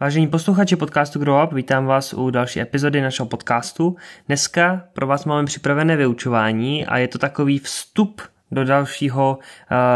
Vážení 0.00 0.28
posluchači 0.28 0.76
podcastu 0.76 1.18
Grow 1.18 1.44
Up, 1.44 1.52
vítám 1.52 1.86
vás 1.86 2.14
u 2.14 2.30
další 2.30 2.60
epizody 2.60 3.00
našeho 3.00 3.26
podcastu. 3.26 3.96
Dneska 4.26 4.84
pro 4.92 5.06
vás 5.06 5.24
máme 5.24 5.46
připravené 5.46 5.96
vyučování 5.96 6.86
a 6.86 6.98
je 6.98 7.08
to 7.08 7.18
takový 7.18 7.58
vstup 7.58 8.22
do 8.50 8.64
dalšího, 8.64 9.38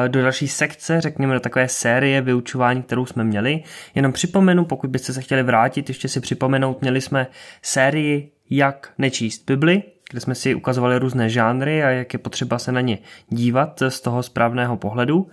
eh, 0.04 0.08
do 0.08 0.22
další 0.22 0.48
sekce, 0.48 1.00
řekněme 1.00 1.34
do 1.34 1.40
takové 1.40 1.68
série 1.68 2.21
vyučování, 2.21 2.82
kterou 2.82 3.06
jsme 3.06 3.24
měli. 3.24 3.62
Jenom 3.94 4.12
připomenu, 4.12 4.64
pokud 4.64 4.90
byste 4.90 5.12
se 5.12 5.21
chtěli 5.21 5.42
vrátit, 5.42 5.88
ještě 5.88 6.08
si 6.08 6.21
připomenout, 6.21 6.80
měli 6.80 7.01
jsme 7.01 7.26
sérii 7.62 8.32
Jak 8.51 8.92
nečíst 8.98 9.44
Bibli, 9.46 9.82
kde 10.11 10.21
jsme 10.21 10.35
si 10.35 10.54
ukazovali 10.54 10.99
různé 10.99 11.29
žánry 11.29 11.85
a 11.85 11.90
jak 11.90 12.13
je 12.13 12.19
potřeba 12.19 12.59
se 12.59 12.72
na 12.72 12.81
ně 12.81 12.99
dívat 13.29 13.83
z 13.88 14.01
toho 14.01 14.22
správného 14.22 14.77
pohledu. 14.77 15.29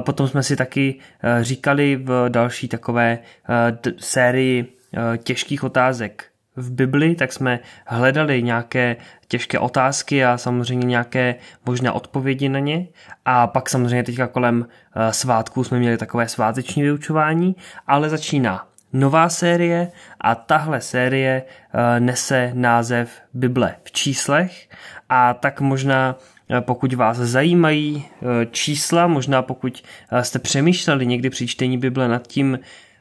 Potom 0.00 0.28
jsme 0.28 0.42
si 0.42 0.56
taky 0.56 0.98
eh, 1.22 1.44
říkali 1.44 1.96
v 1.96 2.28
další 2.28 2.68
takové 2.68 3.18
eh, 3.48 3.92
sérii 3.98 4.64
eh, 4.64 5.18
těžkých 5.18 5.64
otázek 5.64 6.24
v 6.56 6.72
Bibli, 6.72 7.14
tak 7.14 7.32
jsme 7.32 7.60
hledali 7.86 8.42
nějaké 8.42 8.96
těžké 9.28 9.58
otázky 9.58 10.24
a 10.24 10.38
samozřejmě 10.38 10.86
nějaké 10.86 11.34
možné 11.66 11.90
odpovědi 11.90 12.48
na 12.48 12.58
ně. 12.58 12.88
A 13.24 13.46
pak 13.46 13.70
samozřejmě 13.70 14.02
teďka 14.02 14.26
kolem 14.26 14.66
svátků 15.10 15.64
jsme 15.64 15.78
měli 15.78 15.98
takové 15.98 16.28
sváteční 16.28 16.82
vyučování, 16.82 17.56
ale 17.86 18.08
začíná 18.08 18.71
nová 18.92 19.28
série 19.28 19.92
a 20.20 20.34
tahle 20.34 20.80
série 20.80 21.42
eh, 21.42 22.00
nese 22.00 22.50
název 22.54 23.10
Bible 23.34 23.74
v 23.84 23.92
číslech. 23.92 24.68
A 25.08 25.34
tak 25.34 25.60
možná 25.60 26.16
eh, 26.50 26.60
pokud 26.60 26.92
vás 26.92 27.16
zajímají 27.16 28.04
eh, 28.04 28.46
čísla, 28.50 29.06
možná 29.06 29.42
pokud 29.42 29.82
jste 30.22 30.38
přemýšleli 30.38 31.06
někdy 31.06 31.30
při 31.30 31.46
čtení 31.46 31.78
Bible 31.78 32.08
nad 32.08 32.26
tím, 32.26 32.58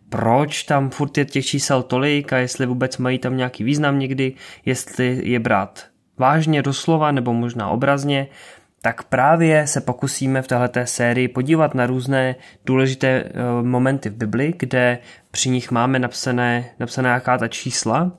proč 0.10 0.64
tam 0.64 0.90
furt 0.90 1.18
je 1.18 1.26
těch 1.26 1.46
čísel 1.46 1.84
tolik 1.84 2.34
a 2.34 2.38
jestli 2.38 2.66
vůbec 2.66 2.98
mají 2.98 3.20
tam 3.20 3.38
nějaký 3.38 3.64
význam 3.64 4.00
někdy, 4.00 4.34
jestli 4.66 5.22
je 5.24 5.40
brát 5.40 5.86
vážně 6.18 6.62
doslova 6.62 7.12
nebo 7.12 7.34
možná 7.34 7.70
obrazně, 7.70 8.28
tak 8.82 9.04
právě 9.04 9.68
se 9.68 9.82
pokusíme 9.82 10.42
v 10.42 10.48
této 10.48 10.80
sérii 10.86 11.28
podívat 11.28 11.76
na 11.76 11.86
různé 11.86 12.36
důležité 12.66 13.08
eh, 13.08 13.32
momenty 13.62 14.10
v 14.10 14.16
Bibli, 14.16 14.54
kde 14.58 15.00
při 15.32 15.50
nich 15.50 15.72
máme 15.72 16.00
napsané, 16.00 16.70
napsané 16.80 17.10
jaká 17.10 17.38
ta 17.38 17.48
čísla 17.48 18.12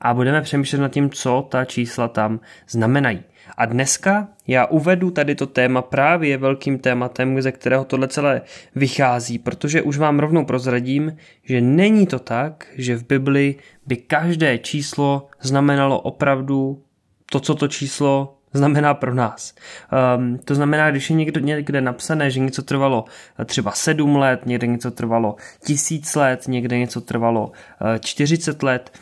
a 0.00 0.14
budeme 0.14 0.42
přemýšlet 0.42 0.78
nad 0.78 0.92
tím, 0.92 1.10
co 1.10 1.48
ta 1.50 1.64
čísla 1.64 2.08
tam 2.08 2.40
znamenají. 2.68 3.22
A 3.56 3.66
dneska 3.66 4.28
já 4.46 4.66
uvedu 4.66 5.10
tady 5.10 5.34
to 5.34 5.46
téma 5.46 5.82
právě 5.82 6.36
velkým 6.36 6.78
tématem, 6.78 7.42
ze 7.42 7.52
kterého 7.52 7.84
tohle 7.84 8.08
celé 8.08 8.42
vychází, 8.74 9.38
protože 9.38 9.82
už 9.82 9.98
vám 9.98 10.18
rovnou 10.18 10.44
prozradím, 10.44 11.16
že 11.44 11.60
není 11.60 12.06
to 12.06 12.18
tak, 12.18 12.66
že 12.76 12.96
v 12.96 13.06
Bibli 13.06 13.56
by 13.86 13.96
každé 13.96 14.58
číslo 14.58 15.28
znamenalo 15.40 16.00
opravdu 16.00 16.82
to, 17.30 17.40
co 17.40 17.54
to 17.54 17.68
číslo 17.68 18.39
znamená 18.52 18.94
pro 18.94 19.14
nás. 19.14 19.54
Um, 20.16 20.38
to 20.38 20.54
znamená, 20.54 20.90
když 20.90 21.10
je 21.10 21.16
někdo 21.16 21.40
někde 21.40 21.80
napsané, 21.80 22.30
že 22.30 22.40
něco 22.40 22.62
trvalo 22.62 23.04
eh, 23.38 23.44
třeba 23.44 23.72
7 23.72 24.16
let, 24.16 24.40
někde 24.46 24.66
něco 24.66 24.90
trvalo 24.90 25.36
tisíc 25.66 26.14
let, 26.14 26.44
někde 26.48 26.78
něco 26.78 27.00
trvalo 27.00 27.46
uh, 27.46 27.88
eh, 27.94 27.98
40 27.98 28.62
let, 28.62 28.92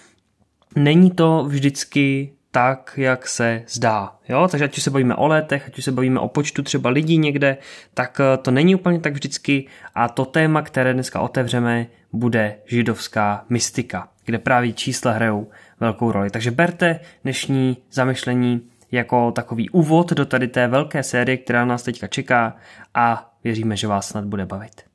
není 0.77 1.11
to 1.11 1.45
vždycky 1.49 2.33
tak, 2.51 2.95
jak 2.97 3.29
se 3.29 3.63
zdá. 3.69 4.17
Jo? 4.29 4.49
Takže 4.51 4.65
ať 4.65 4.77
už 4.77 4.83
se 4.83 4.91
bavíme 4.91 5.15
o 5.15 5.27
letech, 5.27 5.67
ať 5.67 5.79
už 5.79 5.85
se 5.85 5.93
bavíme 5.93 6.21
o 6.21 6.29
počtu 6.29 6.63
třeba 6.63 6.91
lidí 6.91 7.19
někde, 7.19 7.57
tak 7.95 8.21
eh, 8.21 8.37
to 8.37 8.51
není 8.51 8.75
úplně 8.75 9.01
tak 9.01 9.13
vždycky 9.13 9.67
a 9.95 10.09
to 10.09 10.25
téma, 10.25 10.63
které 10.63 10.95
dneska 10.95 11.21
otevřeme, 11.21 11.87
bude 12.13 12.57
židovská 12.67 13.45
mystika, 13.49 14.09
kde 14.25 14.39
právě 14.39 14.73
čísla 14.73 15.13
hrajou 15.13 15.51
velkou 15.81 16.13
roli. 16.13 16.31
Takže 16.31 16.51
berte 16.51 17.01
dnešní 17.25 17.77
zamyšlení 17.93 18.63
jako 18.93 19.33
takový 19.33 19.71
úvod 19.71 20.13
do 20.13 20.27
tady 20.27 20.49
té 20.49 20.69
velké 20.69 21.03
série, 21.03 21.37
která 21.37 21.65
nás 21.65 21.83
teďka 21.83 22.07
čeká 22.07 22.57
a 22.95 23.31
věříme, 23.45 23.77
že 23.77 23.87
vás 23.87 24.09
snad 24.09 24.25
bude 24.25 24.47
bavit. 24.47 24.89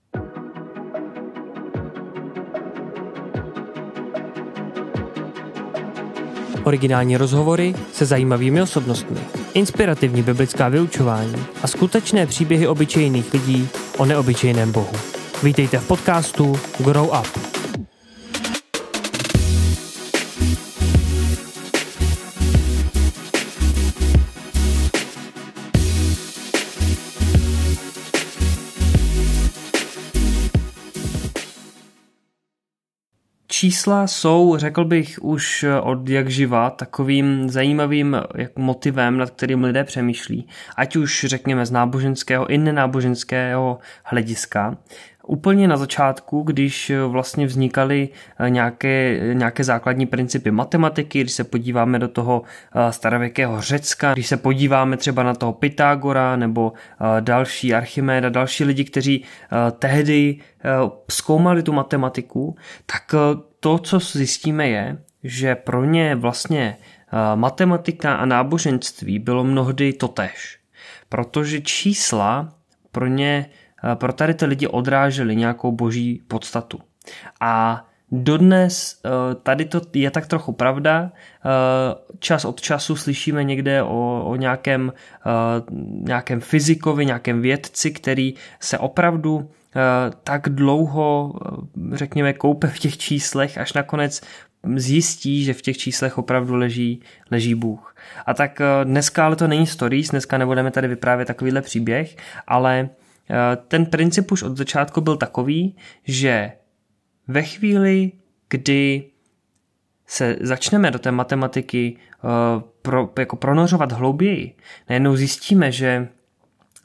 Originální 6.63 7.17
rozhovory 7.17 7.75
se 7.91 8.05
zajímavými 8.05 8.61
osobnostmi, 8.61 9.19
inspirativní 9.53 10.23
biblická 10.23 10.69
vyučování 10.69 11.45
a 11.63 11.67
skutečné 11.67 12.25
příběhy 12.25 12.67
obyčejných 12.67 13.33
lidí 13.33 13.69
o 13.97 14.05
neobyčejném 14.05 14.71
Bohu. 14.71 14.93
Vítejte 15.43 15.77
v 15.77 15.87
podcastu 15.87 16.59
Grow 16.79 17.05
Up. 17.05 17.62
Čísla 33.63 34.07
jsou, 34.07 34.57
řekl 34.57 34.85
bych, 34.85 35.23
už 35.23 35.65
od 35.81 36.09
jak 36.09 36.29
živa 36.29 36.69
takovým 36.69 37.49
zajímavým 37.49 38.17
motivem, 38.55 39.17
nad 39.17 39.29
kterým 39.29 39.63
lidé 39.63 39.83
přemýšlí, 39.83 40.47
ať 40.77 40.95
už 40.95 41.25
řekněme 41.27 41.65
z 41.65 41.71
náboženského 41.71 42.47
i 42.47 42.57
nenáboženského 42.57 43.79
hlediska. 44.03 44.77
Úplně 45.27 45.67
na 45.67 45.77
začátku, 45.77 46.41
když 46.41 46.91
vlastně 47.07 47.45
vznikaly 47.45 48.09
nějaké, 48.49 49.19
nějaké 49.33 49.63
základní 49.63 50.05
principy 50.05 50.51
matematiky, 50.51 51.21
když 51.21 51.33
se 51.33 51.43
podíváme 51.43 51.99
do 51.99 52.07
toho 52.07 52.41
eh, 52.75 52.91
starověkého 52.91 53.61
Řecka, 53.61 54.13
když 54.13 54.27
se 54.27 54.37
podíváme 54.37 54.97
třeba 54.97 55.23
na 55.23 55.33
toho 55.33 55.53
Pythagora 55.53 56.35
nebo 56.35 56.73
eh, 56.75 57.21
další 57.21 57.73
Archiméda, 57.73 58.29
další 58.29 58.63
lidi, 58.63 58.83
kteří 58.83 59.23
eh, 59.23 59.71
tehdy 59.71 60.37
zkoumali 61.11 61.63
tu 61.63 61.73
matematiku, 61.73 62.55
tak 62.85 63.15
to, 63.63 63.77
co 63.77 63.99
zjistíme, 63.99 64.69
je, 64.69 64.97
že 65.23 65.55
pro 65.55 65.85
ně 65.85 66.15
vlastně 66.15 66.77
eh, 66.77 67.35
matematika 67.35 68.15
a 68.15 68.25
náboženství 68.25 69.19
bylo 69.19 69.43
mnohdy 69.43 69.93
totéž. 69.93 70.59
Protože 71.09 71.61
čísla 71.61 72.53
pro 72.91 73.07
ně, 73.07 73.45
eh, 73.83 73.95
pro 73.95 74.13
tady 74.13 74.33
ty 74.33 74.45
lidi 74.45 74.67
odrážely 74.67 75.35
nějakou 75.35 75.71
boží 75.71 76.21
podstatu. 76.27 76.79
A 77.41 77.85
Dodnes 78.11 79.01
eh, 79.05 79.09
tady 79.43 79.65
to 79.65 79.81
je 79.93 80.11
tak 80.11 80.27
trochu 80.27 80.51
pravda. 80.51 81.11
Čas 82.19 82.45
od 82.45 82.61
času 82.61 82.95
slyšíme 82.95 83.43
někde 83.43 83.83
o, 83.83 84.23
o 84.25 84.35
nějakém, 84.35 84.93
nějakém 86.01 86.39
fyzikovi, 86.39 87.05
nějakém 87.05 87.41
vědci, 87.41 87.91
který 87.91 88.33
se 88.59 88.77
opravdu 88.77 89.49
tak 90.23 90.49
dlouho, 90.49 91.33
eh, 91.93 91.97
řekněme, 91.97 92.33
koupe 92.33 92.67
v 92.67 92.79
těch 92.79 92.97
číslech, 92.97 93.57
až 93.57 93.73
nakonec 93.73 94.21
zjistí, 94.75 95.43
že 95.43 95.53
v 95.53 95.61
těch 95.61 95.77
číslech 95.77 96.17
opravdu 96.17 96.55
leží, 96.55 97.01
leží 97.31 97.55
Bůh. 97.55 97.95
A 98.25 98.33
tak 98.33 98.61
eh, 98.61 98.85
dneska 98.85 99.25
ale 99.25 99.35
to 99.35 99.47
není 99.47 99.67
stories, 99.67 100.09
dneska 100.09 100.37
nebudeme 100.37 100.71
tady 100.71 100.87
vyprávět 100.87 101.27
takovýhle 101.27 101.61
příběh, 101.61 102.15
ale 102.47 102.89
ten 103.67 103.85
princip 103.85 104.31
už 104.31 104.43
od 104.43 104.57
začátku 104.57 105.01
byl 105.01 105.17
takový, 105.17 105.75
že 106.03 106.51
ve 107.27 107.43
chvíli, 107.43 108.11
kdy 108.49 109.03
se 110.07 110.37
začneme 110.41 110.91
do 110.91 110.99
té 110.99 111.11
matematiky 111.11 111.97
pro, 112.81 113.09
jako 113.19 113.35
pronořovat 113.35 113.91
hlouběji, 113.91 114.55
najednou 114.89 115.15
zjistíme, 115.15 115.71
že 115.71 116.07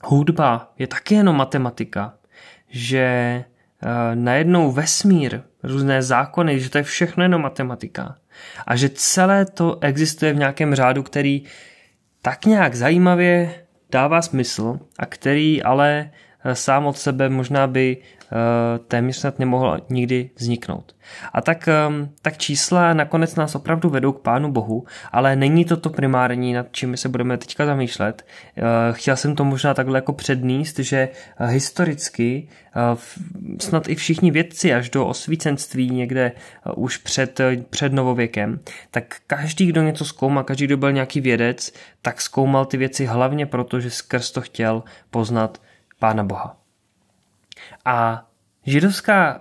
hudba 0.05 0.73
je 0.79 0.87
taky 0.87 1.15
jenom 1.15 1.37
matematika, 1.37 2.18
že 2.69 3.45
uh, 3.85 3.91
najednou 4.15 4.73
vesmír, 4.73 5.41
různé 5.63 6.03
zákony, 6.03 6.61
že 6.61 6.71
to 6.71 6.79
je 6.79 6.85
všechno 6.85 7.23
jenom 7.23 7.43
matematika. 7.43 8.17
A 8.67 8.77
že 8.77 8.89
celé 8.89 9.47
to 9.47 9.79
existuje 9.81 10.33
v 10.33 10.37
nějakém 10.37 10.75
řádu, 10.75 11.03
který 11.03 11.45
tak 12.23 12.45
nějak 12.45 12.75
zajímavě 12.75 13.55
dává 13.91 14.23
smysl 14.23 14.79
a 14.99 15.07
který 15.07 15.63
ale 15.63 16.11
eh, 16.11 16.28
sám 16.53 16.87
od 16.87 16.99
sebe 16.99 17.29
možná 17.29 17.67
by 17.67 17.97
Eh, 18.33 18.79
téměř 18.79 19.17
snad 19.17 19.39
nemohla 19.39 19.81
nikdy 19.91 20.31
vzniknout. 20.37 20.97
A 21.33 21.41
tak, 21.41 21.69
ehm, 21.69 22.11
tak 22.23 22.39
čísla 22.39 22.95
nakonec 22.95 23.35
nás 23.35 23.55
opravdu 23.55 23.89
vedou 23.89 24.13
k 24.13 24.21
Pánu 24.21 24.53
Bohu, 24.53 24.85
ale 25.13 25.37
není 25.37 25.65
to 25.65 25.77
to 25.77 25.91
primární, 25.91 26.53
nad 26.53 26.67
čím 26.73 26.97
se 26.97 27.09
budeme 27.09 27.39
teďka 27.39 27.67
zamýšlet. 27.67 28.27
Eh, 28.57 28.63
chtěl 28.93 29.17
jsem 29.17 29.37
to 29.37 29.45
možná 29.45 29.75
takhle 29.75 29.99
jako 29.99 30.13
předníst, 30.13 30.79
že 30.79 31.09
eh, 31.39 31.47
historicky 31.47 32.49
snad 33.61 33.89
i 33.89 33.95
všichni 33.95 34.31
vědci 34.31 34.75
až 34.75 34.91
do 34.91 35.07
osvícenství 35.07 35.91
někde 35.91 36.33
už 36.77 36.97
před, 36.97 37.41
před 37.71 37.93
novověkem, 37.93 38.61
tak 38.91 39.17
každý, 39.27 39.67
kdo 39.67 39.83
něco 39.83 40.05
zkoumal, 40.05 40.45
každý, 40.45 40.65
kdo 40.65 40.77
byl 40.77 40.93
nějaký 40.93 41.21
vědec, 41.21 41.73
tak 42.03 42.21
zkoumal 42.21 42.65
ty 42.65 42.77
věci 42.77 43.07
hlavně 43.07 43.47
proto, 43.47 43.81
že 43.81 43.91
skrz 43.91 44.31
to 44.31 44.41
chtěl 44.41 44.83
poznat 45.11 45.59
Pána 45.99 46.25
Boha. 46.25 46.57
A 47.85 48.25
Židovská 48.69 49.41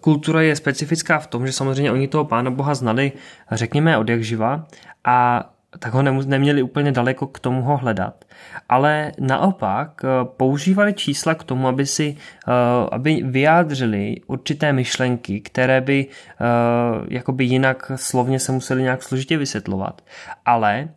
kultura 0.00 0.42
je 0.42 0.56
specifická 0.56 1.18
v 1.18 1.26
tom, 1.26 1.46
že 1.46 1.52
samozřejmě 1.52 1.92
oni 1.92 2.08
toho 2.08 2.24
pána 2.24 2.50
boha 2.50 2.74
znali, 2.74 3.12
řekněme, 3.52 3.98
od 3.98 4.08
jak 4.08 4.22
živa 4.22 4.66
a 5.04 5.50
tak 5.78 5.92
ho 5.92 6.02
neměli 6.02 6.62
úplně 6.62 6.92
daleko 6.92 7.26
k 7.26 7.38
tomu 7.38 7.62
ho 7.62 7.76
hledat. 7.76 8.24
Ale 8.68 9.12
naopak 9.20 10.00
eh, 10.04 10.08
používali 10.24 10.94
čísla 10.94 11.34
k 11.34 11.44
tomu, 11.44 11.68
aby 11.68 11.86
si 11.86 12.16
eh, 12.48 12.52
aby 12.92 13.22
vyjádřili 13.24 14.16
určité 14.26 14.72
myšlenky, 14.72 15.40
které 15.40 15.80
by 15.80 16.06
jakoby 17.08 17.44
jinak 17.44 17.92
slovně 17.96 18.40
se 18.40 18.52
museli 18.52 18.82
nějak 18.82 19.02
složitě 19.02 19.38
vysvětlovat. 19.38 20.02
Ale 20.44 20.88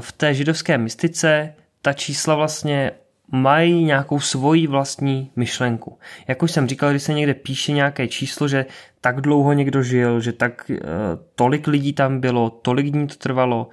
v 0.00 0.12
té 0.12 0.34
židovské 0.34 0.78
mystice 0.78 1.54
ta 1.82 1.92
čísla 1.92 2.34
vlastně 2.34 2.90
mají 3.30 3.84
nějakou 3.84 4.20
svoji 4.20 4.66
vlastní 4.66 5.30
myšlenku. 5.36 5.98
Jak 6.28 6.42
už 6.42 6.50
jsem 6.50 6.68
říkal, 6.68 6.90
když 6.90 7.02
se 7.02 7.14
někde 7.14 7.34
píše 7.34 7.72
nějaké 7.72 8.08
číslo, 8.08 8.48
že 8.48 8.66
tak 9.00 9.20
dlouho 9.20 9.52
někdo 9.52 9.82
žil, 9.82 10.20
že 10.20 10.32
tak 10.32 10.70
tolik 11.34 11.66
lidí 11.66 11.92
tam 11.92 12.20
bylo, 12.20 12.50
tolik 12.50 12.90
dní 12.90 13.06
to 13.06 13.14
trvalo, 13.14 13.68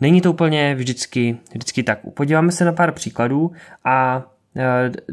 Není 0.00 0.20
to 0.20 0.30
úplně 0.30 0.74
vždycky, 0.74 1.36
vždycky 1.52 1.82
tak. 1.82 1.98
Podíváme 2.14 2.52
se 2.52 2.64
na 2.64 2.72
pár 2.72 2.92
příkladů 2.92 3.52
a 3.84 4.26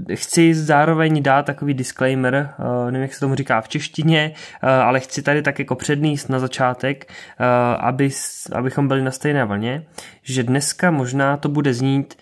e, 0.10 0.16
Chci 0.16 0.56
zároveň 0.56 1.24
dát 1.24 1.46
takový 1.46 1.74
disclaimer, 1.74 2.36
e, 2.36 2.86
nevím, 2.86 3.02
jak 3.02 3.14
se 3.14 3.20
tomu 3.20 3.36
říká 3.36 3.62
v 3.62 3.68
češtině, 3.68 4.34
ale 4.62 5.00
chci 5.00 5.22
tady 5.22 5.42
tak 5.42 5.60
jako 5.60 5.76
předníst 5.76 6.30
na 6.30 6.40
začátek, 6.40 7.12
aby, 7.80 8.10
abychom 8.54 8.88
byli 8.88 9.02
na 9.02 9.12
stejné 9.12 9.46
vlně, 9.46 9.86
že 10.22 10.44
dneska 10.44 10.92
možná 10.92 11.38
to 11.38 11.50
bude 11.50 11.74
znít 11.74 12.18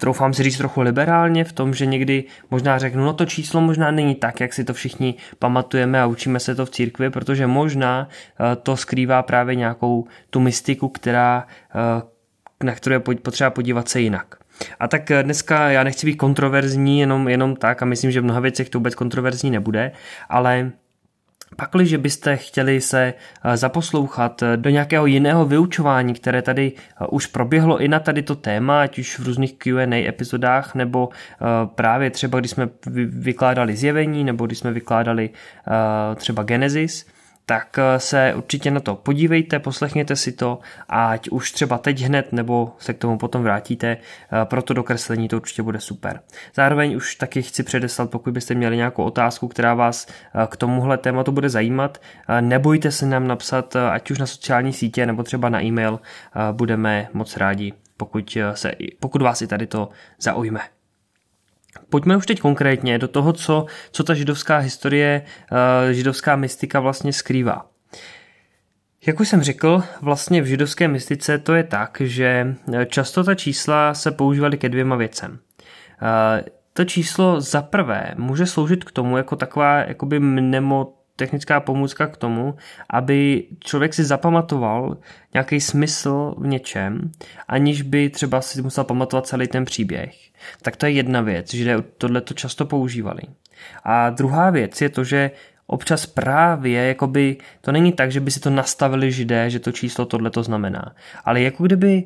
troufám 0.00 0.34
si 0.34 0.42
říct 0.42 0.56
trochu 0.56 0.80
liberálně 0.80 1.44
v 1.44 1.52
tom, 1.52 1.74
že 1.74 1.86
někdy 1.86 2.24
možná 2.50 2.78
řeknu, 2.78 3.04
no 3.04 3.12
to 3.12 3.26
číslo 3.26 3.60
možná 3.60 3.90
není 3.90 4.14
tak, 4.14 4.40
jak 4.40 4.52
si 4.52 4.64
to 4.64 4.74
všichni 4.74 5.14
pamatujeme 5.38 6.00
a 6.00 6.06
učíme 6.06 6.40
se 6.40 6.54
to 6.54 6.66
v 6.66 6.70
církvi, 6.70 7.10
protože 7.10 7.46
možná 7.46 8.08
eh, 8.08 8.56
to 8.56 8.76
skrývá 8.76 9.22
právě 9.22 9.54
nějakou 9.54 10.06
tu 10.30 10.40
mystiku, 10.40 10.88
která, 10.88 11.46
eh, 11.74 12.64
na 12.64 12.74
kterou 12.74 12.94
je 12.94 13.00
potřeba 13.00 13.50
podívat 13.50 13.88
se 13.88 14.00
jinak. 14.00 14.34
A 14.80 14.88
tak 14.88 15.10
eh, 15.10 15.22
dneska 15.22 15.70
já 15.70 15.84
nechci 15.84 16.06
být 16.06 16.16
kontroverzní 16.16 17.00
jenom, 17.00 17.28
jenom 17.28 17.56
tak 17.56 17.82
a 17.82 17.84
myslím, 17.84 18.10
že 18.10 18.20
v 18.20 18.24
mnoha 18.24 18.40
věcech 18.40 18.70
to 18.70 18.78
vůbec 18.78 18.94
kontroverzní 18.94 19.50
nebude, 19.50 19.92
ale 20.28 20.72
Pakliže 21.56 21.98
byste 21.98 22.36
chtěli 22.36 22.80
se 22.80 23.14
eh, 23.44 23.56
zaposlouchat 23.56 24.42
eh, 24.42 24.56
do 24.56 24.70
nějakého 24.70 25.06
jiného 25.06 25.44
vyučování, 25.44 26.14
které 26.14 26.42
tady 26.42 26.72
eh, 26.76 27.06
už 27.06 27.26
proběhlo 27.26 27.78
i 27.78 27.88
na 27.88 28.00
tady 28.00 28.22
to 28.22 28.34
téma, 28.34 28.82
ať 28.82 28.98
už 28.98 29.18
v 29.18 29.26
různých 29.26 29.54
Q&A 29.54 30.08
epizodách, 30.08 30.74
nebo 30.74 31.08
právě 31.74 32.10
třeba, 32.10 32.40
když 32.40 32.50
jsme 32.50 32.68
vykládali 33.06 33.76
zjevení, 33.76 34.24
nebo 34.24 34.46
když 34.46 34.58
jsme 34.58 34.72
vykládali 34.72 35.30
třeba 36.16 36.42
Genesis, 36.42 37.06
tak 37.46 37.78
eh, 37.78 38.00
se 38.00 38.34
určitě 38.36 38.70
na 38.70 38.80
to 38.80 38.96
podívejte, 38.96 39.58
poslechněte 39.58 40.16
si 40.16 40.32
to, 40.32 40.58
ať 40.88 41.28
už 41.28 41.52
třeba 41.52 41.78
teď 41.78 42.00
hned, 42.00 42.32
nebo 42.32 42.76
se 42.78 42.94
k 42.94 42.98
tomu 42.98 43.18
potom 43.18 43.42
vrátíte, 43.42 43.96
eh, 43.96 44.44
pro 44.44 44.62
to 44.62 44.74
dokreslení 44.74 45.28
to 45.28 45.36
určitě 45.36 45.62
bude 45.62 45.80
super. 45.80 46.20
Zároveň 46.54 46.96
už 46.96 47.14
taky 47.14 47.42
chci 47.42 47.62
předeslat, 47.62 48.10
pokud 48.10 48.32
byste 48.32 48.54
měli 48.54 48.76
nějakou 48.76 49.04
otázku, 49.04 49.48
která 49.48 49.74
vás 49.74 50.06
eh, 50.06 50.46
k 50.46 50.56
tomuhle 50.56 50.98
tématu 50.98 51.32
bude 51.32 51.48
zajímat, 51.48 52.00
nebojte 52.40 52.90
se 52.90 53.06
nám 53.06 53.26
napsat, 53.26 53.76
ať 53.76 54.10
už 54.10 54.18
na 54.18 54.26
sociální 54.26 54.72
sítě, 54.72 55.06
nebo 55.06 55.22
třeba 55.22 55.48
na 55.48 55.62
e-mail, 55.62 56.00
budeme 56.52 57.08
moc 57.12 57.36
rádi, 57.36 57.72
pokud, 57.96 58.38
se, 58.54 58.72
pokud 59.00 59.22
vás 59.22 59.42
i 59.42 59.46
tady 59.46 59.66
to 59.66 59.88
zaujme. 60.20 60.60
Pojďme 61.88 62.16
už 62.16 62.26
teď 62.26 62.40
konkrétně 62.40 62.98
do 62.98 63.08
toho, 63.08 63.32
co, 63.32 63.66
co 63.90 64.04
ta 64.04 64.14
židovská 64.14 64.58
historie, 64.58 65.22
uh, 65.52 65.58
židovská 65.90 66.36
mystika 66.36 66.80
vlastně 66.80 67.12
skrývá. 67.12 67.66
Jak 69.06 69.20
už 69.20 69.28
jsem 69.28 69.42
řekl, 69.42 69.82
vlastně 70.00 70.42
v 70.42 70.46
židovské 70.46 70.88
mystice 70.88 71.38
to 71.38 71.54
je 71.54 71.64
tak, 71.64 72.02
že 72.04 72.56
často 72.86 73.24
ta 73.24 73.34
čísla 73.34 73.94
se 73.94 74.10
používaly 74.10 74.58
ke 74.58 74.68
dvěma 74.68 74.96
věcem. 74.96 75.30
Uh, 75.32 76.48
to 76.72 76.84
číslo 76.84 77.40
za 77.40 77.62
prvé 77.62 78.14
může 78.16 78.46
sloužit 78.46 78.84
k 78.84 78.92
tomu 78.92 79.16
jako 79.16 79.36
taková 79.36 79.78
jakoby 79.78 80.20
mnemo 80.20 80.99
technická 81.20 81.60
pomůcka 81.60 82.06
k 82.06 82.16
tomu, 82.16 82.56
aby 82.90 83.46
člověk 83.60 83.94
si 83.94 84.04
zapamatoval 84.04 84.96
nějaký 85.34 85.60
smysl 85.60 86.34
v 86.38 86.46
něčem, 86.46 87.12
aniž 87.48 87.82
by 87.82 88.10
třeba 88.10 88.40
si 88.40 88.62
musel 88.62 88.84
pamatovat 88.84 89.26
celý 89.26 89.48
ten 89.48 89.64
příběh. 89.64 90.16
Tak 90.62 90.76
to 90.76 90.86
je 90.86 90.92
jedna 90.92 91.20
věc, 91.20 91.54
že 91.54 91.76
tohle 91.98 92.20
to 92.20 92.34
často 92.34 92.66
používali. 92.66 93.22
A 93.84 94.10
druhá 94.10 94.50
věc 94.50 94.80
je 94.80 94.88
to, 94.88 95.04
že 95.04 95.30
občas 95.66 96.06
právě, 96.06 96.86
jakoby, 96.86 97.36
to 97.60 97.72
není 97.72 97.92
tak, 97.92 98.12
že 98.12 98.20
by 98.20 98.30
si 98.30 98.40
to 98.40 98.50
nastavili 98.50 99.12
židé, 99.12 99.50
že 99.50 99.60
to 99.60 99.72
číslo 99.72 100.04
tohle 100.04 100.30
to 100.30 100.42
znamená, 100.42 100.94
ale 101.24 101.40
jako 101.40 101.64
kdyby 101.64 102.04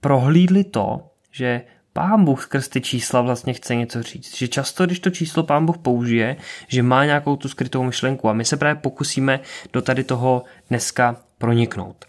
prohlídli 0.00 0.64
to, 0.64 1.10
že 1.30 1.62
pán 1.92 2.24
Bůh 2.24 2.42
skrz 2.42 2.68
ty 2.68 2.80
čísla 2.80 3.20
vlastně 3.20 3.52
chce 3.52 3.74
něco 3.74 4.02
říct. 4.02 4.36
Že 4.36 4.48
často, 4.48 4.86
když 4.86 5.00
to 5.00 5.10
číslo 5.10 5.42
pán 5.42 5.66
Bůh 5.66 5.78
použije, 5.78 6.36
že 6.68 6.82
má 6.82 7.04
nějakou 7.04 7.36
tu 7.36 7.48
skrytou 7.48 7.82
myšlenku 7.82 8.28
a 8.28 8.32
my 8.32 8.44
se 8.44 8.56
právě 8.56 8.80
pokusíme 8.80 9.40
do 9.72 9.82
tady 9.82 10.04
toho 10.04 10.42
dneska 10.68 11.16
proniknout. 11.38 12.04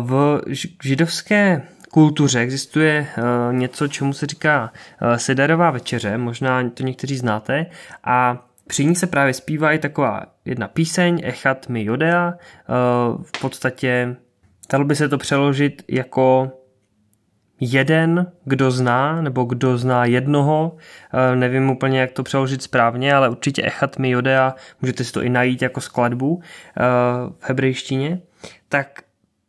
V 0.00 0.40
židovské 0.82 1.62
kultuře 1.92 2.40
existuje 2.40 3.06
eh, 3.16 3.22
něco, 3.52 3.88
čemu 3.88 4.12
se 4.12 4.26
říká 4.26 4.72
eh, 5.00 5.18
sederová 5.18 5.70
večeře, 5.70 6.18
možná 6.18 6.70
to 6.70 6.82
někteří 6.82 7.16
znáte, 7.16 7.66
a 8.04 8.46
při 8.66 8.84
ní 8.84 8.94
se 8.96 9.06
právě 9.06 9.34
zpívá 9.34 9.72
i 9.72 9.78
taková 9.78 10.26
jedna 10.44 10.68
píseň, 10.68 11.20
Echat 11.24 11.68
mi 11.68 11.84
Jodea, 11.84 12.34
eh, 12.34 12.72
v 13.22 13.40
podstatě 13.40 14.16
dalo 14.72 14.84
by 14.84 14.96
se 14.96 15.08
to 15.08 15.18
přeložit 15.18 15.82
jako 15.88 16.52
jeden, 17.60 18.26
kdo 18.44 18.70
zná, 18.70 19.22
nebo 19.22 19.44
kdo 19.44 19.78
zná 19.78 20.04
jednoho, 20.04 20.76
eh, 21.32 21.36
nevím 21.36 21.70
úplně, 21.70 22.00
jak 22.00 22.12
to 22.12 22.22
přeložit 22.22 22.62
správně, 22.62 23.14
ale 23.14 23.28
určitě 23.28 23.62
Echat 23.62 23.98
mi 23.98 24.10
Jodea, 24.10 24.54
můžete 24.82 25.04
si 25.04 25.12
to 25.12 25.22
i 25.22 25.28
najít 25.28 25.62
jako 25.62 25.80
skladbu 25.80 26.42
eh, 26.42 26.82
v 27.38 27.48
hebrejštině, 27.48 28.20
tak 28.68 29.02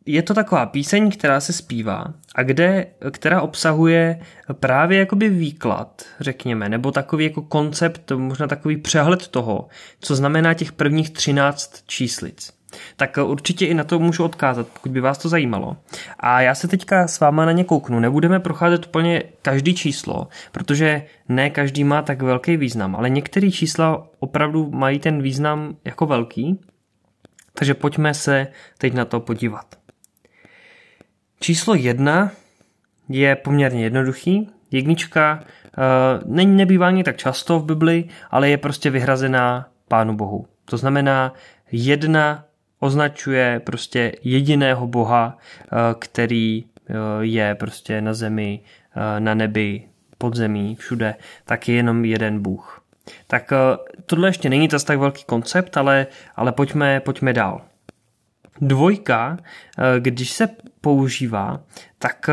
je 0.06 0.22
to 0.22 0.34
taková 0.34 0.66
píseň, 0.66 1.12
která 1.12 1.40
se 1.40 1.54
zpívá 1.54 2.06
a 2.36 2.44
kde, 2.44 2.88
která 3.12 3.42
obsahuje 3.42 4.20
právě 4.54 5.00
jakoby 5.00 5.30
výklad, 5.30 6.06
řekněme, 6.20 6.70
nebo 6.70 6.92
takový 6.92 7.26
jako 7.26 7.42
koncept, 7.42 8.12
možná 8.12 8.48
takový 8.48 8.78
přehled 8.78 9.28
toho, 9.28 9.68
co 10.00 10.16
znamená 10.16 10.54
těch 10.54 10.72
prvních 10.72 11.10
13 11.10 11.84
číslic 11.88 12.55
tak 12.96 13.18
určitě 13.24 13.66
i 13.66 13.74
na 13.74 13.84
to 13.84 14.00
můžu 14.00 14.24
odkázat, 14.24 14.68
pokud 14.68 14.92
by 14.92 15.02
vás 15.02 15.18
to 15.18 15.30
zajímalo. 15.30 15.78
A 16.20 16.42
já 16.42 16.56
se 16.56 16.68
teďka 16.68 17.08
s 17.08 17.20
váma 17.20 17.46
na 17.46 17.52
ně 17.52 17.64
kouknu. 17.64 18.00
Nebudeme 18.00 18.40
procházet 18.40 18.86
úplně 18.86 19.24
každý 19.42 19.76
číslo, 19.76 20.28
protože 20.52 21.04
ne 21.30 21.50
každý 21.50 21.84
má 21.84 22.02
tak 22.02 22.22
velký 22.22 22.58
význam, 22.58 22.96
ale 22.96 23.10
některé 23.10 23.52
čísla 23.52 24.08
opravdu 24.20 24.72
mají 24.72 25.00
ten 25.00 25.22
význam 25.22 25.76
jako 25.86 26.06
velký, 26.06 26.60
takže 27.54 27.74
pojďme 27.74 28.14
se 28.14 28.48
teď 28.78 28.94
na 28.94 29.06
to 29.06 29.20
podívat. 29.20 29.66
Číslo 31.40 31.76
jedna 31.76 32.32
je 33.10 33.36
poměrně 33.36 33.84
jednoduchý. 33.84 34.50
Jednička 34.72 35.40
uh, 35.40 36.36
není 36.36 36.58
nebývá 36.58 36.88
ani 36.88 37.04
tak 37.04 37.18
často 37.18 37.60
v 37.60 37.66
Bibli, 37.66 38.04
ale 38.32 38.50
je 38.50 38.58
prostě 38.58 38.90
vyhrazená 38.90 39.70
Pánu 39.88 40.16
Bohu. 40.16 40.46
To 40.66 40.78
znamená 40.78 41.34
jedna 41.72 42.46
označuje 42.86 43.62
prostě 43.64 44.12
jediného 44.24 44.88
boha, 44.88 45.38
eh, 45.38 45.68
který 46.00 46.66
eh, 46.66 46.94
je 47.22 47.56
prostě 47.56 48.02
na 48.02 48.14
zemi, 48.14 48.60
eh, 48.96 49.20
na 49.20 49.34
nebi, 49.34 49.84
pod 50.18 50.36
zemí, 50.36 50.76
všude, 50.76 51.16
tak 51.46 51.70
je 51.70 51.76
jenom 51.76 52.06
jeden 52.06 52.42
bůh. 52.42 52.82
Tak 53.28 53.54
tohle 54.06 54.30
ještě 54.30 54.50
není 54.50 54.68
zase 54.72 54.86
tak 54.86 55.00
velký 55.00 55.24
koncept, 55.24 55.78
ale, 55.78 56.08
ale 56.36 56.52
pojďme, 56.52 57.00
pojďme 57.00 57.34
dál. 57.34 57.62
Dvojka, 58.62 59.38
když 60.00 60.32
se 60.32 60.50
používá, 60.82 61.62
tak 62.00 62.30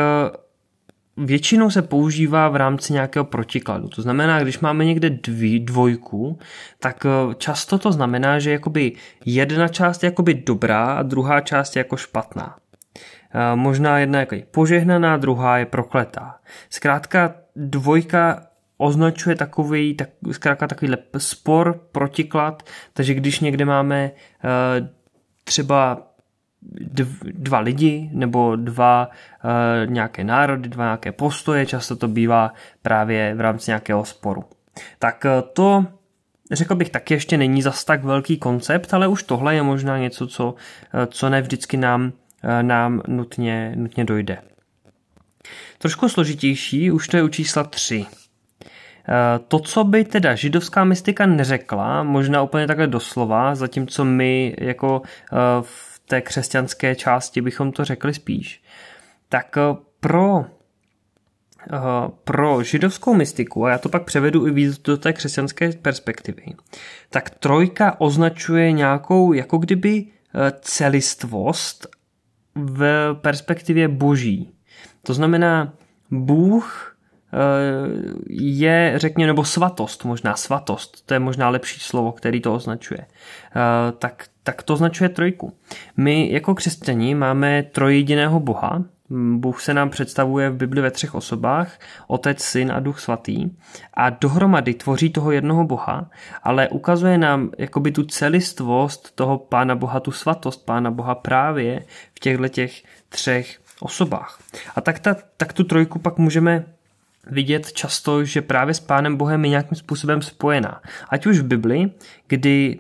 většinou 1.16 1.71
se 1.71 1.83
používá 1.83 2.49
v 2.49 2.57
rámci 2.57 2.92
nějakého 2.92 3.25
protikladu. 3.25 3.88
To 3.88 4.02
znamená, 4.02 4.42
když 4.42 4.59
máme 4.59 4.85
někde 4.85 5.11
dví, 5.11 5.61
dvojku, 5.61 6.38
tak 6.78 7.07
eh, 7.07 7.35
často 7.35 7.78
to 7.78 7.92
znamená, 7.92 8.38
že 8.38 8.50
jakoby 8.50 8.92
jedna 9.25 9.69
část 9.69 10.02
je 10.02 10.07
jakoby 10.07 10.35
dobrá 10.35 10.85
a 10.85 11.02
druhá 11.02 11.40
část 11.40 11.76
je 11.76 11.81
jako 11.81 11.97
špatná. 11.97 12.57
Eh, 13.35 13.57
možná 13.57 13.99
jedna 13.99 14.21
je 14.21 14.26
požehnaná, 14.50 15.16
druhá 15.16 15.59
je 15.59 15.66
prokletá. 15.66 16.35
Zkrátka 16.71 17.35
dvojka 17.57 18.47
označuje 18.76 19.37
takový, 19.37 19.95
tak, 19.95 20.09
zkrátka 20.31 20.66
takovýhle 20.66 20.99
spor, 21.19 21.81
protiklad, 21.92 22.62
takže 22.92 23.14
když 23.14 23.40
někde 23.40 23.64
máme 23.64 24.11
uh, 24.11 24.87
třeba 25.45 26.12
dva 27.33 27.59
lidi 27.59 28.11
nebo 28.12 28.57
dva 28.57 29.11
uh, 29.45 29.90
nějaké 29.90 30.25
národy, 30.25 30.69
dva 30.69 30.85
nějaké 30.85 31.12
postoje, 31.12 31.66
často 31.66 31.97
to 31.97 32.09
bývá 32.09 32.52
právě 32.83 33.35
v 33.35 33.40
rámci 33.40 33.71
nějakého 33.71 34.04
sporu. 34.04 34.45
Tak 34.99 35.26
to 35.52 35.87
řekl 36.52 36.75
bych 36.75 36.90
taky 36.90 37.14
ještě 37.14 37.37
není 37.37 37.62
zas 37.62 37.85
tak 37.85 38.04
velký 38.04 38.37
koncept, 38.37 38.95
ale 38.95 39.09
už 39.09 39.23
tohle 39.23 39.54
je 39.54 39.62
možná 39.62 39.99
něco, 39.99 40.26
co, 40.26 40.54
co 41.07 41.28
ne 41.28 41.42
vždycky 41.42 41.76
nám, 41.76 42.12
nám 42.62 43.02
nutně, 43.09 43.73
nutně 43.76 44.04
dojde. 44.04 44.38
Trošku 45.78 46.09
složitější 46.09 46.90
už 46.90 47.09
to 47.09 47.16
je 47.16 47.23
u 47.23 47.28
čísla 47.28 47.64
3. 47.64 48.07
To, 49.49 49.59
co 49.59 49.85
by 49.85 50.04
teda 50.04 50.35
židovská 50.35 50.85
mystika 50.85 51.26
neřekla, 51.26 52.02
možná 52.02 52.42
úplně 52.42 52.66
takhle 52.66 52.87
doslova, 52.87 53.54
zatímco 53.54 54.04
my 54.04 54.57
jako 54.59 55.02
v 55.61 55.91
té 56.06 56.21
křesťanské 56.21 56.94
části 56.94 57.40
bychom 57.40 57.73
to 57.73 57.85
řekli 57.85 58.14
spíš, 58.14 58.62
tak 59.28 59.56
pro 60.00 60.44
pro 62.25 62.62
židovskou 62.62 63.14
mystiku, 63.14 63.64
a 63.64 63.71
já 63.71 63.78
to 63.78 63.88
pak 63.88 64.04
převedu 64.04 64.47
i 64.47 64.50
víc 64.50 64.78
do 64.78 64.97
té 64.97 65.12
křesťanské 65.12 65.73
perspektivy, 65.73 66.44
tak 67.11 67.30
trojka 67.30 68.00
označuje 68.00 68.73
nějakou 68.73 69.32
jako 69.32 69.59
kdyby 69.59 69.90
e, 69.90 70.06
celistvost 70.61 71.87
v 72.54 73.14
perspektivě 73.21 73.88
boží. 73.88 74.54
To 75.02 75.14
znamená, 75.14 75.75
Bůh 76.11 76.91
je, 78.29 78.93
řekněme, 78.97 79.27
nebo 79.27 79.45
svatost, 79.45 80.05
možná 80.05 80.37
svatost, 80.37 81.07
to 81.07 81.15
je 81.15 81.21
možná 81.21 81.49
lepší 81.49 81.81
slovo, 81.81 82.12
který 82.12 82.41
to 82.41 82.55
označuje, 82.55 83.01
e, 83.01 83.07
tak, 83.93 84.27
tak 84.43 84.62
to 84.62 84.73
označuje 84.75 85.09
trojku. 85.09 85.53
My 85.97 86.33
jako 86.33 86.55
křesťani 86.55 87.15
máme 87.15 87.62
trojjediného 87.62 88.41
Boha, 88.41 88.85
Bůh 89.37 89.62
se 89.62 89.75
nám 89.75 89.91
představuje 89.91 90.51
v 90.51 90.57
Bibli 90.57 90.81
ve 90.81 90.91
třech 90.91 91.15
osobách, 91.15 91.79
Otec, 92.07 92.43
Syn 92.43 92.73
a 92.73 92.81
Duch 92.81 93.01
Svatý 93.01 93.51
a 93.95 94.11
dohromady 94.11 94.75
tvoří 94.75 95.11
toho 95.11 95.31
jednoho 95.33 95.65
Boha, 95.65 96.11
ale 96.43 96.69
ukazuje 96.69 97.19
nám 97.19 97.51
jakoby 97.59 97.93
tu 97.93 98.05
celistvost 98.05 99.15
toho 99.15 99.39
Pána 99.39 99.75
Boha, 99.75 100.01
tu 100.01 100.11
svatost 100.12 100.67
Pána 100.67 100.91
Boha 100.91 101.15
právě 101.15 101.85
v 102.15 102.21
těchto 102.21 102.49
těch 102.49 102.83
třech 103.09 103.59
osobách. 103.81 104.39
A 104.77 104.81
tak, 104.81 104.99
ta, 104.99 105.17
tak 105.37 105.53
tu 105.53 105.65
trojku 105.65 105.99
pak 105.99 106.19
můžeme 106.19 106.65
vidět 107.26 107.73
často, 107.73 108.25
že 108.25 108.43
právě 108.43 108.75
s 108.75 108.81
Pánem 108.81 109.17
Bohem 109.17 109.45
je 109.45 109.50
nějakým 109.50 109.76
způsobem 109.76 110.23
spojená. 110.23 110.83
Ať 111.09 111.26
už 111.26 111.38
v 111.38 111.47
Bibli, 111.47 111.91
kdy 112.26 112.79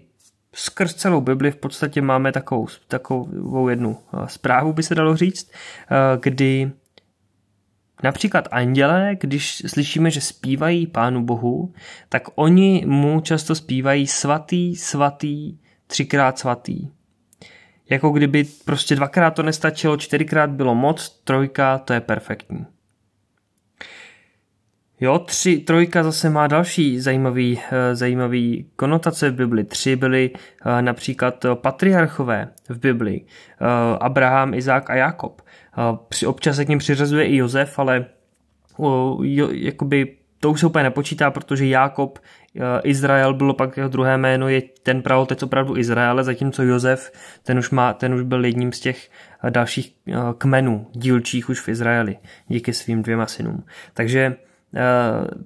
skrz 0.54 0.94
celou 0.94 1.20
Bibli 1.20 1.50
v 1.50 1.56
podstatě 1.56 2.02
máme 2.02 2.32
takovou, 2.32 2.66
takovou 2.88 3.68
jednu 3.68 3.98
eh, 3.98 4.28
zprávu, 4.28 4.72
by 4.72 4.82
se 4.82 4.94
dalo 4.94 5.16
říct, 5.16 5.52
eh, 5.52 6.18
kdy 6.22 6.72
Například 8.02 8.48
andělé, 8.50 9.16
když 9.20 9.62
slyšíme, 9.66 10.10
že 10.10 10.20
zpívají 10.20 10.86
Pánu 10.86 11.24
Bohu, 11.24 11.74
tak 12.08 12.22
oni 12.34 12.84
mu 12.86 13.20
často 13.20 13.54
zpívají 13.54 14.06
svatý, 14.06 14.76
svatý, 14.76 15.58
třikrát 15.86 16.38
svatý. 16.38 16.88
Jako 17.90 18.10
kdyby 18.10 18.44
prostě 18.64 18.96
dvakrát 18.96 19.30
to 19.30 19.42
nestačilo, 19.42 19.96
čtyřikrát 19.96 20.50
bylo 20.50 20.74
moc, 20.74 21.20
trojka, 21.24 21.78
to 21.78 21.92
je 21.92 22.00
perfektní. 22.00 22.66
Jo, 25.02 25.18
tři, 25.18 25.58
trojka 25.58 26.02
zase 26.02 26.30
má 26.30 26.46
další 26.46 27.00
zajímavý, 27.00 27.60
eh, 27.72 27.94
zajímavý 27.94 28.66
konotace 28.76 29.30
v 29.30 29.34
Bibli. 29.34 29.64
Tři 29.64 29.96
byly 29.96 30.30
eh, 30.36 30.82
například 30.82 31.46
patriarchové 31.54 32.48
v 32.68 32.78
Bibli. 32.78 33.20
Eh, 33.20 33.64
Abraham, 34.00 34.54
Izák 34.54 34.90
a 34.90 34.94
Jakob. 34.94 35.42
Občas 36.26 36.56
se 36.56 36.64
k 36.64 36.68
ním 36.68 36.78
přiřazuje 36.78 37.24
i 37.24 37.36
Josef, 37.36 37.78
ale 37.78 38.04
jakoby 39.52 40.16
to 40.40 40.50
už 40.50 40.60
se 40.60 40.66
úplně 40.66 40.82
nepočítá, 40.82 41.30
protože 41.30 41.66
Jákob, 41.66 42.18
Izrael 42.82 43.34
bylo 43.34 43.54
pak 43.54 43.76
jeho 43.76 43.88
druhé 43.88 44.18
jméno, 44.18 44.48
je 44.48 44.62
ten 44.82 45.02
pravotec 45.02 45.42
opravdu 45.42 45.76
Izraele, 45.76 46.24
zatímco 46.24 46.62
Josef, 46.62 47.12
ten 47.42 47.58
už, 47.58 47.70
má, 47.70 47.94
ten 47.94 48.14
už 48.14 48.22
byl 48.22 48.44
jedním 48.44 48.72
z 48.72 48.80
těch 48.80 49.10
dalších 49.50 49.94
kmenů 50.38 50.86
dílčích 50.92 51.48
už 51.48 51.60
v 51.60 51.68
Izraeli, 51.68 52.16
díky 52.48 52.72
svým 52.72 53.02
dvěma 53.02 53.26
synům. 53.26 53.64
Takže 53.94 54.36
Eh, 54.36 54.51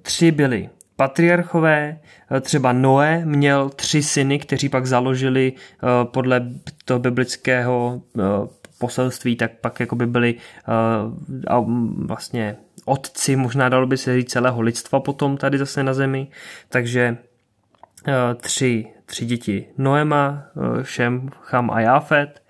tři 0.01 0.31
byli 0.31 0.69
patriarchové, 0.97 1.99
eh, 2.31 2.41
třeba 2.41 2.73
Noé 2.73 3.25
měl 3.25 3.69
tři 3.69 4.03
syny, 4.03 4.39
kteří 4.39 4.69
pak 4.69 4.85
založili 4.85 5.53
eh, 5.53 5.87
podle 6.03 6.41
toho 6.85 6.99
biblického 6.99 8.01
poselství, 8.79 9.35
tak 9.35 9.51
pak 9.61 9.79
jako 9.79 9.95
by 9.95 10.05
byli 10.05 10.35
vlastně 12.05 12.57
otci, 12.85 13.35
možná 13.35 13.69
dalo 13.69 13.87
by 13.87 13.97
se 13.97 14.15
říct 14.15 14.31
celého 14.31 14.61
lidstva 14.61 14.99
potom 14.99 15.37
tady 15.37 15.57
zase 15.57 15.83
na 15.83 15.93
zemi, 15.93 16.27
takže 16.69 17.17
tři, 18.35 18.85
tři 19.05 19.25
děti 19.25 19.65
Noema, 19.77 20.43
Šem, 20.83 21.29
Cham 21.41 21.71
a 21.71 21.81
Jafet, 21.81 22.43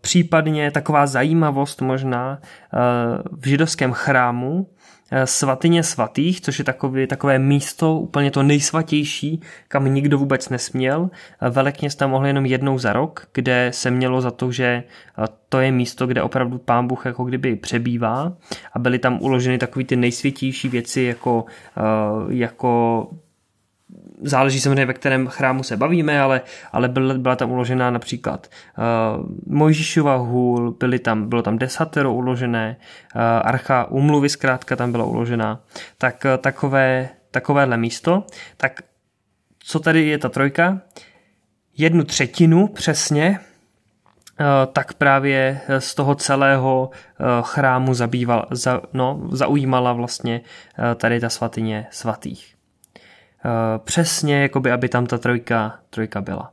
případně 0.00 0.70
taková 0.70 1.06
zajímavost 1.06 1.80
možná 1.80 2.40
v 3.32 3.48
židovském 3.48 3.92
chrámu 3.92 4.66
Eh, 4.66 4.71
svatyně 5.24 5.82
svatých, 5.82 6.40
což 6.40 6.58
je 6.58 6.64
takové, 6.64 7.06
takové 7.06 7.38
místo 7.38 7.98
úplně 7.98 8.30
to 8.30 8.42
nejsvatější, 8.42 9.40
kam 9.68 9.94
nikdo 9.94 10.18
vůbec 10.18 10.48
nesměl. 10.48 11.10
Eh, 11.40 11.50
velekněz 11.50 11.94
tam 11.94 12.10
mohl 12.10 12.26
jenom 12.26 12.46
jednou 12.46 12.78
za 12.78 12.92
rok, 12.92 13.28
kde 13.32 13.70
se 13.74 13.90
mělo 13.90 14.20
za 14.20 14.30
to, 14.30 14.52
že 14.52 14.64
eh, 14.64 15.24
to 15.48 15.60
je 15.60 15.72
místo, 15.72 16.06
kde 16.06 16.22
opravdu 16.22 16.58
pán 16.58 16.86
Bůh 16.86 17.06
jako 17.06 17.24
kdyby 17.24 17.56
přebývá 17.56 18.32
a 18.72 18.78
byly 18.78 18.98
tam 18.98 19.18
uloženy 19.22 19.58
takové 19.58 19.84
ty 19.84 19.96
nejsvětější 19.96 20.68
věci 20.68 21.02
jako, 21.02 21.44
jako 22.28 23.08
záleží 24.22 24.60
samozřejmě, 24.60 24.86
ve 24.86 24.94
kterém 24.94 25.26
chrámu 25.26 25.62
se 25.62 25.76
bavíme, 25.76 26.20
ale, 26.20 26.40
ale 26.72 26.88
byla, 26.88 27.14
byla 27.14 27.36
tam 27.36 27.50
uložená 27.50 27.90
například 27.90 28.46
uh, 28.78 29.26
Mojžíšova 29.46 30.16
hůl, 30.16 30.70
byly 30.70 30.98
tam, 30.98 31.28
bylo 31.28 31.42
tam 31.42 31.58
desatero 31.58 32.14
uložené, 32.14 32.76
uh, 33.14 33.22
archa 33.22 33.84
umluvy 33.84 34.28
zkrátka 34.28 34.76
tam 34.76 34.92
byla 34.92 35.04
uložená, 35.04 35.60
tak 35.98 36.24
uh, 36.24 36.36
takové, 36.36 37.08
takovéhle 37.30 37.76
místo, 37.76 38.24
tak 38.56 38.80
co 39.58 39.80
tady 39.80 40.06
je 40.06 40.18
ta 40.18 40.28
trojka? 40.28 40.80
Jednu 41.76 42.04
třetinu 42.04 42.66
přesně, 42.66 43.38
tak 44.72 44.94
právě 44.94 45.60
z 45.78 45.94
toho 45.94 46.14
celého 46.14 46.90
chrámu 47.42 47.94
zabýval, 47.94 48.46
za, 48.50 48.80
no, 48.92 49.20
zaujímala 49.30 49.92
vlastně 49.92 50.40
tady 50.96 51.20
ta 51.20 51.28
svatyně 51.28 51.86
svatých. 51.90 52.54
Eh, 53.44 53.78
přesně, 53.78 54.42
jakoby, 54.42 54.72
aby 54.72 54.88
tam 54.88 55.06
ta 55.06 55.18
trojka, 55.18 55.78
trojka 55.90 56.20
byla. 56.20 56.52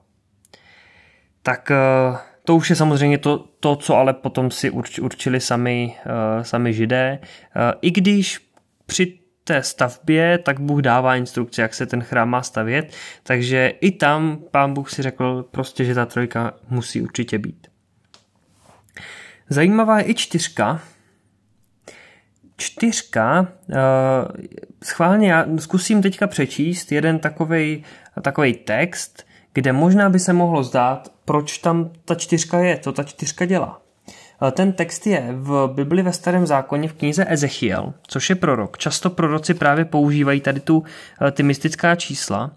Tak 1.43 1.72
eh, 1.72 2.17
to 2.43 2.55
už 2.55 2.69
je 2.69 2.75
samozřejmě 2.75 3.17
to, 3.17 3.38
to 3.60 3.75
co 3.75 3.96
ale 3.96 4.13
potom 4.13 4.51
si 4.51 4.69
urč, 4.69 5.00
určili 5.00 5.39
sami, 5.39 5.96
uh, 6.05 6.43
sami 6.43 6.74
židé. 6.74 7.19
I 7.81 7.91
když 7.91 8.51
při 8.86 9.19
té 9.43 9.63
stavbě, 9.63 10.38
tak 10.38 10.60
Bůh 10.60 10.81
dává 10.81 11.15
instrukce, 11.15 11.62
jak 11.62 11.74
se 11.74 11.86
ten 11.86 12.03
chrám 12.03 12.29
má 12.29 12.41
stavět, 12.41 12.93
takže 13.24 13.67
i 13.81 13.91
tam 13.91 14.39
pán 14.51 14.74
Bůh 14.74 14.89
si 14.89 15.01
řekl 15.01 15.46
prostě, 15.51 15.86
že 15.86 15.96
ta 15.96 16.05
trojka 16.05 16.53
musí 16.69 17.01
určitě 17.01 17.38
být. 17.38 17.67
Zajímavá 19.50 20.00
je 20.00 20.10
i 20.10 20.15
čtyřka, 20.15 20.81
čtyřka, 22.59 23.39
uh, 23.39 23.75
schválně 24.83 25.31
já 25.31 25.45
zkusím 25.57 26.01
teďka 26.01 26.27
přečíst 26.27 26.91
jeden 26.91 27.19
takovej 28.21 28.53
text, 28.65 29.23
kde 29.53 29.73
možná 29.73 30.09
by 30.09 30.19
se 30.19 30.33
mohlo 30.33 30.63
zdát, 30.63 31.11
proč 31.25 31.57
tam 31.57 31.91
ta 32.05 32.15
čtyřka 32.15 32.59
je, 32.59 32.77
co 32.77 32.91
ta 32.91 33.03
čtyřka 33.03 33.45
dělá. 33.45 33.81
Eh, 34.47 34.51
ten 34.51 34.73
text 34.73 35.07
je 35.07 35.27
v 35.31 35.71
Bibli 35.73 36.01
ve 36.01 36.13
starém 36.13 36.47
zákoně 36.47 36.87
v 36.87 36.93
knize 36.93 37.25
Ezechiel, 37.27 37.93
což 38.07 38.29
je 38.29 38.35
prorok. 38.35 38.77
Často 38.77 39.09
proroci 39.09 39.53
právě 39.53 39.85
používají 39.85 40.41
tady 40.41 40.59
tu, 40.59 40.83
eh, 41.27 41.31
ty 41.31 41.43
mystická 41.43 41.95
čísla, 41.95 42.51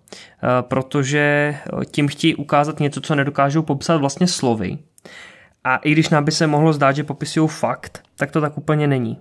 protože 0.61 1.54
tím 1.90 2.09
chtějí 2.09 2.35
ukázat 2.35 2.80
něco, 2.80 3.00
co 3.00 3.14
nedokážou 3.14 3.62
popsat 3.62 3.97
vlastně 3.97 4.26
slovy. 4.26 4.78
A 5.64 5.76
i 5.76 5.92
když 5.92 6.09
nám 6.09 6.25
by 6.25 6.32
se 6.32 6.47
mohlo 6.47 6.73
zdát, 6.73 6.92
že 6.92 7.04
popisují 7.04 7.49
fakt, 7.49 8.02
tak 8.16 8.30
to 8.30 8.40
tak 8.40 8.59
úplně 8.59 8.87
není. 8.87 9.18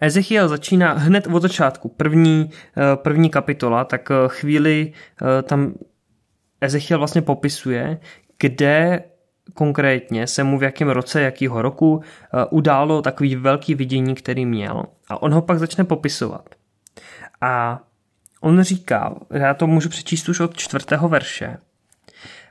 Ezechiel 0.00 0.48
začíná 0.48 0.92
hned 0.92 1.26
od 1.26 1.42
začátku, 1.42 1.88
první, 1.88 2.50
eh, 2.76 2.96
první 2.96 3.30
kapitola, 3.30 3.84
tak 3.84 4.10
eh, 4.10 4.14
chvíli 4.26 4.92
eh, 4.92 5.42
tam 5.42 5.74
Ezechiel 6.60 6.98
vlastně 6.98 7.22
popisuje, 7.22 7.98
kde 8.38 9.04
konkrétně 9.54 10.26
se 10.26 10.44
mu 10.44 10.58
v 10.58 10.62
jakém 10.62 10.88
roce, 10.88 11.22
jakýho 11.22 11.62
roku 11.62 12.02
událo 12.50 13.02
takový 13.02 13.36
velký 13.36 13.74
vidění, 13.74 14.14
který 14.14 14.46
měl. 14.46 14.84
A 15.08 15.22
on 15.22 15.34
ho 15.34 15.42
pak 15.42 15.58
začne 15.58 15.84
popisovat. 15.84 16.54
A 17.40 17.80
on 18.40 18.62
říká, 18.62 19.14
já 19.30 19.54
to 19.54 19.66
můžu 19.66 19.88
přečíst 19.88 20.28
už 20.28 20.40
od 20.40 20.56
čtvrtého 20.56 21.08
verše. 21.08 21.56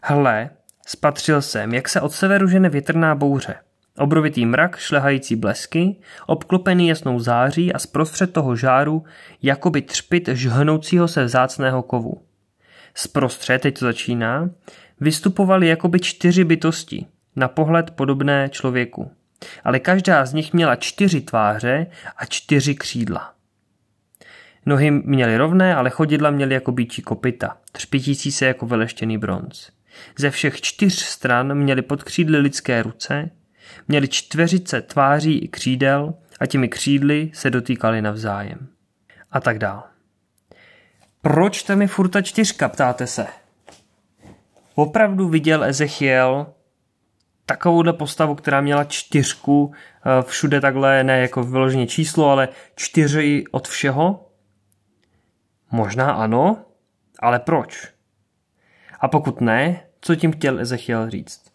Hle, 0.03 0.49
spatřil 0.87 1.41
jsem, 1.41 1.73
jak 1.73 1.89
se 1.89 2.01
od 2.01 2.11
severu 2.11 2.47
žene 2.47 2.69
větrná 2.69 3.15
bouře. 3.15 3.55
Obrovitý 3.97 4.45
mrak, 4.45 4.77
šlehající 4.77 5.35
blesky, 5.35 5.95
obklopený 6.27 6.87
jasnou 6.87 7.19
září 7.19 7.73
a 7.73 7.79
zprostřed 7.79 8.33
toho 8.33 8.55
žáru 8.55 9.03
jakoby 9.41 9.81
třpit 9.81 10.27
žhnoucího 10.27 11.07
se 11.07 11.23
vzácného 11.23 11.83
kovu. 11.83 12.21
Zprostřed, 12.95 13.61
teď 13.61 13.79
to 13.79 13.85
začíná, 13.85 14.49
vystupovaly 14.99 15.67
jakoby 15.67 15.99
čtyři 15.99 16.43
bytosti, 16.43 17.05
na 17.35 17.47
pohled 17.47 17.91
podobné 17.91 18.49
člověku. 18.49 19.11
Ale 19.63 19.79
každá 19.79 20.25
z 20.25 20.33
nich 20.33 20.53
měla 20.53 20.75
čtyři 20.75 21.21
tváře 21.21 21.87
a 22.17 22.25
čtyři 22.25 22.75
křídla. 22.75 23.33
Nohy 24.65 24.91
měly 24.91 25.37
rovné, 25.37 25.75
ale 25.75 25.89
chodidla 25.89 26.31
měly 26.31 26.53
jako 26.53 26.71
býčí 26.71 27.01
kopita, 27.01 27.57
třpitící 27.71 28.31
se 28.31 28.45
jako 28.45 28.65
veleštěný 28.65 29.17
bronz. 29.17 29.69
Ze 30.17 30.29
všech 30.29 30.61
čtyř 30.61 30.93
stran 30.93 31.55
měly 31.55 31.81
pod 31.81 32.03
křídly 32.03 32.37
lidské 32.37 32.83
ruce, 32.83 33.29
měly 33.87 34.07
čtveřice 34.07 34.81
tváří 34.81 35.37
i 35.39 35.47
křídel 35.47 36.13
a 36.39 36.45
těmi 36.45 36.69
křídly 36.69 37.31
se 37.33 37.49
dotýkali 37.49 38.01
navzájem. 38.01 38.67
A 39.31 39.39
tak 39.39 39.59
dál. 39.59 39.83
Proč 41.21 41.63
tam 41.63 41.81
je 41.81 41.87
furt 41.87 42.09
ta 42.09 42.21
čtyřka, 42.21 42.69
ptáte 42.69 43.07
se? 43.07 43.27
Opravdu 44.75 45.29
viděl 45.29 45.63
Ezechiel 45.63 46.47
takovouhle 47.45 47.93
postavu, 47.93 48.35
která 48.35 48.61
měla 48.61 48.83
čtyřku 48.83 49.73
eh, 49.73 50.23
všude 50.23 50.61
takhle, 50.61 51.03
ne 51.03 51.19
jako 51.19 51.43
vyloženě 51.43 51.87
číslo, 51.87 52.29
ale 52.29 52.49
čtyři 52.75 53.43
od 53.51 53.67
všeho? 53.67 54.29
Možná 55.71 56.11
ano, 56.11 56.65
ale 57.19 57.39
proč? 57.39 57.93
A 58.99 59.07
pokud 59.07 59.41
ne, 59.41 59.83
co 60.01 60.15
tím 60.15 60.31
chtěl 60.31 60.59
Ezechiel 60.59 61.09
říct? 61.09 61.52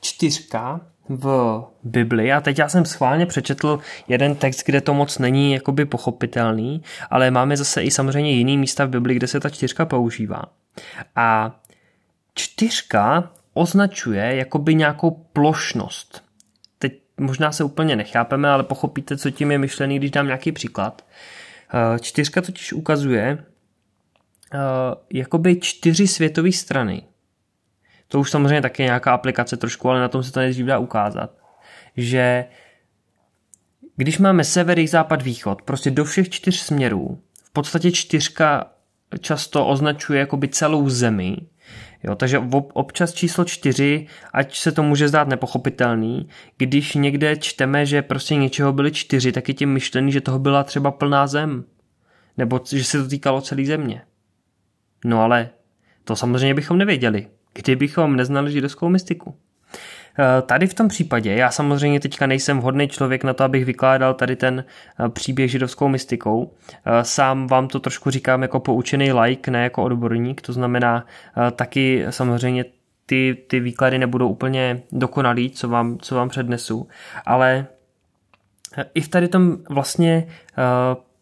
Čtyřka 0.00 0.80
v 1.08 1.64
Bibli, 1.82 2.32
a 2.32 2.40
teď 2.40 2.58
já 2.58 2.68
jsem 2.68 2.84
schválně 2.84 3.26
přečetl 3.26 3.78
jeden 4.08 4.34
text, 4.34 4.62
kde 4.66 4.80
to 4.80 4.94
moc 4.94 5.18
není 5.18 5.52
jakoby 5.52 5.84
pochopitelný, 5.84 6.82
ale 7.10 7.30
máme 7.30 7.56
zase 7.56 7.82
i 7.82 7.90
samozřejmě 7.90 8.32
jiný 8.32 8.58
místa 8.58 8.84
v 8.84 8.88
Bibli, 8.88 9.14
kde 9.14 9.26
se 9.26 9.40
ta 9.40 9.48
čtyřka 9.48 9.86
používá. 9.86 10.42
A 11.16 11.60
čtyřka 12.34 13.30
označuje 13.54 14.36
jakoby 14.36 14.74
nějakou 14.74 15.10
plošnost. 15.32 16.24
Teď 16.78 16.92
možná 17.16 17.52
se 17.52 17.64
úplně 17.64 17.96
nechápeme, 17.96 18.50
ale 18.50 18.62
pochopíte, 18.62 19.16
co 19.16 19.30
tím 19.30 19.50
je 19.50 19.58
myšlený, 19.58 19.98
když 19.98 20.10
dám 20.10 20.26
nějaký 20.26 20.52
příklad. 20.52 21.04
Eh, 21.74 21.98
čtyřka 21.98 22.42
totiž 22.42 22.72
ukazuje 22.72 23.38
eh, 24.54 24.58
jakoby 25.12 25.60
čtyři 25.60 26.06
světové 26.06 26.52
strany. 26.52 27.02
To 28.10 28.20
už 28.20 28.30
samozřejmě 28.30 28.62
taky 28.62 28.82
nějaká 28.82 29.12
aplikace 29.12 29.56
trošku, 29.56 29.90
ale 29.90 30.00
na 30.00 30.08
tom 30.08 30.22
se 30.22 30.32
to 30.32 30.40
nejdřív 30.40 30.66
dá 30.66 30.78
ukázat. 30.78 31.30
Že 31.96 32.44
když 33.96 34.18
máme 34.18 34.44
sever, 34.44 34.78
jih, 34.78 34.90
západ, 34.90 35.22
východ, 35.22 35.62
prostě 35.62 35.90
do 35.90 36.04
všech 36.04 36.28
čtyř 36.28 36.56
směrů, 36.60 37.18
v 37.44 37.52
podstatě 37.52 37.92
čtyřka 37.92 38.70
často 39.20 39.66
označuje 39.66 40.20
jakoby 40.20 40.48
celou 40.48 40.88
zemi, 40.88 41.36
Jo, 42.02 42.14
takže 42.14 42.38
občas 42.72 43.12
číslo 43.12 43.44
čtyři, 43.44 44.06
ať 44.32 44.56
se 44.56 44.72
to 44.72 44.82
může 44.82 45.08
zdát 45.08 45.28
nepochopitelný, 45.28 46.28
když 46.56 46.94
někde 46.94 47.36
čteme, 47.36 47.86
že 47.86 48.02
prostě 48.02 48.36
něčeho 48.36 48.72
byly 48.72 48.92
čtyři, 48.92 49.32
tak 49.32 49.48
je 49.48 49.54
tím 49.54 49.72
myšlený, 49.72 50.12
že 50.12 50.20
toho 50.20 50.38
byla 50.38 50.64
třeba 50.64 50.90
plná 50.90 51.26
zem. 51.26 51.64
Nebo 52.36 52.60
že 52.72 52.84
se 52.84 53.02
to 53.02 53.08
týkalo 53.08 53.40
celé 53.40 53.64
země. 53.64 54.02
No 55.04 55.22
ale 55.22 55.50
to 56.04 56.16
samozřejmě 56.16 56.54
bychom 56.54 56.78
nevěděli, 56.78 57.26
kdybychom 57.54 58.16
neznali 58.16 58.52
židovskou 58.52 58.88
mystiku. 58.88 59.34
Eh, 60.18 60.42
tady 60.42 60.66
v 60.66 60.74
tom 60.74 60.88
případě, 60.88 61.34
já 61.34 61.50
samozřejmě 61.50 62.00
teďka 62.00 62.26
nejsem 62.26 62.58
vhodný 62.58 62.88
člověk 62.88 63.24
na 63.24 63.34
to, 63.34 63.44
abych 63.44 63.64
vykládal 63.64 64.14
tady 64.14 64.36
ten 64.36 64.64
eh, 64.64 65.08
příběh 65.08 65.50
židovskou 65.50 65.88
mystikou. 65.88 66.52
Eh, 66.84 67.04
sám 67.04 67.46
vám 67.46 67.68
to 67.68 67.80
trošku 67.80 68.10
říkám 68.10 68.42
jako 68.42 68.60
poučený 68.60 69.12
like, 69.12 69.50
ne 69.50 69.62
jako 69.62 69.82
odborník, 69.82 70.40
to 70.40 70.52
znamená 70.52 71.06
taky 71.56 72.06
samozřejmě 72.10 72.64
ty, 73.06 73.44
ty 73.46 73.60
výklady 73.60 73.98
nebudou 73.98 74.28
úplně 74.28 74.82
dokonalý, 74.92 75.50
co 75.50 75.68
vám, 75.68 75.98
co 75.98 76.14
vám 76.14 76.28
přednesu, 76.28 76.88
ale 77.26 77.66
i 78.94 79.00
v 79.00 79.08
tady 79.08 79.28
tom 79.28 79.56
vlastně 79.70 80.26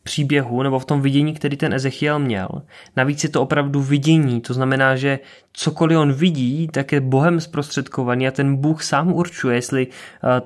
příběhu 0.08 0.62
nebo 0.62 0.78
v 0.78 0.84
tom 0.84 1.02
vidění, 1.02 1.34
který 1.34 1.56
ten 1.56 1.74
Ezechiel 1.74 2.18
měl. 2.18 2.48
Navíc 2.96 3.24
je 3.24 3.28
to 3.28 3.42
opravdu 3.42 3.82
vidění, 3.82 4.40
to 4.40 4.54
znamená, 4.54 4.96
že 4.96 5.18
cokoliv 5.52 5.98
on 5.98 6.12
vidí, 6.12 6.68
tak 6.72 6.92
je 6.92 7.00
Bohem 7.00 7.40
zprostředkovaný 7.40 8.28
a 8.28 8.30
ten 8.30 8.56
Bůh 8.56 8.82
sám 8.82 9.12
určuje, 9.12 9.56
jestli, 9.56 9.86
uh, 9.86 9.92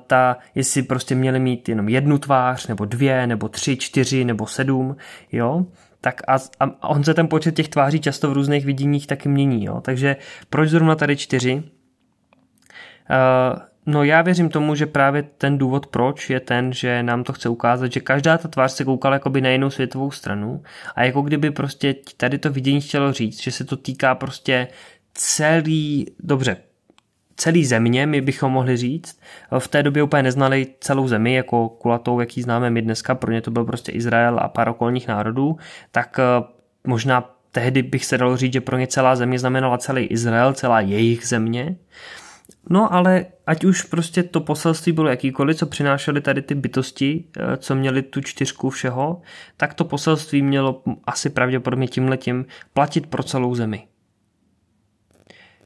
ta, 0.07 0.37
jestli 0.55 0.83
prostě 0.83 1.15
měli 1.15 1.39
mít 1.39 1.69
jenom 1.69 1.89
jednu 1.89 2.17
tvář, 2.17 2.67
nebo 2.67 2.85
dvě, 2.85 3.27
nebo 3.27 3.47
tři, 3.47 3.77
čtyři, 3.77 4.25
nebo 4.25 4.47
sedm, 4.47 4.95
jo 5.31 5.65
tak 6.03 6.21
a, 6.27 6.35
a 6.59 6.89
on 6.89 7.03
se 7.03 7.13
ten 7.13 7.27
počet 7.27 7.55
těch 7.55 7.69
tváří 7.69 7.99
často 7.99 8.29
v 8.29 8.33
různých 8.33 8.65
viděních 8.65 9.07
taky 9.07 9.29
mění, 9.29 9.65
jo. 9.65 9.81
Takže 9.81 10.15
proč 10.49 10.69
zrovna 10.69 10.95
tady 10.95 11.17
čtyři? 11.17 11.55
Uh, 11.55 11.61
No 13.85 14.03
já 14.03 14.21
věřím 14.21 14.49
tomu, 14.49 14.75
že 14.75 14.85
právě 14.85 15.23
ten 15.23 15.57
důvod 15.57 15.87
proč 15.87 16.29
je 16.29 16.39
ten, 16.39 16.73
že 16.73 17.03
nám 17.03 17.23
to 17.23 17.33
chce 17.33 17.49
ukázat, 17.49 17.91
že 17.91 17.99
každá 17.99 18.37
ta 18.37 18.47
tvář 18.47 18.71
se 18.71 18.85
koukala 18.85 19.13
jakoby 19.13 19.41
na 19.41 19.49
jinou 19.49 19.69
světovou 19.69 20.11
stranu 20.11 20.63
a 20.95 21.03
jako 21.03 21.21
kdyby 21.21 21.51
prostě 21.51 21.95
tady 22.17 22.37
to 22.37 22.51
vidění 22.51 22.81
chtělo 22.81 23.13
říct, 23.13 23.41
že 23.41 23.51
se 23.51 23.63
to 23.63 23.77
týká 23.77 24.15
prostě 24.15 24.67
celý, 25.13 26.05
dobře, 26.19 26.57
celý 27.35 27.65
země, 27.65 28.05
my 28.05 28.21
bychom 28.21 28.51
mohli 28.51 28.77
říct. 28.77 29.19
V 29.59 29.67
té 29.67 29.83
době 29.83 30.03
úplně 30.03 30.23
neznali 30.23 30.67
celou 30.79 31.07
zemi 31.07 31.33
jako 31.33 31.69
kulatou, 31.69 32.19
jaký 32.19 32.41
známe 32.41 32.69
my 32.69 32.81
dneska, 32.81 33.15
pro 33.15 33.31
ně 33.31 33.41
to 33.41 33.51
byl 33.51 33.65
prostě 33.65 33.91
Izrael 33.91 34.39
a 34.39 34.47
pár 34.47 34.69
okolních 34.69 35.07
národů, 35.07 35.57
tak 35.91 36.19
eh, 36.19 36.43
možná 36.87 37.29
tehdy 37.51 37.83
bych 37.83 38.05
se 38.05 38.17
dalo 38.17 38.37
říct, 38.37 38.53
že 38.53 38.61
pro 38.61 38.77
ně 38.77 38.87
celá 38.87 39.15
země 39.15 39.39
znamenala 39.39 39.77
celý 39.77 40.05
Izrael, 40.05 40.53
celá 40.53 40.79
jejich 40.79 41.27
země. 41.27 41.75
No 42.69 42.93
ale 42.93 43.25
ať 43.47 43.63
už 43.63 43.81
prostě 43.81 44.23
to 44.23 44.41
poselství 44.41 44.91
bylo 44.91 45.09
jakýkoliv, 45.09 45.57
co 45.57 45.65
přinášely 45.65 46.21
tady 46.21 46.41
ty 46.41 46.55
bytosti, 46.55 47.25
eh, 47.37 47.57
co 47.57 47.75
měli 47.75 48.01
tu 48.01 48.21
čtyřku 48.21 48.69
všeho, 48.69 49.21
tak 49.57 49.73
to 49.73 49.85
poselství 49.85 50.41
mělo 50.41 50.83
asi 51.03 51.29
pravděpodobně 51.29 51.87
tímhletím 51.87 52.45
platit 52.73 53.07
pro 53.07 53.23
celou 53.23 53.55
zemi. 53.55 53.87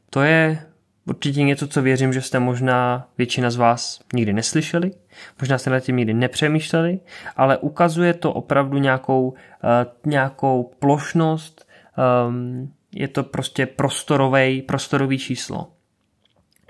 To 0.10 0.22
je 0.22 0.66
určitě 1.06 1.44
něco, 1.44 1.68
co 1.68 1.82
věřím, 1.82 2.14
že 2.14 2.22
jste 2.22 2.40
možná 2.40 3.08
většina 3.18 3.50
z 3.50 3.56
vás 3.56 4.00
nikdy 4.14 4.34
neslyšeli, 4.34 4.92
možná 5.42 5.58
jste 5.58 5.70
na 5.70 5.80
tím 5.80 5.96
nikdy 5.96 6.14
nepřemýšleli, 6.14 7.00
ale 7.36 7.58
ukazuje 7.58 8.14
to 8.14 8.34
opravdu 8.34 8.78
nějakou, 8.78 9.30
uh, 9.30 9.36
nějakou 10.06 10.72
plošnost, 10.80 11.68
um, 12.28 12.74
je 12.96 13.08
to 13.08 13.24
prostě 13.24 13.66
prostorový 14.66 15.18
číslo. 15.18 15.77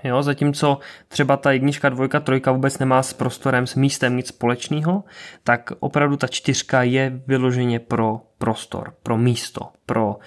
Jo, 0.04 0.22
zatímco 0.22 0.78
třeba 1.08 1.36
ta 1.36 1.52
jednička, 1.52 1.88
dvojka, 1.88 2.20
trojka 2.20 2.52
vůbec 2.52 2.78
nemá 2.78 3.02
s 3.02 3.12
prostorem, 3.12 3.66
s 3.66 3.74
místem 3.74 4.16
nic 4.16 4.28
společného, 4.28 5.04
tak 5.44 5.72
opravdu 5.78 6.16
ta 6.16 6.26
čtyřka 6.26 6.82
je 6.82 7.22
vyloženě 7.26 7.80
pro 7.80 8.20
prostor, 8.38 8.94
pro 9.02 9.18
místo, 9.18 9.60
pro 9.86 10.06
uh, 10.08 10.18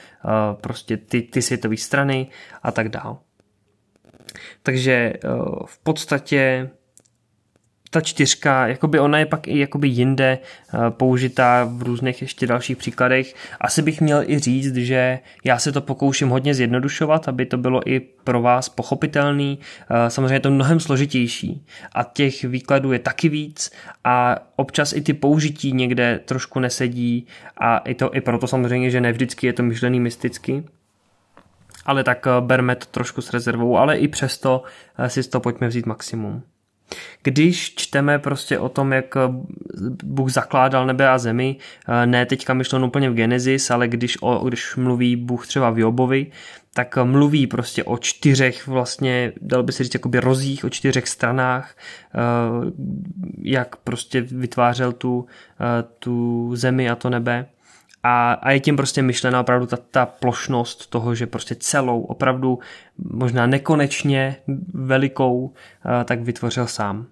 prostě 0.62 0.98
ty, 0.98 1.22
ty 1.22 1.42
světové 1.42 1.78
strany 1.78 2.28
a 2.64 2.72
tak 2.72 2.90
dál. 2.90 3.18
Takže 4.64 5.14
uh, 5.24 5.66
v 5.66 5.80
podstatě 5.80 6.70
ta 7.94 8.02
čtyřka, 8.02 8.68
jakoby 8.68 9.00
ona 9.00 9.20
je 9.20 9.26
pak 9.26 9.48
i 9.48 9.60
jakoby 9.60 9.88
jinde 9.88 10.38
eh, 10.40 10.78
použitá 10.90 11.70
v 11.72 11.84
různých 11.84 12.22
ještě 12.22 12.48
dalších 12.48 12.78
příkladech. 12.78 13.36
Asi 13.62 13.82
bych 13.82 14.02
měl 14.02 14.24
i 14.28 14.40
říct, 14.40 14.76
že 14.76 15.20
já 15.44 15.60
se 15.60 15.72
to 15.72 15.82
pokouším 15.82 16.30
hodně 16.30 16.54
zjednodušovat, 16.54 17.28
aby 17.28 17.46
to 17.46 17.58
bylo 17.58 17.90
i 17.90 18.00
pro 18.00 18.42
vás 18.42 18.70
pochopitelný. 18.70 19.60
Eh, 19.90 20.10
samozřejmě 20.10 20.36
je 20.36 20.40
to 20.40 20.52
mnohem 20.52 20.80
složitější 20.80 21.66
a 21.92 22.04
těch 22.04 22.44
výkladů 22.44 22.92
je 22.92 23.00
taky 23.00 23.30
víc 23.30 23.72
a 24.04 24.36
občas 24.56 24.94
i 24.94 25.02
ty 25.02 25.14
použití 25.14 25.72
někde 25.72 26.20
trošku 26.26 26.60
nesedí 26.60 27.28
a 27.58 27.78
i, 27.78 27.96
to, 27.96 28.16
i 28.16 28.22
proto 28.22 28.48
samozřejmě, 28.48 28.90
že 28.90 29.02
ne 29.02 29.12
vždycky 29.12 29.48
je 29.48 29.54
to 29.54 29.64
myšlený 29.64 30.00
mysticky 30.00 30.64
ale 31.86 32.04
tak 32.04 32.28
eh, 32.28 32.42
berme 32.42 32.76
to 32.76 32.86
trošku 32.86 33.22
s 33.22 33.34
rezervou, 33.34 33.78
ale 33.78 33.98
i 33.98 34.08
přesto 34.08 34.64
si 35.08 35.24
z 35.24 35.28
toho 35.28 35.42
pojďme 35.42 35.68
vzít 35.68 35.86
maximum. 35.86 36.44
Když 37.24 37.76
čteme 37.76 38.20
prostě 38.20 38.60
o 38.60 38.70
tom, 38.70 38.94
jak 38.94 39.16
Bůh 40.04 40.32
zakládal 40.32 40.86
nebe 40.86 41.10
a 41.10 41.18
zemi, 41.18 41.56
ne 42.06 42.26
teďka 42.26 42.54
myšleno 42.54 42.88
úplně 42.88 43.10
v 43.10 43.14
Genesis, 43.14 43.72
ale 43.72 43.88
když, 43.88 44.18
o, 44.22 44.48
když 44.48 44.76
mluví 44.76 45.16
Bůh 45.16 45.48
třeba 45.48 45.70
v 45.70 45.80
Jobovi, 45.80 46.32
tak 46.74 46.98
mluví 47.04 47.48
prostě 47.48 47.84
o 47.84 47.98
čtyřech 47.98 48.68
vlastně, 48.68 49.34
dal 49.42 49.64
by 49.64 49.72
se 49.72 49.84
říct, 49.84 49.94
jakoby 49.94 50.20
rozích, 50.20 50.66
o 50.66 50.70
čtyřech 50.70 51.08
stranách, 51.08 51.76
jak 53.42 53.76
prostě 53.76 54.22
vytvářel 54.22 54.92
tu, 54.92 55.26
tu 56.00 56.50
zemi 56.56 56.90
a 56.90 56.96
to 56.96 57.10
nebe. 57.10 57.46
A, 58.04 58.34
a 58.34 58.52
je 58.52 58.60
tím 58.60 58.76
prostě 58.76 59.02
myšlena 59.02 59.42
opravdu 59.42 59.66
ta, 59.66 59.78
ta 59.78 60.06
plošnost 60.06 60.90
toho, 60.90 61.16
že 61.16 61.28
prostě 61.28 61.56
celou, 61.56 62.02
opravdu 62.02 62.60
možná 62.98 63.48
nekonečně 63.48 64.36
velikou, 64.74 65.54
tak 66.06 66.22
vytvořil 66.22 66.68
sám. 66.68 67.08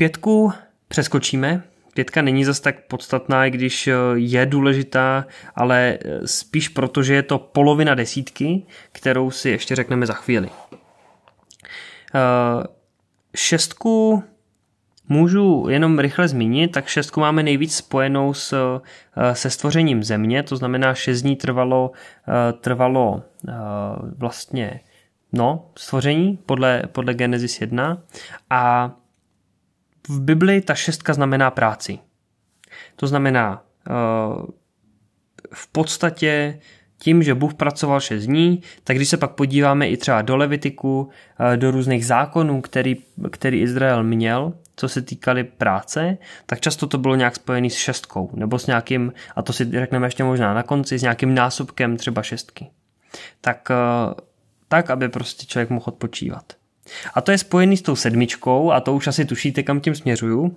Pětku 0.00 0.52
přeskočíme. 0.88 1.62
Pětka 1.94 2.22
není 2.22 2.44
zas 2.44 2.60
tak 2.60 2.86
podstatná, 2.86 3.46
i 3.46 3.50
když 3.50 3.88
eh, 3.88 3.94
je 4.14 4.46
důležitá, 4.46 5.26
ale 5.54 5.98
eh, 6.04 6.26
spíš 6.26 6.68
proto, 6.68 7.02
že 7.02 7.14
je 7.14 7.22
to 7.22 7.38
polovina 7.38 7.94
desítky, 7.94 8.66
kterou 8.92 9.30
si 9.30 9.50
ještě 9.50 9.76
řekneme 9.76 10.06
za 10.06 10.12
chvíli. 10.12 10.48
Eh, 12.14 12.66
šestku 13.36 14.24
můžu 15.10 15.66
jenom 15.68 15.98
rychle 15.98 16.28
zmínit, 16.28 16.68
tak 16.68 16.86
šestku 16.86 17.20
máme 17.20 17.42
nejvíc 17.42 17.76
spojenou 17.76 18.34
s, 18.34 18.80
se 19.32 19.50
stvořením 19.50 20.04
země, 20.04 20.42
to 20.42 20.56
znamená 20.56 20.94
šest 20.94 21.22
dní 21.22 21.36
trvalo, 21.36 21.90
trvalo 22.60 23.22
vlastně 24.18 24.80
no, 25.32 25.70
stvoření 25.78 26.38
podle, 26.46 26.82
podle 26.92 27.14
Genesis 27.14 27.60
1 27.60 28.02
a 28.50 28.92
v 30.08 30.20
Bibli 30.20 30.60
ta 30.60 30.74
šestka 30.74 31.14
znamená 31.14 31.50
práci. 31.50 31.98
To 32.96 33.06
znamená, 33.06 33.64
eh, 33.88 33.92
v 35.54 35.68
podstatě 35.72 36.60
tím, 36.98 37.22
že 37.22 37.34
Bůh 37.34 37.54
pracoval 37.54 38.00
6 38.00 38.26
dní, 38.26 38.62
tak 38.84 38.96
když 38.96 39.08
se 39.08 39.16
pak 39.16 39.30
podíváme 39.30 39.88
i 39.88 39.96
třeba 39.96 40.22
do 40.22 40.36
Levitiku, 40.36 41.08
eh, 41.52 41.56
do 41.56 41.70
různých 41.70 42.06
zákonů, 42.06 42.60
který, 42.60 42.96
který 43.30 43.60
Izrael 43.60 44.02
měl, 44.02 44.52
co 44.80 44.88
se 44.88 45.02
týkaly 45.02 45.44
práce, 45.44 46.18
tak 46.46 46.60
často 46.60 46.86
to 46.86 46.98
bylo 46.98 47.14
nějak 47.14 47.36
spojený 47.36 47.70
s 47.70 47.74
šestkou, 47.74 48.30
nebo 48.34 48.58
s 48.58 48.66
nějakým, 48.66 49.12
a 49.36 49.42
to 49.42 49.52
si 49.52 49.70
řekneme 49.70 50.06
ještě 50.06 50.24
možná 50.24 50.54
na 50.54 50.62
konci, 50.62 50.98
s 50.98 51.02
nějakým 51.02 51.34
násobkem 51.34 51.96
třeba 51.96 52.22
šestky. 52.22 52.70
Tak, 53.40 53.68
eh, 53.70 54.14
tak 54.68 54.90
aby 54.90 55.08
prostě 55.08 55.46
člověk 55.46 55.70
mohl 55.70 55.84
odpočívat. 55.88 56.52
A 57.14 57.20
to 57.20 57.30
je 57.30 57.38
spojený 57.38 57.76
s 57.76 57.82
tou 57.82 57.96
sedmičkou, 57.96 58.72
a 58.72 58.80
to 58.80 58.94
už 58.94 59.06
asi 59.06 59.24
tušíte, 59.24 59.62
kam 59.62 59.80
tím 59.80 59.94
směřuju. 59.94 60.56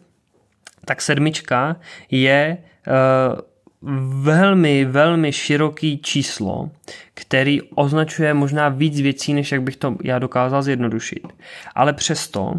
Tak 0.85 1.01
sedmička 1.01 1.75
je 2.11 2.57
uh, 2.87 4.23
velmi, 4.23 4.85
velmi 4.85 5.31
široký 5.31 5.97
číslo, 5.97 6.69
který 7.13 7.61
označuje 7.61 8.33
možná 8.33 8.69
víc 8.69 9.01
věcí, 9.01 9.33
než 9.33 9.51
jak 9.51 9.61
bych 9.61 9.77
to 9.77 9.95
já 10.03 10.19
dokázal 10.19 10.61
zjednodušit. 10.61 11.27
Ale 11.75 11.93
přesto 11.93 12.53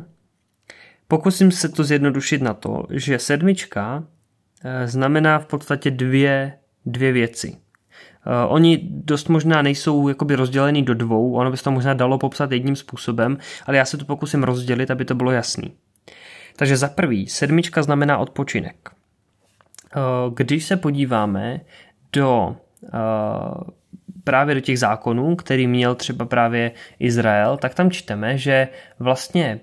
pokusím 1.09 1.51
se 1.51 1.69
to 1.69 1.85
zjednodušit 1.85 2.43
na 2.43 2.55
to, 2.55 2.87
že 2.91 3.19
sedmička 3.19 3.97
uh, 3.97 4.71
znamená 4.85 5.39
v 5.39 5.47
podstatě 5.47 5.91
dvě, 5.91 6.53
dvě 6.87 7.13
věci. 7.13 7.49
Uh, 7.49 8.53
oni 8.53 8.81
dost 8.91 9.29
možná 9.29 9.63
nejsou 9.63 10.09
jakoby 10.09 10.35
rozdělený 10.37 10.83
do 10.83 10.95
dvou, 10.95 11.35
ono 11.35 11.51
by 11.51 11.57
se 11.57 11.65
to 11.65 11.71
možná 11.71 11.95
dalo 11.95 12.19
popsat 12.19 12.53
jedním 12.53 12.77
způsobem, 12.77 13.39
ale 13.67 13.77
já 13.77 13.85
se 13.85 13.97
to 13.97 14.05
pokusím 14.05 14.43
rozdělit, 14.43 14.91
aby 14.91 15.05
to 15.05 15.15
bylo 15.15 15.31
jasný. 15.31 15.73
Takže 16.57 16.77
za 16.77 16.89
prvý, 16.89 17.27
sedmička 17.29 17.83
znamená 17.83 18.19
odpočinek. 18.19 18.91
Uh, 19.97 20.35
když 20.35 20.65
se 20.65 20.77
podíváme 20.77 21.61
do 22.13 22.57
právě 24.25 24.55
do 24.55 24.61
těch 24.61 24.79
zákonů, 24.79 25.37
který 25.37 25.67
měl 25.67 25.95
třeba 25.95 26.25
právě 26.25 26.73
Izrael, 26.99 27.57
tak 27.57 27.75
tam 27.75 27.91
čteme, 27.91 28.39
že 28.39 28.69
vlastně 28.99 29.61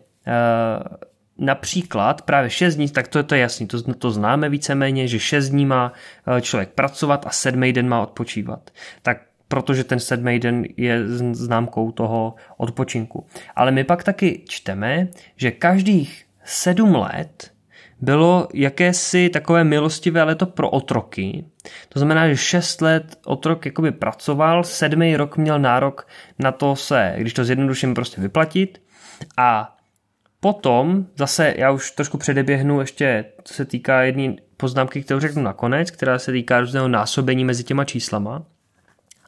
například 1.41 2.21
právě 2.21 2.49
6 2.49 2.75
dní, 2.75 2.89
tak 2.89 3.07
to 3.07 3.17
je 3.17 3.23
to 3.23 3.35
jasný, 3.35 3.67
to, 3.67 3.93
to 3.93 4.11
známe 4.11 4.49
víceméně, 4.49 5.07
že 5.07 5.19
6 5.19 5.49
dní 5.49 5.65
má 5.65 5.93
eh, 6.37 6.41
člověk 6.41 6.69
pracovat 6.69 7.27
a 7.27 7.29
sedmý 7.29 7.73
den 7.73 7.89
má 7.89 8.01
odpočívat. 8.01 8.71
Tak 9.01 9.17
protože 9.47 9.83
ten 9.83 9.99
sedmý 9.99 10.39
den 10.39 10.65
je 10.77 11.03
známkou 11.31 11.91
toho 11.91 12.35
odpočinku. 12.57 13.25
Ale 13.55 13.71
my 13.71 13.83
pak 13.83 14.03
taky 14.03 14.43
čteme, 14.47 15.07
že 15.35 15.51
každých 15.51 16.25
sedm 16.43 16.95
let 16.95 17.51
bylo 18.01 18.47
jakési 18.53 19.29
takové 19.29 19.63
milostivé 19.63 20.23
leto 20.23 20.45
pro 20.45 20.69
otroky. 20.69 21.45
To 21.89 21.99
znamená, 21.99 22.29
že 22.29 22.37
šest 22.37 22.81
let 22.81 23.19
otrok 23.25 23.65
jakoby 23.65 23.91
pracoval, 23.91 24.63
sedmý 24.63 25.15
rok 25.15 25.37
měl 25.37 25.59
nárok 25.59 26.07
na 26.39 26.51
to 26.51 26.75
se, 26.75 27.15
když 27.17 27.33
to 27.33 27.43
zjednoduším, 27.43 27.93
prostě 27.93 28.21
vyplatit 28.21 28.81
a 29.37 29.77
Potom 30.43 31.05
zase 31.15 31.53
já 31.57 31.71
už 31.71 31.91
trošku 31.91 32.17
předeběhnu 32.17 32.79
ještě, 32.79 33.25
co 33.43 33.53
se 33.53 33.65
týká 33.65 34.01
jedné 34.01 34.35
poznámky, 34.57 35.03
kterou 35.03 35.19
řeknu 35.19 35.43
nakonec, 35.43 35.91
která 35.91 36.19
se 36.19 36.31
týká 36.31 36.59
různého 36.59 36.87
násobení 36.87 37.45
mezi 37.45 37.63
těma 37.63 37.85
číslama. 37.85 38.45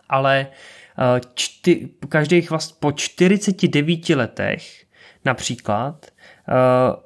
Ale 0.10 0.47
eh, 0.47 1.21
čty, 1.34 1.89
každých 2.10 2.49
vlastně 2.49 2.76
po 2.80 2.91
49 2.91 4.10
letech 4.10 4.86
například 5.26 6.06
eh, 6.49 7.04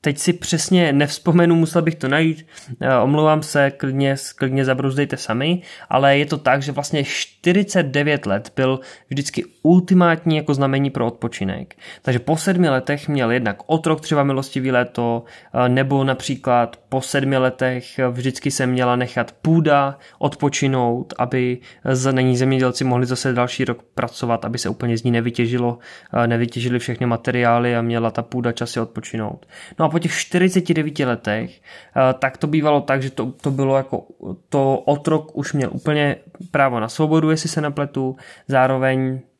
teď 0.00 0.18
si 0.18 0.32
přesně 0.32 0.92
nevzpomenu, 0.92 1.54
musel 1.54 1.82
bych 1.82 1.94
to 1.94 2.08
najít, 2.08 2.46
eh, 2.80 2.96
omlouvám 2.96 3.42
se, 3.42 3.70
klidně, 3.70 4.16
klidně 4.36 4.64
zabruzdejte 4.64 5.16
sami, 5.16 5.62
ale 5.88 6.18
je 6.18 6.26
to 6.26 6.38
tak, 6.38 6.62
že 6.62 6.72
vlastně 6.72 7.04
49 7.04 8.26
let 8.26 8.52
byl 8.56 8.80
vždycky 9.08 9.44
ultimátní 9.68 10.36
jako 10.36 10.54
znamení 10.54 10.90
pro 10.90 11.06
odpočinek. 11.06 11.74
Takže 12.02 12.18
po 12.18 12.36
sedmi 12.36 12.68
letech 12.68 13.08
měl 13.08 13.32
jednak 13.32 13.56
otrok 13.66 14.00
třeba 14.00 14.24
milostivý 14.24 14.70
léto, 14.70 15.24
eh, 15.54 15.68
nebo 15.68 16.04
například 16.04 16.76
po 16.88 17.00
sedmi 17.00 17.36
letech 17.36 17.84
vždycky 18.10 18.50
se 18.50 18.66
měla 18.66 18.96
nechat 18.96 19.32
půda 19.32 19.98
odpočinout, 20.18 21.14
aby 21.18 21.58
za 21.84 22.12
není 22.12 22.36
zemědělci 22.36 22.84
mohli 22.84 23.06
zase 23.06 23.32
další 23.32 23.64
rok 23.64 23.82
pracovat, 23.94 24.44
aby 24.44 24.58
se 24.58 24.68
úplně 24.68 24.98
z 24.98 25.02
ní 25.04 25.10
nevytěžilo, 25.10 25.78
eh, 26.14 26.26
nevytěžili 26.26 26.78
všechny 26.78 27.06
materiály 27.06 27.76
a 27.76 27.82
měla 27.82 28.10
ta 28.10 28.22
půda 28.22 28.52
časy 28.52 28.80
odpočinout. 28.80 29.46
No 29.78 29.84
a 29.84 29.88
po 29.88 29.98
těch 29.98 30.12
49 30.12 31.06
letech, 31.06 31.60
eh, 31.60 32.14
tak 32.18 32.36
to 32.36 32.46
bývalo 32.46 32.80
tak, 32.80 33.02
že 33.02 33.10
to, 33.10 33.32
to 33.32 33.50
bylo 33.50 33.76
jako, 33.76 34.06
to 34.48 34.78
otrok 34.78 35.36
už 35.36 35.52
měl 35.52 35.70
úplně 35.72 36.16
právo 36.50 36.80
na 36.80 36.88
svobodu, 36.88 37.30
jestli 37.30 37.48
se 37.48 37.60
napletu, 37.60 38.16
zároveň, 38.48 39.20
eh, 39.20 39.37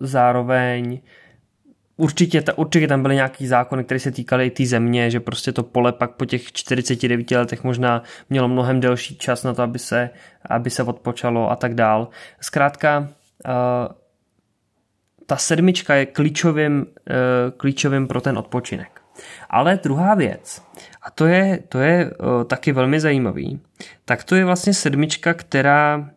zároveň 0.00 1.00
Určitě, 1.98 2.42
ta, 2.42 2.58
určitě 2.58 2.88
tam 2.88 3.02
byly 3.02 3.14
nějaký 3.14 3.46
zákony, 3.46 3.84
které 3.84 4.00
se 4.00 4.10
týkaly 4.10 4.46
i 4.46 4.50
té 4.50 4.66
země, 4.66 5.10
že 5.10 5.20
prostě 5.20 5.52
to 5.52 5.62
pole 5.62 5.92
pak 5.92 6.10
po 6.10 6.24
těch 6.24 6.52
49 6.52 7.30
letech 7.30 7.64
možná 7.64 8.02
mělo 8.30 8.48
mnohem 8.48 8.80
delší 8.80 9.16
čas 9.16 9.42
na 9.42 9.54
to, 9.54 9.62
aby 9.62 9.78
se, 9.78 10.10
aby 10.50 10.70
se 10.70 10.82
odpočalo 10.82 11.50
a 11.50 11.56
tak 11.56 11.74
dál. 11.74 12.08
Zkrátka, 12.40 12.98
uh, 12.98 13.52
ta 15.26 15.36
sedmička 15.36 15.94
je 15.94 16.06
klíčovým, 16.06 16.78
uh, 16.80 16.86
klíčovým 17.56 18.06
pro 18.06 18.20
ten 18.20 18.38
odpočinek. 18.38 19.00
Ale 19.50 19.80
druhá 19.82 20.14
věc, 20.14 20.62
a 21.02 21.10
to 21.10 21.26
je, 21.26 21.58
to 21.68 21.78
je 21.78 22.10
taky 22.46 22.72
velmi 22.72 23.00
zajímavý, 23.00 23.60
tak 24.04 24.24
to 24.24 24.34
je 24.34 24.44
vlastně 24.44 24.74
sedmička, 24.74 25.34
která, 25.34 26.10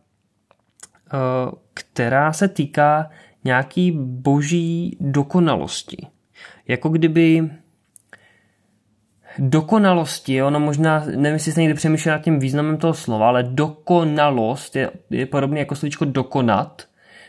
která 1.73 2.33
se 2.33 2.47
týká 2.47 3.09
nějaký 3.43 3.91
boží 4.01 4.97
dokonalosti. 4.99 6.07
Jako 6.67 6.89
kdyby 6.89 7.49
dokonalosti, 9.37 10.43
ono 10.43 10.59
možná, 10.59 10.99
nevím, 11.05 11.33
jestli 11.33 11.51
jste 11.51 11.61
někdy 11.61 11.73
přemýšlel 11.73 12.15
nad 12.15 12.23
tím 12.23 12.39
významem 12.39 12.77
toho 12.77 12.93
slova, 12.93 13.27
ale 13.27 13.43
dokonalost 13.43 14.75
je, 14.75 14.91
je 15.09 15.25
podobně 15.25 15.59
jako 15.59 15.75
slovíčko 15.75 16.05
dokonat, 16.05 16.83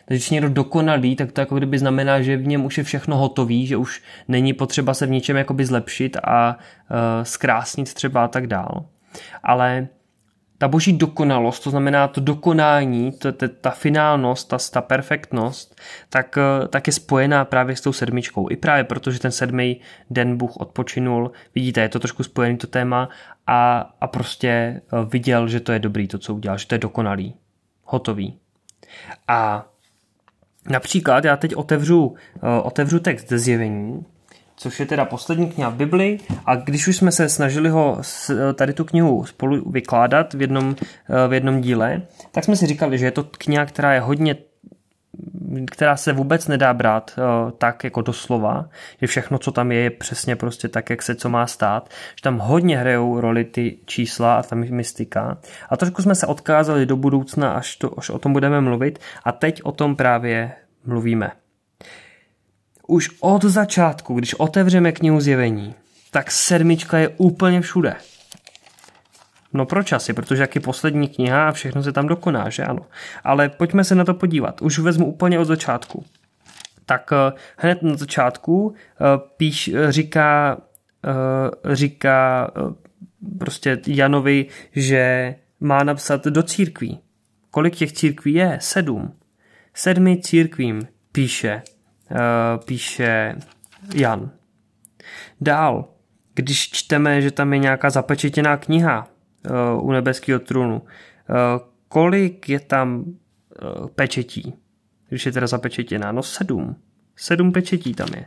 takže 0.04 0.18
když 0.18 0.30
někdo 0.30 0.48
dokonalý, 0.48 1.16
tak 1.16 1.32
to 1.32 1.40
jako 1.40 1.56
kdyby 1.56 1.78
znamená, 1.78 2.22
že 2.22 2.36
v 2.36 2.46
něm 2.46 2.64
už 2.64 2.78
je 2.78 2.84
všechno 2.84 3.16
hotový, 3.16 3.66
že 3.66 3.76
už 3.76 4.02
není 4.28 4.52
potřeba 4.52 4.94
se 4.94 5.06
v 5.06 5.10
něčem 5.10 5.36
jakoby 5.36 5.66
zlepšit 5.66 6.16
a 6.24 6.56
uh, 6.56 6.96
zkrásnit 7.22 7.94
třeba 7.94 8.24
a 8.24 8.28
tak 8.28 8.46
dál. 8.46 8.84
Ale 9.42 9.88
ta 10.60 10.68
boží 10.68 10.92
dokonalost, 10.92 11.62
to 11.62 11.70
znamená 11.70 12.08
to 12.08 12.20
dokonání, 12.20 13.12
to, 13.12 13.32
to, 13.32 13.48
ta 13.48 13.70
finálnost, 13.70 14.48
ta, 14.48 14.58
ta 14.72 14.80
perfektnost, 14.80 15.80
tak, 16.08 16.38
eh, 16.38 16.68
tak 16.68 16.86
je 16.86 16.92
spojená 16.92 17.44
právě 17.44 17.76
s 17.76 17.80
tou 17.80 17.92
sedmičkou. 17.92 18.50
I 18.50 18.56
právě 18.56 18.84
protože 18.84 19.18
ten 19.18 19.30
sedmý 19.30 19.80
den 20.10 20.36
Bůh 20.36 20.56
odpočinul, 20.56 21.32
vidíte, 21.54 21.80
je 21.80 21.88
to 21.88 21.98
trošku 21.98 22.22
spojený 22.22 22.56
to 22.56 22.66
téma 22.66 23.08
a, 23.46 23.90
a 24.00 24.06
prostě 24.06 24.48
eh, 24.48 24.80
viděl, 25.12 25.48
že 25.48 25.60
to 25.60 25.72
je 25.72 25.78
dobrý, 25.78 26.08
to, 26.08 26.18
co 26.18 26.34
udělal, 26.34 26.58
že 26.58 26.66
to 26.66 26.74
je 26.74 26.78
dokonalý, 26.78 27.34
hotový. 27.84 28.38
A 29.28 29.66
Například 30.68 31.24
já 31.24 31.36
teď 31.36 31.56
otevřu, 31.56 32.14
eh, 32.36 32.62
otevřu 32.62 33.00
text 33.00 33.28
ze 33.28 33.38
zjevení, 33.38 34.04
což 34.60 34.80
je 34.80 34.86
teda 34.86 35.04
poslední 35.04 35.50
kniha 35.50 35.70
v 35.70 35.74
Bibli 35.74 36.18
a 36.46 36.56
když 36.56 36.88
už 36.88 36.96
jsme 36.96 37.12
se 37.12 37.28
snažili 37.28 37.68
ho 37.68 38.00
eh, 38.30 38.52
tady 38.54 38.72
tu 38.72 38.84
knihu 38.84 39.24
spolu 39.24 39.70
vykládat 39.70 40.34
v 40.34 40.40
jednom, 40.40 40.76
eh, 40.80 41.28
v 41.28 41.32
jednom 41.32 41.60
díle, 41.60 42.02
tak 42.32 42.44
jsme 42.44 42.56
si 42.56 42.66
říkali, 42.66 42.98
že 42.98 43.04
je 43.04 43.10
to 43.10 43.24
kniha, 43.24 43.66
která 43.66 43.94
je 43.94 44.00
hodně 44.00 44.36
která 45.70 45.96
se 45.96 46.12
vůbec 46.12 46.48
nedá 46.48 46.74
brát 46.74 47.14
uh, 47.18 47.50
tak 47.50 47.84
jako 47.84 48.02
doslova, 48.02 48.68
že 49.00 49.06
všechno, 49.06 49.38
co 49.38 49.52
tam 49.52 49.72
je, 49.72 49.78
je 49.78 49.90
přesně 49.90 50.36
prostě 50.36 50.68
tak, 50.68 50.90
jak 50.90 51.02
se 51.02 51.14
co 51.14 51.28
má 51.28 51.46
stát, 51.46 51.90
že 52.16 52.22
tam 52.22 52.38
hodně 52.38 52.78
hrajou 52.78 53.20
roli 53.20 53.44
ty 53.44 53.78
čísla 53.84 54.34
a 54.34 54.42
ta 54.42 54.56
mystika. 54.56 55.38
A 55.70 55.76
trošku 55.76 56.02
jsme 56.02 56.14
se 56.14 56.26
odkázali 56.26 56.86
do 56.86 56.96
budoucna, 56.96 57.52
až, 57.52 57.76
to, 57.76 57.98
až 57.98 58.10
o 58.10 58.18
tom 58.18 58.32
budeme 58.32 58.60
mluvit 58.60 58.98
a 59.24 59.32
teď 59.32 59.60
o 59.62 59.72
tom 59.72 59.96
právě 59.96 60.52
mluvíme. 60.84 61.30
Už 62.90 63.10
od 63.20 63.44
začátku, 63.44 64.14
když 64.14 64.34
otevřeme 64.34 64.92
knihu 64.92 65.20
zjevení, 65.20 65.74
tak 66.10 66.30
sedmička 66.30 66.98
je 66.98 67.08
úplně 67.08 67.60
všude. 67.60 67.96
No 69.52 69.66
proč 69.66 69.92
asi? 69.92 70.12
Protože 70.12 70.42
jak 70.42 70.54
je 70.54 70.60
poslední 70.60 71.08
kniha 71.08 71.48
a 71.48 71.52
všechno 71.52 71.82
se 71.82 71.92
tam 71.92 72.06
dokoná, 72.06 72.50
že 72.50 72.64
ano. 72.64 72.86
Ale 73.24 73.48
pojďme 73.48 73.84
se 73.84 73.94
na 73.94 74.04
to 74.04 74.14
podívat. 74.14 74.62
Už 74.62 74.78
vezmu 74.78 75.06
úplně 75.06 75.38
od 75.38 75.44
začátku. 75.44 76.04
Tak 76.86 77.10
uh, 77.12 77.38
hned 77.56 77.82
na 77.82 77.96
začátku 77.96 78.66
uh, 78.66 78.74
píš, 79.36 79.68
uh, 79.68 79.90
říká, 79.90 80.58
říká 81.72 82.50
prostě 83.38 83.80
Janovi, 83.86 84.46
že 84.72 85.34
má 85.60 85.84
napsat 85.84 86.24
do 86.24 86.42
církví. 86.42 87.00
Kolik 87.50 87.76
těch 87.76 87.92
církví 87.92 88.34
je? 88.34 88.58
Sedm. 88.60 89.12
Sedmi 89.74 90.20
církvím 90.20 90.88
píše, 91.12 91.62
píše 92.64 93.34
Jan. 93.94 94.30
Dál, 95.40 95.88
když 96.34 96.70
čteme, 96.70 97.22
že 97.22 97.30
tam 97.30 97.52
je 97.52 97.58
nějaká 97.58 97.90
zapečetěná 97.90 98.56
kniha, 98.56 99.08
uh, 99.76 99.86
u 99.86 99.92
nebeského 99.92 100.40
trůnu. 100.40 100.76
Uh, 100.76 100.86
kolik 101.88 102.48
je 102.48 102.60
tam 102.60 103.04
pečetí? 103.94 104.54
Když 105.08 105.26
je 105.26 105.32
teda 105.32 105.46
zapečetěná? 105.46 106.12
No 106.12 106.22
sedm. 106.22 106.76
Sedm 107.16 107.52
pečetí 107.52 107.94
tam 107.94 108.08
je. 108.16 108.26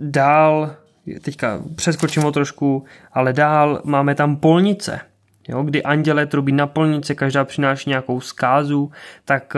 Dál, 0.00 0.76
teďka 1.22 1.62
přeskočím 1.74 2.24
o 2.24 2.32
trošku, 2.32 2.84
ale 3.12 3.32
dál 3.32 3.82
máme 3.84 4.14
tam 4.14 4.36
polnice. 4.36 5.00
Jo, 5.48 5.62
kdy 5.62 5.82
anděle 5.82 6.26
trubí 6.26 6.52
na 6.52 6.66
polnice, 6.66 7.14
každá 7.14 7.44
přináší 7.44 7.90
nějakou 7.90 8.20
zkázu, 8.20 8.92
tak 9.24 9.56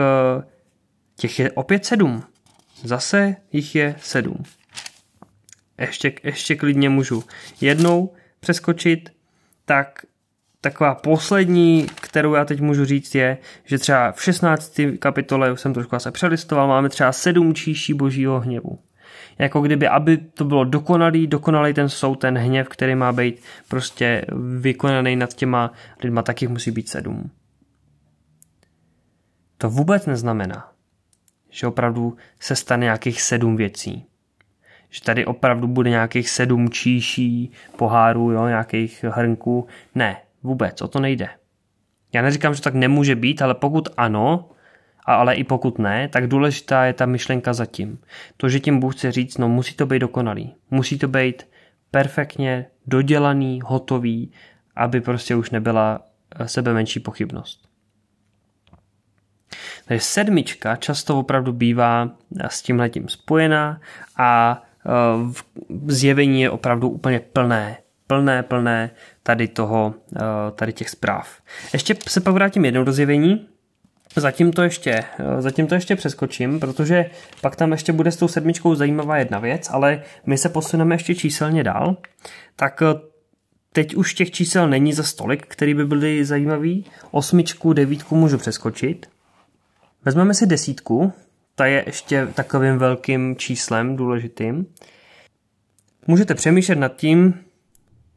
těch 1.15 1.39
je 1.39 1.51
opět 1.51 1.85
sedm. 1.85 2.23
Zase 2.83 3.35
jich 3.51 3.75
je 3.75 3.95
sedm. 3.99 4.43
Ještě, 5.77 6.13
ještě 6.23 6.55
klidně 6.55 6.89
můžu 6.89 7.23
jednou 7.61 8.13
přeskočit, 8.39 9.09
tak 9.65 10.05
taková 10.61 10.95
poslední, 10.95 11.87
kterou 12.01 12.33
já 12.33 12.45
teď 12.45 12.61
můžu 12.61 12.85
říct, 12.85 13.15
je, 13.15 13.37
že 13.65 13.77
třeba 13.77 14.11
v 14.11 14.23
16. 14.23 14.79
kapitole, 14.99 15.51
už 15.51 15.61
jsem 15.61 15.73
trošku 15.73 15.99
se 15.99 16.11
přelistoval, 16.11 16.67
máme 16.67 16.89
třeba 16.89 17.11
sedm 17.11 17.53
číší 17.53 17.93
božího 17.93 18.39
hněvu. 18.39 18.79
Jako 19.39 19.61
kdyby, 19.61 19.87
aby 19.87 20.17
to 20.17 20.45
bylo 20.45 20.63
dokonalý, 20.63 21.27
dokonalý 21.27 21.73
ten 21.73 21.89
soud, 21.89 22.15
ten 22.15 22.37
hněv, 22.37 22.69
který 22.69 22.95
má 22.95 23.11
být 23.11 23.41
prostě 23.67 24.25
vykonaný 24.59 25.15
nad 25.15 25.33
těma 25.33 25.71
lidma, 26.03 26.21
tak 26.21 26.41
jich 26.41 26.49
musí 26.51 26.71
být 26.71 26.89
sedm. 26.89 27.31
To 29.57 29.69
vůbec 29.69 30.05
neznamená, 30.05 30.72
že 31.53 31.67
opravdu 31.67 32.17
se 32.39 32.55
stane 32.55 32.83
nějakých 32.83 33.21
sedm 33.21 33.55
věcí 33.55 34.05
že 34.93 35.01
tady 35.01 35.25
opravdu 35.25 35.67
bude 35.67 35.89
nějakých 35.89 36.29
sedm 36.29 36.69
číší 36.69 37.51
pohárů, 37.75 38.31
jo, 38.31 38.47
nějakých 38.47 39.05
hrnků. 39.09 39.67
Ne, 39.95 40.17
vůbec, 40.43 40.81
o 40.81 40.87
to 40.87 40.99
nejde. 40.99 41.29
Já 42.13 42.21
neříkám, 42.21 42.53
že 42.53 42.61
tak 42.61 42.73
nemůže 42.73 43.15
být, 43.15 43.41
ale 43.41 43.55
pokud 43.55 43.89
ano, 43.97 44.49
a 45.05 45.15
ale 45.15 45.35
i 45.35 45.43
pokud 45.43 45.79
ne, 45.79 46.07
tak 46.07 46.27
důležitá 46.27 46.85
je 46.85 46.93
ta 46.93 47.05
myšlenka 47.05 47.53
zatím. 47.53 47.99
To, 48.37 48.49
že 48.49 48.59
tím 48.59 48.79
Bůh 48.79 48.95
chce 48.95 49.11
říct, 49.11 49.37
no 49.37 49.49
musí 49.49 49.73
to 49.75 49.85
být 49.85 49.99
dokonalý. 49.99 50.55
Musí 50.71 50.97
to 50.97 51.07
být 51.07 51.47
perfektně 51.91 52.65
dodělaný, 52.87 53.59
hotový, 53.65 54.31
aby 54.75 55.01
prostě 55.01 55.35
už 55.35 55.49
nebyla 55.49 56.01
sebe 56.45 56.73
menší 56.73 56.99
pochybnost. 56.99 57.72
Takže 59.93 60.05
sedmička 60.05 60.75
často 60.75 61.19
opravdu 61.19 61.53
bývá 61.53 62.09
s 62.49 62.61
tímhletím 62.61 63.09
spojená 63.09 63.81
a 64.17 64.61
zjevení 65.87 66.41
je 66.41 66.49
opravdu 66.49 66.89
úplně 66.89 67.19
plné, 67.19 67.77
plné, 68.07 68.43
plné 68.43 68.89
tady 69.23 69.47
toho, 69.47 69.93
eh, 70.15 70.19
tady 70.55 70.73
těch 70.73 70.89
zpráv. 70.89 71.41
Ještě 71.73 71.95
se 72.07 72.21
pak 72.21 72.33
vrátím 72.33 72.65
jednou 72.65 72.83
do 72.83 72.91
zjevení, 72.91 73.47
Zatím 74.15 74.51
to, 74.51 74.61
ještě, 74.63 74.91
eh, 74.91 75.41
zatím 75.41 75.67
to 75.67 75.75
ještě 75.75 75.95
přeskočím, 75.95 76.59
protože 76.59 77.05
pak 77.41 77.55
tam 77.55 77.71
ještě 77.71 77.93
bude 77.93 78.11
s 78.11 78.17
tou 78.17 78.27
sedmičkou 78.27 78.75
zajímavá 78.75 79.17
jedna 79.17 79.39
věc, 79.39 79.69
ale 79.71 80.03
my 80.25 80.37
se 80.37 80.49
posuneme 80.49 80.95
ještě 80.95 81.15
číselně 81.15 81.63
dál. 81.63 81.97
Tak 82.55 82.81
eh, 82.81 82.99
teď 83.73 83.95
už 83.95 84.13
těch 84.13 84.31
čísel 84.31 84.67
není 84.67 84.93
za 84.93 85.03
stolik, 85.03 85.45
který 85.47 85.73
by 85.73 85.85
byly 85.85 86.25
zajímavý. 86.25 86.85
Osmičku, 87.11 87.73
devítku 87.73 88.15
můžu 88.15 88.37
přeskočit. 88.37 89.12
Vezmeme 90.05 90.33
si 90.33 90.47
desítku, 90.47 91.13
ta 91.55 91.65
je 91.65 91.83
ještě 91.85 92.27
takovým 92.27 92.77
velkým 92.77 93.35
číslem 93.35 93.95
důležitým. 93.95 94.67
Můžete 96.07 96.35
přemýšlet 96.35 96.75
nad 96.75 96.95
tím, 96.95 97.39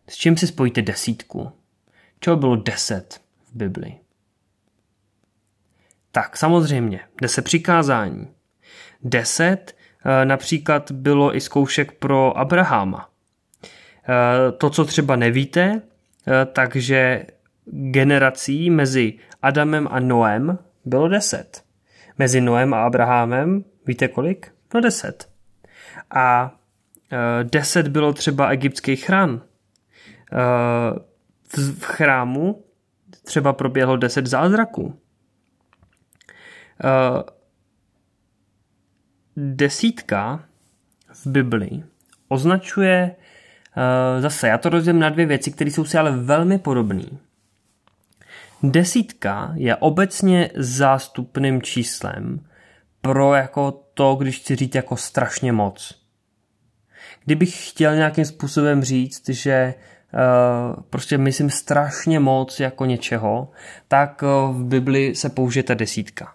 s 0.08 0.16
čím 0.16 0.36
si 0.36 0.46
spojíte 0.46 0.82
desítku. 0.82 1.52
Čeho 2.20 2.36
bylo 2.36 2.56
deset 2.56 3.20
v 3.48 3.56
Bibli? 3.56 3.94
Tak 6.12 6.36
samozřejmě, 6.36 7.00
deset 7.22 7.42
přikázání. 7.42 8.28
Deset 9.02 9.76
eh, 10.04 10.24
například 10.24 10.92
bylo 10.92 11.36
i 11.36 11.40
zkoušek 11.40 11.92
pro 11.92 12.38
Abraháma. 12.38 13.10
Eh, 14.08 14.52
to, 14.52 14.70
co 14.70 14.84
třeba 14.84 15.16
nevíte, 15.16 15.82
eh, 15.82 16.46
takže 16.46 17.26
generací 17.64 18.70
mezi 18.70 19.14
Adamem 19.42 19.88
a 19.90 20.00
Noem 20.00 20.58
bylo 20.84 21.08
deset 21.08 21.65
mezi 22.18 22.40
Noem 22.40 22.74
a 22.74 22.84
Abrahamem, 22.84 23.64
víte 23.86 24.08
kolik? 24.08 24.52
No 24.74 24.80
deset. 24.80 25.28
A 26.10 26.56
e, 27.12 27.44
deset 27.44 27.88
bylo 27.88 28.12
třeba 28.12 28.48
egyptský 28.48 28.96
chrám. 28.96 29.42
E, 30.32 30.40
v, 31.56 31.84
chrámu 31.84 32.64
třeba 33.24 33.52
proběhlo 33.52 33.96
deset 33.96 34.26
zázraků. 34.26 34.98
E, 36.84 37.22
desítka 39.36 40.44
v 41.12 41.26
Bibli 41.26 41.82
označuje 42.28 43.16
zase, 44.20 44.48
já 44.48 44.58
to 44.58 44.68
rozdělím 44.68 45.00
na 45.00 45.08
dvě 45.08 45.26
věci, 45.26 45.52
které 45.52 45.70
jsou 45.70 45.84
si 45.84 45.98
ale 45.98 46.10
velmi 46.10 46.58
podobné. 46.58 47.04
Desítka 48.62 49.52
je 49.54 49.76
obecně 49.76 50.50
zástupným 50.54 51.62
číslem 51.62 52.46
pro 53.00 53.34
jako 53.34 53.82
to, 53.94 54.14
když 54.14 54.38
chci 54.38 54.56
říct 54.56 54.74
jako 54.74 54.96
strašně 54.96 55.52
moc. 55.52 56.02
Kdybych 57.24 57.70
chtěl 57.70 57.96
nějakým 57.96 58.24
způsobem 58.24 58.84
říct, 58.84 59.28
že 59.28 59.74
uh, 59.74 60.82
prostě 60.90 61.18
myslím 61.18 61.50
strašně 61.50 62.20
moc 62.20 62.60
jako 62.60 62.84
něčeho, 62.84 63.50
tak 63.88 64.22
uh, 64.22 64.56
v 64.56 64.64
Bibli 64.64 65.14
se 65.14 65.28
použije 65.28 65.62
ta 65.62 65.74
desítka. 65.74 66.34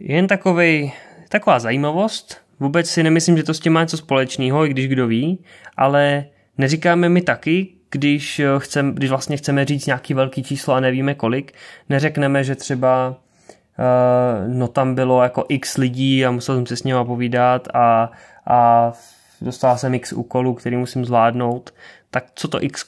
Jen 0.00 0.26
takovej, 0.26 0.92
taková 1.28 1.58
zajímavost, 1.58 2.36
vůbec 2.60 2.90
si 2.90 3.02
nemyslím, 3.02 3.36
že 3.36 3.42
to 3.42 3.54
s 3.54 3.60
tím 3.60 3.72
má 3.72 3.80
něco 3.80 3.96
společného, 3.96 4.66
i 4.66 4.68
když 4.68 4.88
kdo 4.88 5.06
ví, 5.06 5.44
ale 5.76 6.24
neříkáme 6.58 7.08
mi 7.08 7.22
taky, 7.22 7.79
když, 7.90 8.40
eh, 8.40 8.46
chcem, 8.58 8.94
když 8.94 9.10
vlastně 9.10 9.36
chceme 9.36 9.64
říct 9.64 9.86
nějaký 9.86 10.14
velký 10.14 10.42
číslo 10.42 10.74
a 10.74 10.80
nevíme 10.80 11.14
kolik, 11.14 11.52
neřekneme, 11.88 12.44
že 12.44 12.54
třeba 12.54 13.08
uh, 13.08 14.54
no 14.54 14.68
tam 14.68 14.94
bylo 14.94 15.22
jako 15.22 15.44
x 15.48 15.76
lidí 15.76 16.26
a 16.26 16.30
musel 16.30 16.56
jsem 16.56 16.66
se 16.66 16.76
s 16.76 16.82
nimi 16.82 16.98
povídat 17.04 17.68
a, 17.74 18.10
a 18.46 18.92
dostal 19.40 19.78
jsem 19.78 19.94
x 19.94 20.12
úkolů, 20.12 20.54
který 20.54 20.76
musím 20.76 21.04
zvládnout, 21.04 21.74
tak 22.10 22.24
co 22.34 22.48
to 22.48 22.64
x 22.64 22.86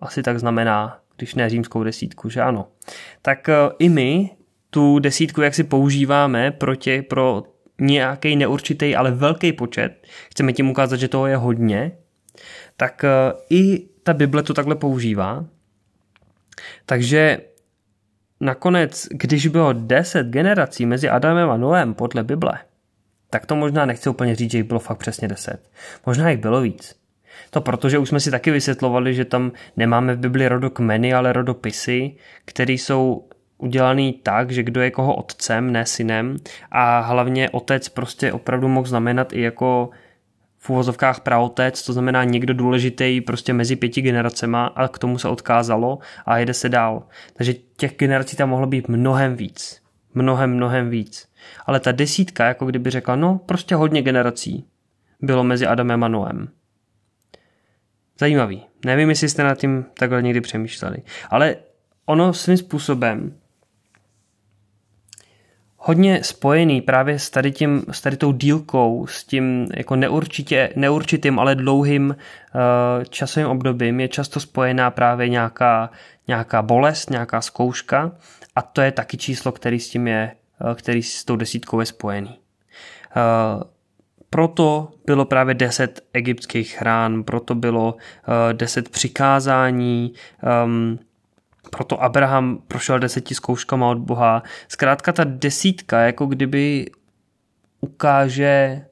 asi 0.00 0.22
tak 0.22 0.38
znamená, 0.38 0.98
když 1.16 1.34
ne 1.34 1.50
římskou 1.50 1.84
desítku, 1.84 2.28
že 2.28 2.40
ano. 2.42 2.66
Tak 3.22 3.48
uh, 3.48 3.72
i 3.78 3.88
my 3.88 4.30
tu 4.70 4.98
desítku, 4.98 5.42
jak 5.42 5.54
si 5.54 5.64
používáme 5.64 6.50
pro, 6.50 6.76
tě, 6.76 7.02
pro 7.02 7.42
nějaký 7.80 8.36
neurčitý, 8.36 8.96
ale 8.96 9.10
velký 9.10 9.52
počet, 9.52 10.06
chceme 10.30 10.52
tím 10.52 10.70
ukázat, 10.70 10.96
že 10.96 11.08
toho 11.08 11.26
je 11.26 11.36
hodně, 11.36 11.92
tak 12.76 13.04
i 13.50 13.91
ta 14.02 14.12
Bible 14.12 14.42
to 14.42 14.54
takhle 14.54 14.74
používá. 14.74 15.44
Takže 16.86 17.38
nakonec, 18.40 19.08
když 19.10 19.46
bylo 19.46 19.72
deset 19.72 20.26
generací 20.26 20.86
mezi 20.86 21.08
Adamem 21.08 21.50
a 21.50 21.56
Noem 21.56 21.94
podle 21.94 22.24
Bible, 22.24 22.58
tak 23.30 23.46
to 23.46 23.56
možná 23.56 23.86
nechci 23.86 24.08
úplně 24.10 24.34
říct, 24.34 24.50
že 24.50 24.58
jich 24.58 24.66
bylo 24.66 24.80
fakt 24.80 24.98
přesně 24.98 25.28
deset. 25.28 25.70
Možná 26.06 26.30
jich 26.30 26.40
bylo 26.40 26.60
víc. 26.60 26.96
To 27.50 27.60
protože 27.60 27.98
už 27.98 28.08
jsme 28.08 28.20
si 28.20 28.30
taky 28.30 28.50
vysvětlovali, 28.50 29.14
že 29.14 29.24
tam 29.24 29.52
nemáme 29.76 30.14
v 30.14 30.18
Bibli 30.18 30.48
rodokmeny, 30.48 31.14
ale 31.14 31.32
rodopisy, 31.32 32.16
které 32.44 32.72
jsou 32.72 33.28
udělaný 33.58 34.12
tak, 34.12 34.50
že 34.50 34.62
kdo 34.62 34.80
je 34.80 34.90
koho 34.90 35.14
otcem, 35.14 35.72
ne 35.72 35.86
synem 35.86 36.36
a 36.70 37.00
hlavně 37.00 37.50
otec 37.50 37.88
prostě 37.88 38.32
opravdu 38.32 38.68
mohl 38.68 38.86
znamenat 38.86 39.32
i 39.32 39.40
jako 39.40 39.90
v 40.64 40.70
úvozovkách 40.70 41.20
praotec, 41.20 41.82
to 41.82 41.92
znamená 41.92 42.24
někdo 42.24 42.54
důležitý 42.54 43.20
prostě 43.20 43.52
mezi 43.52 43.76
pěti 43.76 44.02
generacema 44.02 44.66
a 44.66 44.88
k 44.88 44.98
tomu 44.98 45.18
se 45.18 45.28
odkázalo 45.28 45.98
a 46.26 46.38
jede 46.38 46.54
se 46.54 46.68
dál. 46.68 47.02
Takže 47.34 47.54
těch 47.76 47.96
generací 47.96 48.36
tam 48.36 48.48
mohlo 48.48 48.66
být 48.66 48.88
mnohem 48.88 49.36
víc. 49.36 49.82
Mnohem, 50.14 50.54
mnohem 50.54 50.90
víc. 50.90 51.28
Ale 51.66 51.80
ta 51.80 51.92
desítka, 51.92 52.46
jako 52.46 52.66
kdyby 52.66 52.90
řekla, 52.90 53.16
no 53.16 53.40
prostě 53.46 53.74
hodně 53.74 54.02
generací 54.02 54.64
bylo 55.20 55.44
mezi 55.44 55.66
Adamem 55.66 56.04
a 56.04 56.08
Noem. 56.08 56.48
Zajímavý. 58.18 58.62
Nevím, 58.84 59.08
jestli 59.08 59.28
jste 59.28 59.42
nad 59.42 59.58
tím 59.58 59.84
takhle 59.94 60.22
někdy 60.22 60.40
přemýšleli. 60.40 60.96
Ale 61.30 61.56
ono 62.06 62.32
svým 62.32 62.56
způsobem 62.56 63.34
hodně 65.84 66.24
spojený 66.24 66.80
právě 66.80 67.18
s 67.18 67.30
tady, 67.30 67.52
tím, 67.52 67.82
s 67.90 68.00
tady 68.00 68.16
tou 68.16 68.32
dílkou, 68.32 69.06
s 69.06 69.24
tím 69.24 69.66
jako 69.76 69.96
neurčitě, 69.96 70.72
neurčitým, 70.76 71.38
ale 71.38 71.54
dlouhým 71.54 72.08
uh, 72.08 73.04
časovým 73.04 73.48
obdobím 73.48 74.00
je 74.00 74.08
často 74.08 74.40
spojená 74.40 74.90
právě 74.90 75.28
nějaká, 75.28 75.90
nějaká 76.28 76.62
bolest, 76.62 77.10
nějaká 77.10 77.40
zkouška 77.40 78.12
a 78.56 78.62
to 78.62 78.80
je 78.80 78.92
taky 78.92 79.16
číslo, 79.16 79.52
který 79.52 79.80
s 79.80 79.90
tím 79.90 80.06
je, 80.06 80.32
uh, 80.64 80.74
který 80.74 81.02
s 81.02 81.24
tou 81.24 81.36
desítkou 81.36 81.80
je 81.80 81.86
spojený. 81.86 82.38
Uh, 83.16 83.62
proto 84.30 84.88
bylo 85.06 85.24
právě 85.24 85.54
deset 85.54 86.00
egyptských 86.12 86.82
rán, 86.82 87.22
proto 87.22 87.54
bylo 87.54 87.94
uh, 87.94 88.52
deset 88.52 88.88
přikázání, 88.88 90.12
um, 90.64 90.98
proto 91.76 92.02
Abraham 92.02 92.58
prošel 92.68 92.98
deseti 92.98 93.34
zkouškama 93.34 93.88
od 93.88 93.98
Boha. 93.98 94.42
Zkrátka 94.68 95.12
ta 95.12 95.24
desítka 95.24 96.00
jako 96.00 96.26
kdyby 96.26 96.90
ukáže 97.80 98.84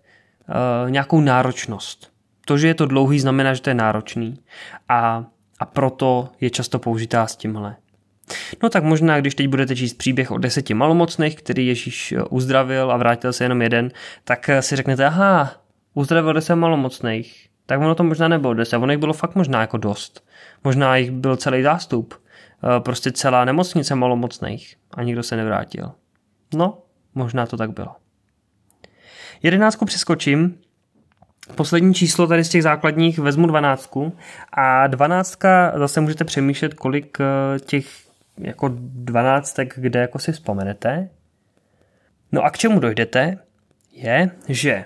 uh, 0.48 0.90
nějakou 0.90 1.20
náročnost. 1.20 2.12
To, 2.46 2.58
že 2.58 2.66
je 2.66 2.74
to 2.74 2.86
dlouhý, 2.86 3.20
znamená, 3.20 3.54
že 3.54 3.62
to 3.62 3.70
je 3.70 3.74
náročný. 3.74 4.38
A, 4.88 5.24
a 5.58 5.64
proto 5.66 6.28
je 6.40 6.50
často 6.50 6.78
použitá 6.78 7.26
s 7.26 7.36
tímhle. 7.36 7.76
No 8.62 8.68
tak 8.68 8.84
možná, 8.84 9.20
když 9.20 9.34
teď 9.34 9.48
budete 9.48 9.76
číst 9.76 9.94
příběh 9.94 10.30
o 10.30 10.38
deseti 10.38 10.74
malomocných, 10.74 11.36
který 11.36 11.66
Ježíš 11.66 12.12
eh, 12.12 12.22
uzdravil 12.22 12.92
a 12.92 12.96
vrátil 12.96 13.32
se 13.32 13.44
jenom 13.44 13.62
jeden, 13.62 13.90
tak 14.24 14.48
eh, 14.48 14.62
si 14.62 14.76
řeknete, 14.76 15.06
aha, 15.06 15.52
uzdravil 15.94 16.32
deset 16.32 16.54
malomocných. 16.54 17.46
Tak 17.66 17.80
ono 17.80 17.94
to 17.94 18.04
možná 18.04 18.28
nebylo 18.28 18.54
deset, 18.54 18.76
ono 18.76 18.92
jich 18.92 19.00
bylo 19.00 19.12
fakt 19.12 19.34
možná 19.34 19.60
jako 19.60 19.76
dost. 19.76 20.24
Možná 20.64 20.96
jich 20.96 21.10
byl 21.10 21.36
celý 21.36 21.62
zástup. 21.62 22.14
Eh, 22.64 22.80
prostě 22.80 23.12
celá 23.12 23.44
nemocnice 23.44 23.94
malomocných 23.94 24.76
a 24.94 25.02
nikdo 25.02 25.22
se 25.22 25.36
nevrátil. 25.36 25.92
No, 26.54 26.78
možná 27.14 27.46
to 27.46 27.56
tak 27.56 27.70
bylo. 27.70 27.96
Jedenáctku 29.42 29.84
přeskočím, 29.84 30.58
poslední 31.54 31.94
číslo 31.94 32.26
tady 32.26 32.44
z 32.44 32.48
těch 32.48 32.62
základních 32.62 33.18
vezmu 33.18 33.46
dvanáctku 33.46 34.16
a 34.52 34.86
dvanáctka 34.86 35.72
zase 35.76 36.00
můžete 36.00 36.24
přemýšlet, 36.24 36.74
kolik 36.74 37.18
eh, 37.20 37.58
těch 37.60 37.86
jako 38.38 38.70
dvanáctek, 38.78 39.74
kde 39.76 40.00
jako 40.00 40.18
si 40.18 40.32
vzpomenete. 40.32 41.08
No 42.32 42.42
a 42.42 42.50
k 42.50 42.58
čemu 42.58 42.80
dojdete, 42.80 43.38
je, 43.92 44.30
že 44.48 44.84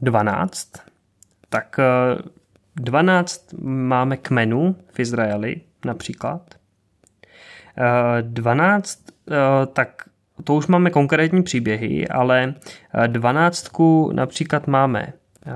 12, 0.00 0.72
tak 1.48 1.80
12 2.74 3.52
eh, 3.52 3.56
máme 3.62 4.16
kmenů 4.16 4.76
v 4.92 5.00
Izraeli 5.00 5.60
například 5.84 6.58
12, 8.22 8.98
eh, 9.30 9.34
tak 9.72 10.02
to 10.44 10.54
už 10.54 10.66
máme 10.66 10.90
konkrétní 10.90 11.42
příběhy, 11.42 12.08
ale 12.08 12.54
eh, 12.94 13.08
dvanáctku 13.08 14.10
například 14.14 14.66
máme, 14.66 15.02
eh, 15.02 15.52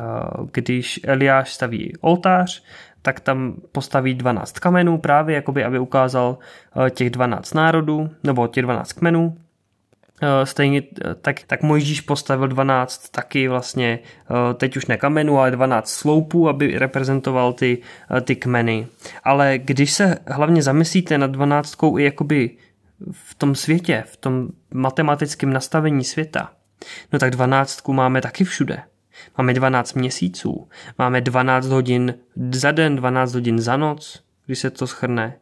když 0.52 1.00
Eliáš 1.04 1.54
staví 1.54 1.92
oltář, 2.00 2.62
tak 3.02 3.20
tam 3.20 3.54
postaví 3.72 4.14
12 4.14 4.58
kamenů 4.58 4.98
právě, 4.98 5.34
jakoby, 5.34 5.64
aby 5.64 5.78
ukázal 5.78 6.38
těch 6.90 7.10
12 7.10 7.54
národů, 7.54 8.10
nebo 8.24 8.46
těch 8.46 8.62
12 8.62 8.92
kmenů. 8.92 9.36
Eh, 10.22 10.46
stejně 10.46 10.82
eh, 11.04 11.14
tak, 11.14 11.40
tak 11.46 11.62
Mojžíš 11.62 12.00
postavil 12.00 12.48
12 12.48 13.08
taky 13.08 13.48
vlastně, 13.48 13.98
eh, 14.30 14.54
teď 14.54 14.76
už 14.76 14.86
ne 14.86 14.96
kamenů, 14.96 15.38
ale 15.38 15.50
12 15.50 15.88
sloupů, 15.90 16.48
aby 16.48 16.78
reprezentoval 16.78 17.52
ty, 17.52 17.78
ty 18.24 18.36
kmeny. 18.36 18.86
Ale 19.24 19.58
když 19.58 19.92
se 19.92 20.18
hlavně 20.26 20.62
zamyslíte 20.62 21.18
nad 21.18 21.30
12 21.30 21.98
i 21.98 22.04
jakoby 22.04 22.50
v 23.12 23.34
tom 23.34 23.54
světě, 23.54 24.04
v 24.06 24.16
tom 24.16 24.48
matematickém 24.74 25.52
nastavení 25.52 26.04
světa, 26.04 26.52
no 27.12 27.18
tak 27.18 27.30
12 27.30 27.88
máme 27.88 28.20
taky 28.20 28.44
všude. 28.44 28.82
Máme 29.38 29.54
12 29.54 29.94
měsíců, 29.94 30.68
máme 30.98 31.20
12 31.20 31.66
hodin 31.66 32.14
za 32.52 32.70
den, 32.70 32.96
12 32.96 33.34
hodin 33.34 33.58
za 33.58 33.76
noc, 33.76 34.22
když 34.46 34.58
se 34.58 34.70
to 34.70 34.86
schrne 34.86 35.36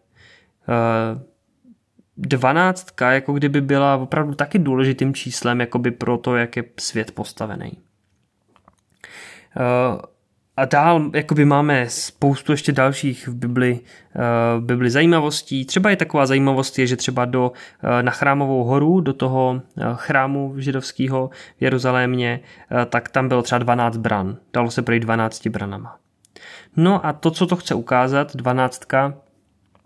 dvanáctka 2.20 3.12
jako 3.12 3.32
kdyby 3.32 3.60
byla 3.60 3.96
opravdu 3.96 4.34
taky 4.34 4.58
důležitým 4.58 5.14
číslem 5.14 5.60
jakoby 5.60 5.90
pro 5.90 6.18
to, 6.18 6.36
jak 6.36 6.56
je 6.56 6.64
svět 6.80 7.10
postavený. 7.10 7.72
Uh, 9.56 10.00
a 10.56 10.64
dál 10.64 11.10
jakoby 11.14 11.44
máme 11.44 11.86
spoustu 11.88 12.52
ještě 12.52 12.72
dalších 12.72 13.28
v 13.28 13.34
Bibli, 13.34 13.80
uh, 13.80 14.64
Bibli 14.64 14.90
zajímavostí. 14.90 15.64
Třeba 15.64 15.90
je 15.90 15.96
taková 15.96 16.26
zajímavost, 16.26 16.78
je, 16.78 16.86
že 16.86 16.96
třeba 16.96 17.24
do, 17.24 17.50
uh, 17.50 18.02
na 18.02 18.12
chrámovou 18.12 18.64
horu, 18.64 19.00
do 19.00 19.12
toho 19.12 19.62
chrámu 19.94 20.54
židovského 20.56 21.30
v 21.58 21.62
Jeruzalémě, 21.62 22.40
tak 22.88 23.08
tam 23.08 23.28
bylo 23.28 23.42
třeba 23.42 23.58
12 23.58 23.96
bran. 23.96 24.36
Dalo 24.52 24.70
se 24.70 24.82
projít 24.82 25.00
12 25.00 25.46
branama. 25.46 25.96
No 26.76 27.06
a 27.06 27.12
to, 27.12 27.30
co 27.30 27.46
to 27.46 27.56
chce 27.56 27.74
ukázat, 27.74 28.36
12, 28.36 28.82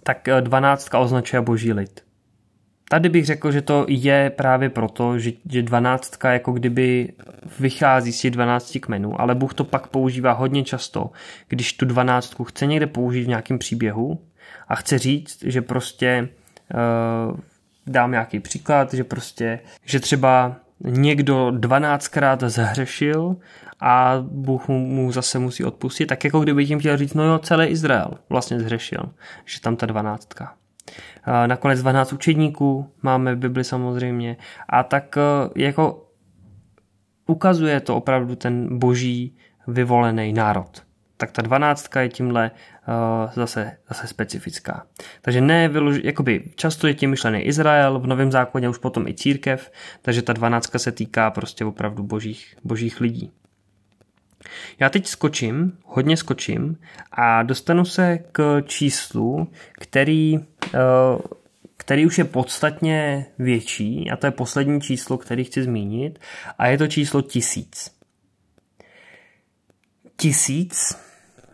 tak 0.03 0.29
12 0.40 0.90
označuje 0.94 1.42
boží 1.42 1.73
lid. 1.73 2.04
Tady 2.88 3.09
bych 3.09 3.27
řekl, 3.27 3.53
že 3.53 3.62
to 3.62 3.87
je 3.88 4.31
právě 4.31 4.70
proto, 4.70 5.18
že, 5.18 5.33
že 5.51 5.62
dvanáctka 5.62 6.33
jako 6.33 6.53
kdyby 6.53 7.12
vychází 7.61 8.12
z 8.12 8.20
těch 8.20 8.31
12 8.31 8.79
kmenů, 8.81 9.20
ale 9.20 9.35
Bůh 9.35 9.55
to 9.55 9.64
pak 9.64 9.87
používá 9.87 10.33
hodně 10.33 10.64
často, 10.64 11.11
když 11.49 11.73
tu 11.73 11.87
dvanáctku 11.87 12.44
chce 12.44 12.66
někde 12.66 12.87
použít 12.87 13.25
v 13.25 13.29
nějakém 13.29 13.59
příběhu 13.59 14.20
a 14.68 14.75
chce 14.75 14.99
říct, 14.99 15.44
že 15.44 15.62
prostě 15.62 16.29
uh, 17.31 17.37
dám 17.87 18.11
nějaký 18.11 18.40
příklad, 18.40 18.94
že 18.94 19.05
prostě, 19.05 19.61
že 19.85 20.01
třeba 20.01 20.57
někdo 20.85 21.51
dvanáctkrát 21.51 22.40
zhřešil 22.42 23.37
a 23.81 24.16
Bůh 24.20 24.68
mu, 24.68 24.79
mu 24.87 25.12
zase 25.12 25.38
musí 25.38 25.64
odpustit, 25.64 26.07
tak 26.07 26.25
jako 26.25 26.40
kdyby 26.40 26.66
tím 26.66 26.79
chtěl 26.79 26.97
říct, 26.97 27.14
no 27.14 27.25
jo, 27.25 27.38
celý 27.38 27.66
Izrael 27.66 28.11
vlastně 28.29 28.61
zhřešil, 28.61 29.12
že 29.44 29.61
tam 29.61 29.77
ta 29.77 29.87
dvanáctka. 29.87 30.55
Nakonec 31.47 31.81
12 31.81 32.12
učedníků 32.12 32.90
máme 33.03 33.35
v 33.35 33.38
Bibli 33.38 33.64
samozřejmě. 33.64 34.37
A 34.68 34.83
tak 34.83 35.16
e, 35.16 35.20
jako 35.62 36.05
ukazuje 37.27 37.81
to 37.81 37.97
opravdu 37.97 38.37
ten 38.37 38.79
boží 38.79 39.37
vyvolený 39.66 40.33
národ. 40.33 40.83
Tak 41.16 41.33
ta 41.33 41.42
dvanáctka 41.42 42.01
je 42.01 42.09
tímhle 42.09 42.51
uh, 42.51 43.33
zase, 43.33 43.77
zase 43.88 44.07
specifická. 44.07 44.87
Takže 45.23 45.40
ne, 45.40 45.70
jakoby 46.03 46.53
často 46.55 46.87
je 46.87 46.94
tím 46.94 47.11
myšlený 47.11 47.40
Izrael, 47.40 48.01
v 48.01 48.07
Novém 48.07 48.33
zákoně 48.33 48.68
už 48.68 48.79
potom 48.79 49.07
i 49.07 49.14
církev, 49.14 49.70
takže 50.03 50.23
ta 50.23 50.33
dvanáctka 50.33 50.79
se 50.79 50.92
týká 50.92 51.31
prostě 51.31 51.64
opravdu 51.64 52.03
božích, 52.03 52.57
božích 52.64 53.01
lidí. 53.01 53.33
Já 54.80 54.90
teď 54.90 55.07
skočím, 55.07 55.78
hodně 55.85 56.16
skočím 56.16 56.78
a 57.12 57.42
dostanu 57.42 57.85
se 57.85 58.18
k 58.33 58.62
číslu, 58.66 59.48
který, 59.72 60.38
eh, 60.74 60.78
který 61.76 62.07
už 62.07 62.18
je 62.18 62.24
podstatně 62.24 63.26
větší 63.38 64.11
a 64.11 64.16
to 64.16 64.26
je 64.26 64.30
poslední 64.30 64.80
číslo, 64.80 65.18
který 65.18 65.44
chci 65.44 65.62
zmínit 65.62 66.18
a 66.59 66.66
je 66.66 66.78
to 66.78 66.87
číslo 66.87 67.22
tisíc. 67.22 67.90
Tisíc 70.16 70.98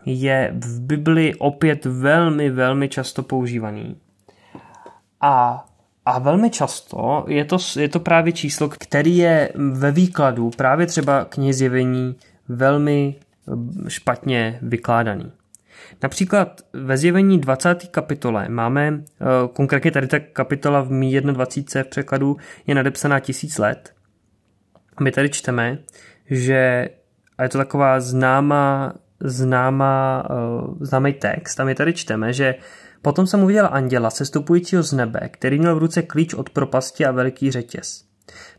je 0.05 0.53
v 0.55 0.81
Bibli 0.81 1.35
opět 1.35 1.85
velmi, 1.85 2.49
velmi 2.49 2.89
často 2.89 3.23
používaný. 3.23 3.97
A 5.21 5.65
a 6.05 6.19
velmi 6.19 6.49
často 6.49 7.25
je 7.27 7.45
to, 7.45 7.57
je 7.79 7.89
to 7.89 7.99
právě 7.99 8.33
číslo, 8.33 8.69
který 8.69 9.17
je 9.17 9.49
ve 9.55 9.91
výkladu 9.91 10.49
právě 10.57 10.87
třeba 10.87 11.25
knihy 11.25 11.53
zjevení 11.53 12.15
velmi 12.55 13.15
eh, 13.15 13.89
špatně 13.89 14.59
vykládaný. 14.61 15.31
Například 16.03 16.61
ve 16.73 16.97
zjevení 16.97 17.39
20. 17.39 17.87
kapitole 17.87 18.49
máme, 18.49 18.87
eh, 18.87 19.25
konkrétně 19.53 19.91
tady 19.91 20.07
ta 20.07 20.19
kapitola 20.19 20.81
v 20.81 20.91
mí 20.91 21.21
21. 21.21 21.83
v 21.83 21.87
překladu 21.87 22.37
je 22.67 22.75
nadepsaná 22.75 23.19
tisíc 23.19 23.57
let. 23.57 23.93
My 25.01 25.11
tady 25.11 25.29
čteme, 25.29 25.77
že, 26.29 26.89
a 27.37 27.43
je 27.43 27.49
to 27.49 27.57
taková 27.57 27.99
známá, 27.99 28.93
známá, 29.19 30.29
uh, 30.29 30.77
známý 30.79 31.13
text, 31.13 31.59
a 31.59 31.63
my 31.63 31.75
tady 31.75 31.93
čteme, 31.93 32.33
že 32.33 32.55
Potom 33.01 33.27
jsem 33.27 33.43
uviděl 33.43 33.69
anděla 33.71 34.09
sestupujícího 34.09 34.83
z 34.83 34.93
nebe, 34.93 35.29
který 35.31 35.59
měl 35.59 35.75
v 35.75 35.79
ruce 35.79 36.01
klíč 36.01 36.33
od 36.33 36.49
propasti 36.49 37.05
a 37.05 37.11
veliký 37.11 37.51
řetěz. 37.51 38.10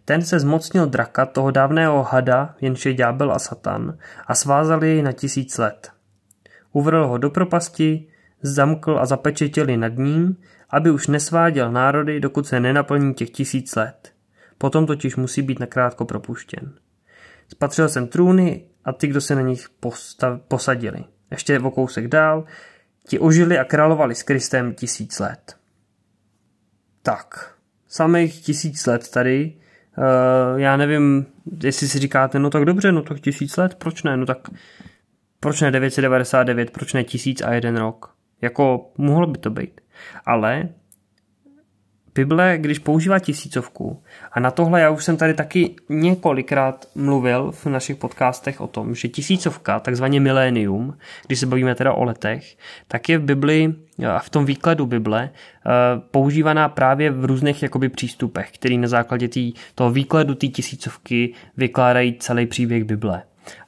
Ten 0.04 0.22
se 0.22 0.40
zmocnil 0.40 0.86
draka, 0.86 1.26
toho 1.26 1.50
dávného 1.50 2.02
hada, 2.02 2.54
jenž 2.60 2.86
je 2.86 2.94
ďábel 2.94 3.32
a 3.32 3.38
satan, 3.38 3.98
a 4.26 4.34
svázal 4.34 4.84
jej 4.84 5.02
na 5.02 5.12
tisíc 5.12 5.58
let. 5.58 5.92
Uvrl 6.72 7.06
ho 7.06 7.18
do 7.18 7.30
propasti, 7.30 8.08
zamkl 8.42 8.98
a 8.98 9.06
zapečetil 9.06 9.70
ji 9.70 9.76
nad 9.76 9.96
ním, 9.96 10.36
aby 10.70 10.90
už 10.90 11.06
nesváděl 11.06 11.72
národy, 11.72 12.20
dokud 12.20 12.46
se 12.46 12.60
nenaplní 12.60 13.14
těch 13.14 13.30
tisíc 13.30 13.74
let. 13.74 14.12
Potom 14.58 14.86
totiž 14.86 15.16
musí 15.16 15.42
být 15.42 15.60
nakrátko 15.60 16.04
propuštěn. 16.04 16.72
Spatřil 17.48 17.88
jsem 17.88 18.08
trůny 18.08 18.64
a 18.84 18.92
ty, 18.92 19.06
kdo 19.06 19.20
se 19.20 19.34
na 19.34 19.40
nich 19.40 19.68
postav, 19.80 20.40
posadili. 20.48 21.04
Ještě 21.30 21.60
o 21.60 21.70
kousek 21.70 22.08
dál, 22.08 22.44
ti 23.08 23.18
ožili 23.18 23.58
a 23.58 23.64
královali 23.64 24.14
s 24.14 24.22
Kristem 24.22 24.74
tisíc 24.74 25.18
let. 25.18 25.56
Tak, 27.02 27.54
samých 27.88 28.42
tisíc 28.42 28.86
let 28.86 29.10
tady, 29.10 29.56
uh, 29.98 30.60
já 30.60 30.76
nevím, 30.76 31.26
jestli 31.64 31.88
si 31.88 31.98
říkáte, 31.98 32.38
no 32.38 32.50
tak 32.50 32.64
dobře, 32.64 32.92
no 32.92 33.02
tak 33.02 33.20
tisíc 33.20 33.56
let, 33.56 33.74
proč 33.74 34.02
ne, 34.02 34.16
no 34.16 34.26
tak 34.26 34.38
proč 35.40 35.60
ne 35.60 35.70
999, 35.70 36.70
proč 36.70 36.92
ne 36.92 37.04
tisíc 37.04 37.42
a 37.42 37.52
jeden 37.52 37.76
rok. 37.76 38.14
Jako 38.42 38.90
mohlo 38.98 39.26
by 39.26 39.38
to 39.38 39.50
být. 39.50 39.80
Ale 40.26 40.68
Bible, 42.14 42.58
když 42.58 42.78
používá 42.78 43.18
tisícovku, 43.18 44.02
a 44.32 44.40
na 44.40 44.50
tohle 44.50 44.80
já 44.80 44.90
už 44.90 45.04
jsem 45.04 45.16
tady 45.16 45.34
taky 45.34 45.74
několikrát 45.88 46.86
mluvil 46.94 47.52
v 47.52 47.66
našich 47.66 47.96
podcastech 47.96 48.60
o 48.60 48.66
tom, 48.66 48.94
že 48.94 49.08
tisícovka, 49.08 49.80
takzvaně 49.80 50.20
milénium, 50.20 50.98
když 51.26 51.38
se 51.38 51.46
bavíme 51.46 51.74
teda 51.74 51.92
o 51.92 52.04
letech, 52.04 52.56
tak 52.88 53.08
je 53.08 53.18
v 53.18 53.22
Bibli 53.22 53.74
a 54.08 54.18
v 54.18 54.30
tom 54.30 54.44
výkladu 54.44 54.86
Bible 54.86 55.30
eh, 55.30 55.70
používaná 56.10 56.68
právě 56.68 57.10
v 57.10 57.24
různých 57.24 57.62
jakoby 57.62 57.88
přístupech, 57.88 58.50
který 58.50 58.78
na 58.78 58.88
základě 58.88 59.28
tý, 59.28 59.52
toho 59.74 59.90
výkladu 59.90 60.34
té 60.34 60.46
tisícovky 60.46 61.34
vykládají 61.56 62.16
celý 62.18 62.46
příběh 62.46 62.84
Bible. 62.84 63.22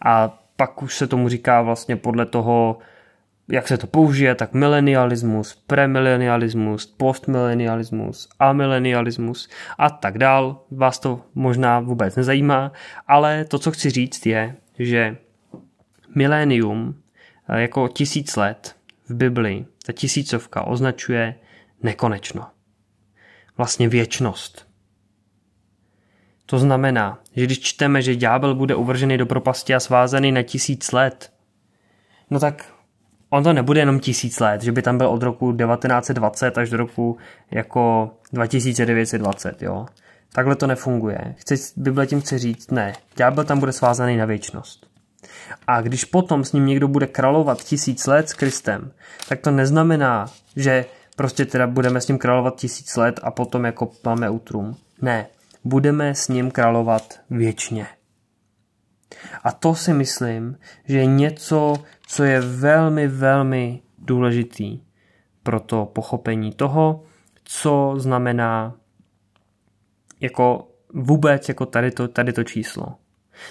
A 0.05 0.38
pak 0.57 0.82
už 0.82 0.97
se 0.97 1.07
tomu 1.07 1.28
říká 1.28 1.62
vlastně 1.62 1.97
podle 1.97 2.26
toho, 2.26 2.78
jak 3.49 3.68
se 3.68 3.78
to 3.78 3.86
použije, 3.86 4.34
tak 4.34 4.53
milenialismus, 4.53 5.62
premilenialismus, 5.66 6.86
postmilenialismus, 6.86 8.28
amilenialismus 8.38 9.49
a 9.78 9.90
tak 9.90 10.18
dál. 10.18 10.64
Vás 10.70 10.99
to 10.99 11.20
možná 11.34 11.80
vůbec 11.80 12.16
nezajímá, 12.16 12.72
ale 13.07 13.45
to, 13.45 13.59
co 13.59 13.70
chci 13.70 13.90
říct, 13.90 14.26
je, 14.26 14.57
že 14.78 15.16
milénium 16.14 17.03
eh, 17.49 17.61
jako 17.62 17.88
tisíc 17.88 18.36
let 18.36 18.76
v 19.09 19.14
Biblii, 19.14 19.66
ta 19.86 19.92
tisícovka 19.92 20.66
označuje 20.66 21.34
nekonečno. 21.82 22.47
Vlastně 23.57 23.88
věčnost. 23.88 24.68
To 26.47 26.59
znamená, 26.59 27.20
že 27.36 27.45
když 27.45 27.61
čteme, 27.61 28.03
že 28.03 28.16
ďábel 28.16 28.55
bude 28.55 28.74
uvržený 28.74 29.18
do 29.18 29.26
propasti 29.26 29.74
a 29.74 29.80
svázaný 29.80 30.32
na 30.32 30.42
tisíc 30.42 30.92
let, 30.92 31.32
no 32.30 32.40
tak 32.40 32.73
on 33.35 33.45
to 33.45 33.53
nebude 33.53 33.80
jenom 33.80 34.01
tisíc 34.01 34.41
let, 34.41 34.62
že 34.62 34.72
by 34.72 34.82
tam 34.82 34.99
byl 34.99 35.09
od 35.09 35.22
roku 35.22 35.53
1920 35.53 36.59
až 36.59 36.70
do 36.70 36.76
roku 36.76 37.18
jako 37.51 38.11
2920, 38.32 39.62
jo. 39.62 39.87
Takhle 40.32 40.57
to 40.57 40.66
nefunguje. 40.66 41.35
Chci, 41.39 41.55
Bible 41.76 42.07
tím 42.07 42.20
chce 42.20 42.39
říct, 42.39 42.70
ne, 42.70 42.93
ďábel 43.16 43.45
tam 43.45 43.61
bude 43.61 43.72
svázaný 43.72 44.16
na 44.16 44.24
věčnost. 44.24 44.87
A 45.66 45.80
když 45.80 46.05
potom 46.05 46.45
s 46.45 46.53
ním 46.53 46.66
někdo 46.66 46.89
bude 46.89 47.07
královat 47.07 47.64
tisíc 47.64 48.07
let 48.07 48.28
s 48.28 48.35
Kristem, 48.35 48.93
tak 49.28 49.41
to 49.41 49.51
neznamená, 49.51 50.26
že 50.57 50.85
prostě 51.16 51.45
teda 51.45 51.66
budeme 51.66 52.01
s 52.01 52.09
ním 52.09 52.18
královat 52.18 52.57
tisíc 52.57 52.97
let 52.97 53.20
a 53.22 53.30
potom 53.30 53.64
jako 53.64 53.91
máme 54.05 54.30
utrum. 54.30 54.76
Ne, 55.03 55.26
budeme 55.64 56.14
s 56.14 56.28
ním 56.28 56.51
královat 56.51 57.20
věčně. 57.30 57.87
A 59.45 59.53
to 59.53 59.74
si 59.74 59.93
myslím, 59.93 60.59
že 60.89 60.99
je 60.99 61.07
něco, 61.07 61.74
co 62.07 62.24
je 62.24 62.40
velmi, 62.40 63.09
velmi 63.09 63.82
důležitý 63.98 64.80
pro 65.42 65.61
to 65.61 65.86
pochopení 65.86 66.52
toho, 66.52 67.02
co 67.44 67.94
znamená 67.96 68.76
jako 70.20 70.68
vůbec 70.94 71.48
jako 71.48 71.66
tady 71.66 71.90
to, 71.90 72.09
tady 72.09 72.32
to 72.32 72.44
číslo. 72.44 72.94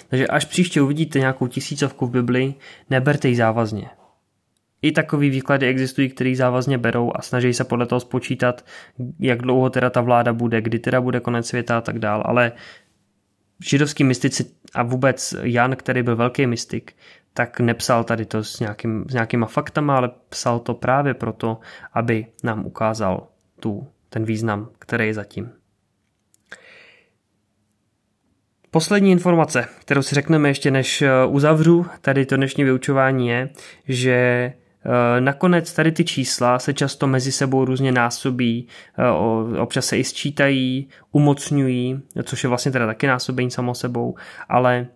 Takže 0.08 0.26
až 0.26 0.44
příště 0.44 0.82
uvidíte 0.82 1.18
nějakou 1.18 1.46
tisícovku 1.46 2.06
v 2.06 2.10
Bibli, 2.10 2.54
neberte 2.90 3.28
ji 3.28 3.36
závazně. 3.36 3.90
I 4.82 4.92
takový 4.92 5.30
výklady 5.30 5.66
existují, 5.66 6.08
který 6.08 6.36
závazně 6.36 6.78
berou 6.78 7.12
a 7.14 7.22
snaží 7.22 7.54
se 7.54 7.64
podle 7.64 7.86
toho 7.86 8.00
spočítat, 8.00 8.64
jak 9.18 9.42
dlouho 9.42 9.70
teda 9.70 9.90
ta 9.90 10.00
vláda 10.00 10.32
bude, 10.32 10.60
kdy 10.60 10.78
teda 10.78 11.00
bude 11.00 11.20
konec 11.20 11.46
světa 11.46 11.78
a 11.78 11.80
tak 11.80 11.98
dál, 11.98 12.22
ale 12.26 12.52
židovský 13.64 14.04
mystici 14.04 14.46
a 14.74 14.82
vůbec 14.82 15.34
Jan, 15.42 15.76
který 15.76 16.02
byl 16.02 16.16
velký 16.16 16.46
mystik, 16.46 16.92
tak 17.34 17.60
nepsal 17.60 18.04
tady 18.04 18.26
to 18.26 18.44
s, 18.44 18.60
nějakým, 18.60 19.04
s 19.08 19.12
nějakýma 19.12 19.46
faktama, 19.46 19.96
ale 19.96 20.10
psal 20.28 20.58
to 20.58 20.74
právě 20.74 21.14
proto, 21.14 21.58
aby 21.92 22.26
nám 22.42 22.66
ukázal 22.66 23.26
tu, 23.60 23.86
ten 24.08 24.24
význam, 24.24 24.68
který 24.78 25.06
je 25.06 25.14
zatím. 25.14 25.52
Poslední 28.70 29.10
informace, 29.10 29.68
kterou 29.80 30.02
si 30.02 30.14
řekneme 30.14 30.48
ještě 30.48 30.70
než 30.70 31.02
eh, 31.02 31.10
uzavřu 31.26 31.86
tady 32.00 32.26
to 32.26 32.36
dnešní 32.36 32.64
vyučování 32.64 33.28
je, 33.28 33.50
že 33.88 34.12
eh, 34.14 35.20
Nakonec 35.20 35.72
tady 35.72 35.92
ty 35.92 36.04
čísla 36.04 36.58
se 36.58 36.74
často 36.74 37.06
mezi 37.06 37.32
sebou 37.32 37.64
různě 37.64 37.92
násobí, 37.92 38.68
eh, 38.98 39.58
občas 39.60 39.86
se 39.86 39.98
i 39.98 40.04
sčítají, 40.04 40.88
umocňují, 41.12 42.02
což 42.22 42.44
je 42.44 42.48
vlastně 42.48 42.72
teda 42.72 42.86
taky 42.86 43.06
násobení 43.06 43.50
samo 43.50 43.74
sebou, 43.74 44.14
ale 44.48 44.86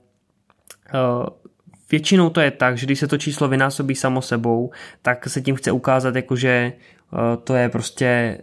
Většinou 1.91 2.31
to 2.31 2.41
je 2.41 2.51
tak, 2.51 2.79
že 2.79 2.87
když 2.87 2.99
se 2.99 3.09
to 3.09 3.19
číslo 3.19 3.49
vynásobí 3.49 3.95
samo 3.95 4.23
sebou, 4.23 4.71
tak 5.03 5.29
se 5.29 5.41
tím 5.41 5.55
chce 5.55 5.73
ukázat, 5.73 6.17
jako 6.17 6.37
že 6.37 6.49
eh, 6.49 7.37
to 7.45 7.55
je 7.55 7.69
prostě 7.69 8.39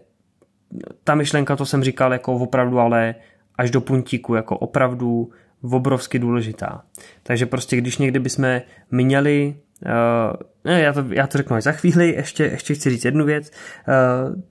ta 1.04 1.16
myšlenka, 1.16 1.56
to 1.56 1.66
jsem 1.66 1.84
říkal 1.84 2.14
jako 2.14 2.34
opravdu, 2.34 2.80
ale 2.80 3.16
až 3.58 3.72
do 3.72 3.82
puntíku, 3.82 4.36
jako 4.36 4.58
opravdu 4.58 5.32
obrovsky 5.72 6.20
důležitá. 6.20 6.84
Takže 7.24 7.46
prostě 7.46 7.78
když 7.78 7.98
někdy 7.98 8.20
bychom 8.20 8.62
měli, 8.92 9.56
uh, 10.66 10.72
já, 10.72 10.94
to, 10.94 11.06
já 11.10 11.28
to 11.28 11.38
řeknu 11.38 11.56
až 11.56 11.64
za 11.64 11.72
chvíli, 11.72 12.10
ještě, 12.10 12.44
ještě 12.44 12.76
chci 12.76 12.90
říct 12.90 13.06
jednu 13.06 13.26
věc, 13.26 13.52
uh, 13.88 14.42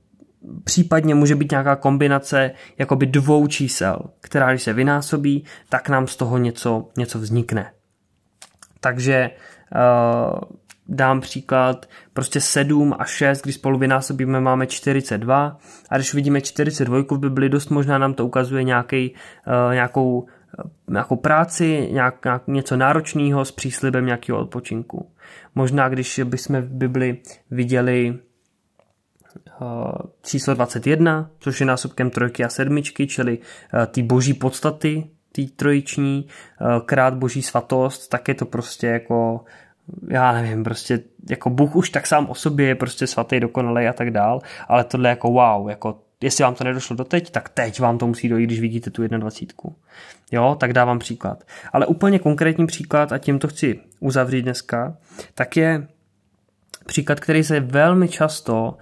případně 0.65 1.15
může 1.15 1.35
být 1.35 1.51
nějaká 1.51 1.77
kombinace 1.77 2.51
jakoby 2.79 3.07
dvou 3.07 3.47
čísel, 3.47 3.99
která 4.21 4.51
když 4.51 4.63
se 4.63 4.73
vynásobí, 4.73 5.45
tak 5.69 5.89
nám 5.89 6.07
z 6.07 6.17
toho 6.17 6.39
něco, 6.39 6.89
něco 6.97 7.19
vznikne. 7.19 7.71
Takže 8.85 9.31
uh, 9.75 10.41
dám 10.89 11.21
příklad, 11.21 11.87
prostě 12.13 12.41
7 12.41 12.95
a 12.99 13.05
6, 13.05 13.43
když 13.43 13.55
spolu 13.55 13.79
vynásobíme, 13.79 14.41
máme 14.41 14.67
42 14.67 15.59
a 15.91 15.97
když 15.97 16.15
vidíme 16.15 16.41
42 16.41 16.99
v 17.11 17.19
Bibli, 17.19 17.49
dost 17.49 17.71
možná 17.71 17.99
nám 17.99 18.15
to 18.15 18.27
ukazuje 18.27 18.65
nějaký, 18.65 19.15
uh, 19.47 19.75
nějakou, 19.75 20.19
uh, 20.19 20.27
nějakou 20.89 21.17
práci, 21.17 21.89
nějak, 21.93 22.25
nějak, 22.25 22.43
něco 22.47 22.77
náročného 22.77 23.45
s 23.45 23.53
příslibem 23.53 24.07
nějakého 24.07 24.39
odpočinku. 24.39 25.11
Možná, 25.55 25.89
když 25.89 26.21
bychom 26.25 26.61
v 26.61 26.69
Bibli 26.69 27.19
viděli 27.51 28.19
číslo 30.23 30.55
21, 30.55 31.31
což 31.39 31.61
je 31.61 31.67
násobkem 31.67 32.11
trojky 32.11 32.45
a 32.45 32.49
sedmičky, 32.49 33.07
čili 33.07 33.39
ty 33.91 34.03
boží 34.03 34.35
podstaty, 34.35 35.11
té 35.37 35.43
trojiční, 35.57 36.27
eh, 36.27 36.65
krát 36.87 37.15
boží 37.15 37.43
svatost, 37.43 38.11
tak 38.11 38.29
je 38.29 38.35
to 38.35 38.47
prostě 38.47 38.87
jako 38.87 39.45
já 40.09 40.33
nevím, 40.33 40.65
prostě 40.65 41.01
jako 41.31 41.51
Bůh 41.51 41.77
už 41.77 41.91
tak 41.91 42.07
sám 42.07 42.27
o 42.31 42.35
sobě 42.35 42.67
je 42.67 42.75
prostě 42.75 43.07
svatý, 43.07 43.41
dokonalý 43.41 43.87
a 43.87 43.93
tak 43.93 44.11
dál, 44.11 44.41
ale 44.69 44.85
tohle 44.85 45.09
jako 45.09 45.31
wow, 45.31 45.69
jako 45.69 45.99
jestli 46.21 46.45
vám 46.45 46.55
to 46.55 46.65
nedošlo 46.65 46.97
doteď, 46.97 47.31
tak 47.31 47.49
teď 47.49 47.81
vám 47.81 47.99
to 47.99 48.07
musí 48.07 48.29
dojít, 48.29 48.47
když 48.47 48.61
vidíte 48.61 48.91
tu 48.91 49.07
21. 49.07 49.77
Jo, 50.33 50.57
tak 50.61 50.73
dávám 50.73 50.99
příklad. 50.99 51.45
Ale 51.73 51.87
úplně 51.87 52.19
konkrétní 52.19 52.67
příklad, 52.67 53.13
a 53.13 53.19
tím 53.19 53.39
to 53.39 53.49
chci 53.49 53.81
uzavřít 54.01 54.43
dneska, 54.43 54.97
tak 55.35 55.57
je 55.57 55.87
příklad, 56.87 57.21
který 57.21 57.45
se 57.45 57.61
velmi 57.61 58.09
často 58.09 58.77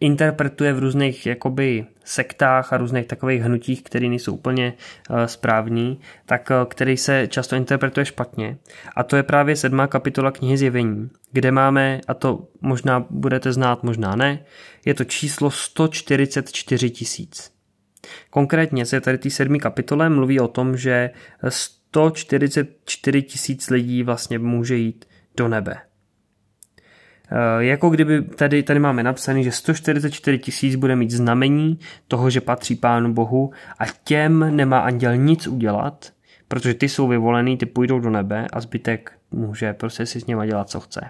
interpretuje 0.00 0.72
v 0.72 0.78
různých 0.78 1.26
jakoby 1.26 1.86
sektách 2.04 2.72
a 2.72 2.76
různých 2.76 3.06
takových 3.06 3.42
hnutích, 3.42 3.82
které 3.82 4.08
nejsou 4.08 4.34
úplně 4.34 4.72
uh, 5.10 5.24
správní, 5.24 6.00
tak 6.26 6.50
uh, 6.50 6.68
který 6.68 6.96
se 6.96 7.26
často 7.26 7.56
interpretuje 7.56 8.06
špatně. 8.06 8.58
A 8.96 9.02
to 9.02 9.16
je 9.16 9.22
právě 9.22 9.56
sedmá 9.56 9.86
kapitola 9.86 10.30
knihy 10.30 10.56
Zjevení, 10.56 11.10
kde 11.32 11.50
máme, 11.50 12.00
a 12.08 12.14
to 12.14 12.48
možná 12.60 13.06
budete 13.10 13.52
znát, 13.52 13.82
možná 13.82 14.16
ne, 14.16 14.44
je 14.84 14.94
to 14.94 15.04
číslo 15.04 15.50
144 15.50 16.90
tisíc. 16.90 17.52
Konkrétně 18.30 18.86
se 18.86 19.00
tady 19.00 19.18
té 19.18 19.30
sedmý 19.30 19.60
kapitole 19.60 20.08
mluví 20.08 20.40
o 20.40 20.48
tom, 20.48 20.76
že 20.76 21.10
144 21.48 23.22
tisíc 23.22 23.70
lidí 23.70 24.02
vlastně 24.02 24.38
může 24.38 24.76
jít 24.76 25.04
do 25.36 25.48
nebe. 25.48 25.87
Jako 27.58 27.90
kdyby 27.90 28.22
tady, 28.22 28.62
tady 28.62 28.80
máme 28.80 29.02
napsaný, 29.02 29.44
že 29.44 29.52
144 29.52 30.38
tisíc 30.38 30.76
bude 30.76 30.96
mít 30.96 31.10
znamení 31.10 31.78
toho, 32.08 32.30
že 32.30 32.40
patří 32.40 32.74
Pánu 32.74 33.12
Bohu 33.12 33.50
a 33.78 33.84
těm 34.04 34.56
nemá 34.56 34.78
anděl 34.78 35.16
nic 35.16 35.46
udělat, 35.46 36.12
protože 36.48 36.74
ty 36.74 36.88
jsou 36.88 37.08
vyvolený, 37.08 37.56
ty 37.56 37.66
půjdou 37.66 37.98
do 37.98 38.10
nebe 38.10 38.46
a 38.52 38.60
zbytek 38.60 39.12
může 39.30 39.72
prostě 39.72 40.06
si 40.06 40.20
s 40.20 40.26
něma 40.26 40.46
dělat, 40.46 40.70
co 40.70 40.80
chce. 40.80 41.00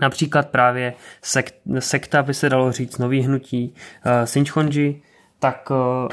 Například 0.00 0.50
právě 0.50 0.94
sekt, 1.22 1.54
sekta, 1.78 2.22
by 2.22 2.34
se 2.34 2.48
dalo 2.48 2.72
říct, 2.72 2.98
nový 2.98 3.20
hnutí 3.20 3.74
uh, 3.74 4.12
Sinchonji, 4.24 5.02
tak 5.38 5.70
uh, 5.70 6.08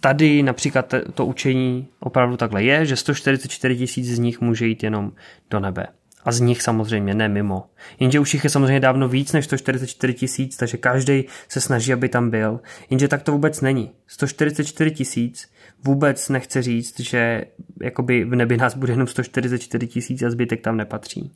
tady 0.00 0.42
například 0.42 0.94
to 1.14 1.26
učení 1.26 1.88
opravdu 2.00 2.36
takhle 2.36 2.62
je, 2.62 2.86
že 2.86 2.96
144 2.96 3.76
tisíc 3.76 4.06
z 4.06 4.18
nich 4.18 4.40
může 4.40 4.66
jít 4.66 4.82
jenom 4.82 5.12
do 5.50 5.60
nebe. 5.60 5.86
A 6.24 6.32
z 6.32 6.40
nich 6.40 6.62
samozřejmě 6.62 7.14
ne 7.14 7.28
mimo. 7.28 7.64
Jenže 8.00 8.20
už 8.20 8.34
jich 8.34 8.44
je 8.44 8.50
samozřejmě 8.50 8.80
dávno 8.80 9.08
víc 9.08 9.32
než 9.32 9.44
144 9.44 10.14
tisíc, 10.14 10.56
takže 10.56 10.76
každý 10.76 11.24
se 11.48 11.60
snaží, 11.60 11.92
aby 11.92 12.08
tam 12.08 12.30
byl. 12.30 12.60
Jenže 12.90 13.08
tak 13.08 13.22
to 13.22 13.32
vůbec 13.32 13.60
není. 13.60 13.90
144 14.06 14.90
tisíc 14.90 15.52
vůbec 15.84 16.28
nechce 16.28 16.62
říct, 16.62 17.00
že 17.00 17.44
jakoby 17.82 18.24
v 18.24 18.34
nebi 18.34 18.56
nás 18.56 18.76
bude 18.76 18.92
jenom 18.92 19.06
144 19.06 19.86
tisíc 19.86 20.22
a 20.22 20.30
zbytek 20.30 20.60
tam 20.60 20.76
nepatří. 20.76 21.32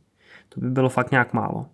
To 0.48 0.60
by 0.60 0.70
bylo 0.70 0.88
fakt 0.88 1.10
nějak 1.10 1.32
málo. 1.32 1.66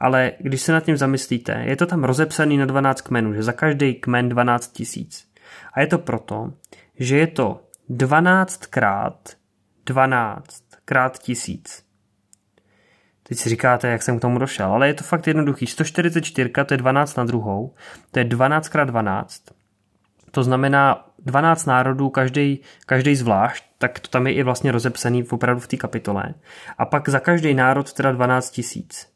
Ale 0.00 0.32
když 0.38 0.62
se 0.62 0.72
nad 0.72 0.84
tím 0.84 0.96
zamyslíte, 0.96 1.62
je 1.66 1.76
to 1.76 1.86
tam 1.86 2.04
rozepsaný 2.04 2.56
na 2.56 2.64
12 2.64 3.00
kmenů, 3.00 3.34
že 3.34 3.42
za 3.42 3.52
každý 3.52 3.94
kmen 3.94 4.28
12 4.28 4.72
tisíc. 4.72 5.26
A 5.72 5.80
je 5.80 5.86
to 5.86 5.98
proto, 5.98 6.52
že 6.98 7.16
je 7.16 7.26
to 7.26 7.60
12 7.88 8.66
krát 8.66 9.36
12 9.86 10.62
krát 10.84 11.18
tisíc. 11.18 11.85
Teď 13.28 13.38
si 13.38 13.48
říkáte, 13.48 13.88
jak 13.88 14.02
jsem 14.02 14.18
k 14.18 14.20
tomu 14.20 14.38
došel, 14.38 14.72
ale 14.72 14.86
je 14.86 14.94
to 14.94 15.04
fakt 15.04 15.26
jednoduchý. 15.26 15.66
144, 15.66 16.50
to 16.66 16.74
je 16.74 16.78
12 16.78 17.16
na 17.16 17.24
druhou, 17.24 17.74
to 18.10 18.18
je 18.18 18.24
12 18.24 18.68
krát 18.68 18.84
12. 18.84 19.42
To 20.30 20.42
znamená 20.42 21.06
12 21.18 21.64
národů, 21.66 22.10
každý, 22.10 22.60
každý 22.86 23.16
zvlášť, 23.16 23.64
tak 23.78 24.00
to 24.00 24.08
tam 24.08 24.26
je 24.26 24.32
i 24.32 24.42
vlastně 24.42 24.72
rozepsaný 24.72 25.24
opravdu 25.24 25.60
v 25.60 25.66
té 25.66 25.76
kapitole. 25.76 26.34
A 26.78 26.86
pak 26.86 27.08
za 27.08 27.20
každý 27.20 27.54
národ 27.54 27.92
teda 27.92 28.12
12 28.12 28.50
tisíc. 28.50 29.08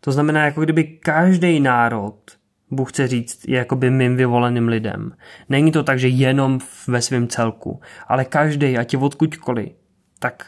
To 0.00 0.12
znamená, 0.12 0.44
jako 0.44 0.60
kdyby 0.60 0.84
každý 0.84 1.60
národ, 1.60 2.16
Bůh 2.70 2.92
chce 2.92 3.08
říct, 3.08 3.48
je 3.48 3.58
jakoby 3.58 3.90
mým 3.90 4.16
vyvoleným 4.16 4.68
lidem. 4.68 5.12
Není 5.48 5.72
to 5.72 5.82
tak, 5.82 5.98
že 5.98 6.08
jenom 6.08 6.58
ve 6.88 7.02
svém 7.02 7.28
celku, 7.28 7.80
ale 8.08 8.24
každý, 8.24 8.78
ať 8.78 8.92
je 8.92 8.98
odkudkoliv, 8.98 9.68
tak 10.18 10.46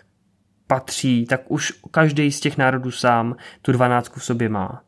patří, 0.66 1.26
tak 1.26 1.50
už 1.50 1.72
každý 1.90 2.32
z 2.32 2.40
těch 2.40 2.58
národů 2.58 2.90
sám 2.90 3.36
tu 3.62 3.72
dvanáctku 3.72 4.20
v 4.20 4.24
sobě 4.24 4.48
má. 4.48 4.82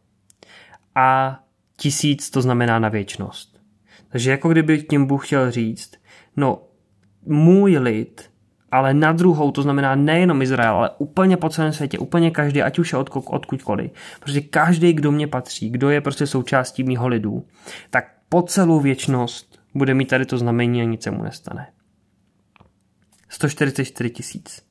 A 0.94 1.38
tisíc 1.76 2.30
to 2.30 2.42
znamená 2.42 2.78
na 2.78 2.88
věčnost. 2.88 3.60
Takže 4.08 4.30
jako 4.30 4.48
kdyby 4.48 4.82
tím 4.82 5.06
Bůh 5.06 5.26
chtěl 5.26 5.50
říct, 5.50 5.92
no 6.36 6.62
můj 7.26 7.78
lid, 7.78 8.30
ale 8.70 8.94
na 8.94 9.12
druhou, 9.12 9.50
to 9.50 9.62
znamená 9.62 9.94
nejenom 9.94 10.42
Izrael, 10.42 10.74
ale 10.74 10.90
úplně 10.98 11.36
po 11.36 11.48
celém 11.48 11.72
světě, 11.72 11.98
úplně 11.98 12.30
každý, 12.30 12.62
ať 12.62 12.78
už 12.78 12.92
je 12.92 12.98
od, 12.98 13.10
odkudkoliv. 13.26 13.90
Protože 14.20 14.40
každý, 14.40 14.92
kdo 14.92 15.12
mě 15.12 15.26
patří, 15.26 15.70
kdo 15.70 15.90
je 15.90 16.00
prostě 16.00 16.26
součástí 16.26 16.84
mýho 16.84 17.08
lidu, 17.08 17.46
tak 17.90 18.04
po 18.28 18.42
celou 18.42 18.80
věčnost 18.80 19.60
bude 19.74 19.94
mít 19.94 20.08
tady 20.08 20.26
to 20.26 20.38
znamení 20.38 20.82
a 20.82 20.84
nic 20.84 21.02
se 21.02 21.10
mu 21.10 21.22
nestane. 21.22 21.66
144 23.28 24.10
tisíc 24.10 24.65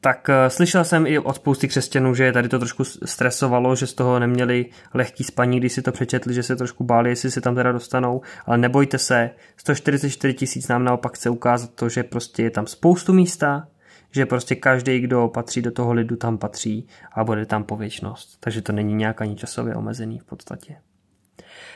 tak 0.00 0.28
uh, 0.28 0.34
slyšel 0.48 0.84
jsem 0.84 1.06
i 1.06 1.18
od 1.18 1.36
spousty 1.36 1.68
křesťanů, 1.68 2.14
že 2.14 2.32
tady 2.32 2.48
to 2.48 2.58
trošku 2.58 2.84
stresovalo, 2.84 3.76
že 3.76 3.86
z 3.86 3.94
toho 3.94 4.18
neměli 4.18 4.66
lehký 4.94 5.24
spaní, 5.24 5.60
když 5.60 5.72
si 5.72 5.82
to 5.82 5.92
přečetli, 5.92 6.34
že 6.34 6.42
se 6.42 6.56
trošku 6.56 6.84
báli, 6.84 7.10
jestli 7.10 7.30
se 7.30 7.40
tam 7.40 7.54
teda 7.54 7.72
dostanou, 7.72 8.20
ale 8.46 8.58
nebojte 8.58 8.98
se, 8.98 9.30
144 9.56 10.34
tisíc 10.34 10.68
nám 10.68 10.84
naopak 10.84 11.14
chce 11.14 11.30
ukázat 11.30 11.70
to, 11.74 11.88
že 11.88 12.02
prostě 12.02 12.42
je 12.42 12.50
tam 12.50 12.66
spoustu 12.66 13.12
místa, 13.12 13.68
že 14.10 14.26
prostě 14.26 14.54
každý, 14.54 15.00
kdo 15.00 15.28
patří 15.28 15.62
do 15.62 15.70
toho 15.70 15.92
lidu, 15.92 16.16
tam 16.16 16.38
patří 16.38 16.88
a 17.12 17.24
bude 17.24 17.46
tam 17.46 17.64
pověčnost. 17.64 18.36
Takže 18.40 18.62
to 18.62 18.72
není 18.72 18.94
nějak 18.94 19.20
ani 19.20 19.36
časově 19.36 19.74
omezený 19.74 20.18
v 20.18 20.24
podstatě. 20.24 20.76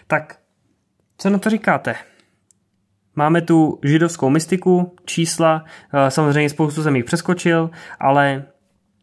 Tak, 0.06 0.38
co 1.18 1.30
na 1.30 1.38
to 1.38 1.50
říkáte? 1.50 1.94
Máme 3.16 3.40
tu 3.40 3.78
židovskou 3.84 4.30
mystiku, 4.30 4.94
čísla, 5.04 5.64
eh, 5.94 6.10
samozřejmě 6.10 6.48
spoustu 6.48 6.82
jsem 6.82 6.96
jich 6.96 7.04
přeskočil, 7.04 7.70
ale 8.00 8.44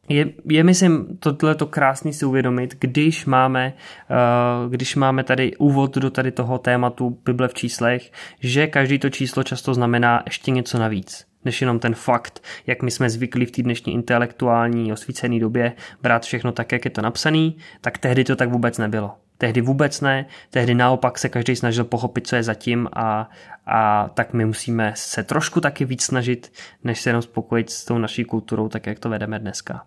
je, 0.10 0.26
je 0.50 0.64
myslím 0.64 1.18
tohle 1.20 1.56
to 1.56 1.66
krásný 1.66 2.14
si 2.14 2.26
uvědomit, 2.26 2.76
když 2.80 3.26
máme, 3.26 3.74
uh, 4.10 4.72
když 4.72 4.96
máme 4.96 5.24
tady 5.24 5.58
úvod 5.58 5.98
do 5.98 6.10
tady 6.10 6.32
toho 6.32 6.58
tématu 6.58 7.18
Bible 7.26 7.48
v 7.48 7.54
číslech, 7.54 8.12
že 8.40 8.68
každý 8.68 9.00
to 9.00 9.10
číslo 9.10 9.44
často 9.44 9.74
znamená 9.74 10.24
ještě 10.26 10.52
něco 10.52 10.80
navíc 10.80 11.29
než 11.46 11.62
jenom 11.62 11.80
ten 11.80 11.96
fakt, 11.96 12.44
jak 12.68 12.82
my 12.82 12.92
jsme 12.92 13.10
zvyklí 13.10 13.46
v 13.46 13.52
té 13.52 13.62
dnešní 13.62 13.94
intelektuální 13.94 14.94
osvícené 14.94 15.40
době 15.40 15.74
brát 16.02 16.24
všechno 16.24 16.52
tak, 16.52 16.72
jak 16.72 16.86
je 16.86 16.92
to 16.92 17.02
napsaný, 17.02 17.58
tak 17.82 17.98
tehdy 17.98 18.24
to 18.24 18.36
tak 18.36 18.50
vůbec 18.50 18.78
nebylo. 18.78 19.16
Tehdy 19.38 19.62
vůbec 19.62 20.02
ne, 20.02 20.26
tehdy 20.50 20.76
naopak 20.76 21.18
se 21.18 21.30
každý 21.30 21.56
snažil 21.56 21.84
pochopit, 21.84 22.28
co 22.28 22.36
je 22.36 22.44
zatím 22.44 22.90
a, 22.94 23.30
a 23.66 24.10
tak 24.14 24.34
my 24.34 24.46
musíme 24.46 24.94
se 24.96 25.24
trošku 25.24 25.62
taky 25.62 25.86
víc 25.86 26.04
snažit, 26.04 26.52
než 26.84 27.02
se 27.02 27.10
jenom 27.10 27.22
spokojit 27.22 27.70
s 27.70 27.86
tou 27.86 27.98
naší 27.98 28.24
kulturou, 28.24 28.70
tak 28.70 28.88
jak 28.88 29.00
to 29.00 29.10
vedeme 29.10 29.40
dneska. 29.40 29.86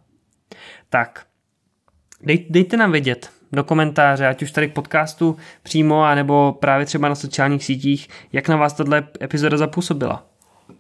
Tak, 0.89 1.27
dej, 2.23 2.47
dejte 2.51 2.77
nám 2.77 2.93
vědět 2.93 3.31
do 3.53 3.65
komentáře, 3.65 4.27
ať 4.27 4.43
už 4.43 4.51
tady 4.51 4.69
k 4.69 4.75
podcastu 4.75 5.37
přímo, 5.63 6.03
anebo 6.03 6.53
právě 6.61 6.87
třeba 6.87 7.09
na 7.09 7.15
sociálních 7.15 7.65
sítích, 7.65 8.09
jak 8.33 8.49
na 8.49 8.57
vás 8.57 8.73
tato 8.73 8.93
epizoda 9.23 9.57
zapůsobila 9.57 10.32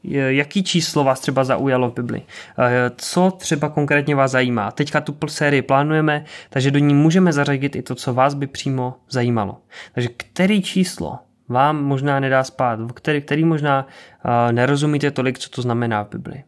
jaký 0.05 0.63
číslo 0.63 1.05
vás 1.05 1.21
třeba 1.21 1.45
zaujalo 1.45 1.91
v 1.91 1.95
Bibli, 1.95 2.23
eh, 2.59 2.91
co 2.97 3.31
třeba 3.31 3.69
konkrétně 3.69 4.15
vás 4.15 4.31
zajímá. 4.31 4.71
Teďka 4.71 5.01
tu 5.01 5.17
sérii 5.29 5.63
plánujeme, 5.63 6.25
takže 6.51 6.71
do 6.71 6.79
ní 6.79 6.95
můžeme 6.95 7.33
zařadit 7.33 7.77
i 7.77 7.83
to, 7.83 7.95
co 7.95 8.15
vás 8.15 8.35
by 8.35 8.47
přímo 8.47 8.95
zajímalo. 9.11 9.59
Takže 9.95 10.09
který 10.17 10.63
číslo 10.63 11.19
vám 11.49 11.85
možná 11.85 12.21
nedá 12.21 12.45
spát, 12.45 12.79
který, 12.95 13.23
který 13.23 13.45
možná 13.45 13.87
uh, 14.25 14.53
nerozumíte 14.53 15.11
tolik, 15.11 15.39
co 15.39 15.51
to 15.51 15.63
znamená 15.63 16.05
v 16.05 16.09
Bibli. 16.09 16.45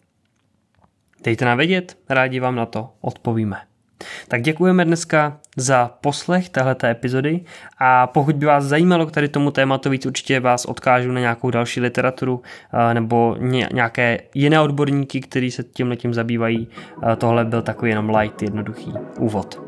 Dejte 1.24 1.44
nám 1.44 1.59
vědět, 1.59 1.98
rádi 2.09 2.40
vám 2.40 2.55
na 2.55 2.66
to 2.66 2.92
odpovíme. 3.00 3.57
Tak 4.28 4.42
děkujeme 4.42 4.84
dneska 4.84 5.38
za 5.57 5.90
poslech 6.01 6.49
téhleté 6.49 6.90
epizody 6.90 7.40
a 7.78 8.07
pokud 8.07 8.36
by 8.36 8.47
vás 8.47 8.64
zajímalo 8.64 9.07
k 9.07 9.11
tady 9.11 9.28
tomu 9.28 9.51
tématu 9.51 9.90
víc, 9.90 10.07
určitě 10.07 10.40
vás 10.40 10.64
odkážu 10.64 11.12
na 11.12 11.20
nějakou 11.20 11.51
další 11.51 11.80
literaturu 11.80 12.42
nebo 12.92 13.36
nějaké 13.72 14.20
jiné 14.34 14.61
odborníky, 14.61 15.20
kteří 15.20 15.51
se 15.51 15.62
tím 15.62 15.88
letím 15.88 16.14
zabývají. 16.14 16.68
Tohle 17.18 17.45
byl 17.45 17.62
takový 17.62 17.90
jenom 17.90 18.11
light, 18.11 18.42
jednoduchý 18.42 18.92
úvod. 19.18 19.62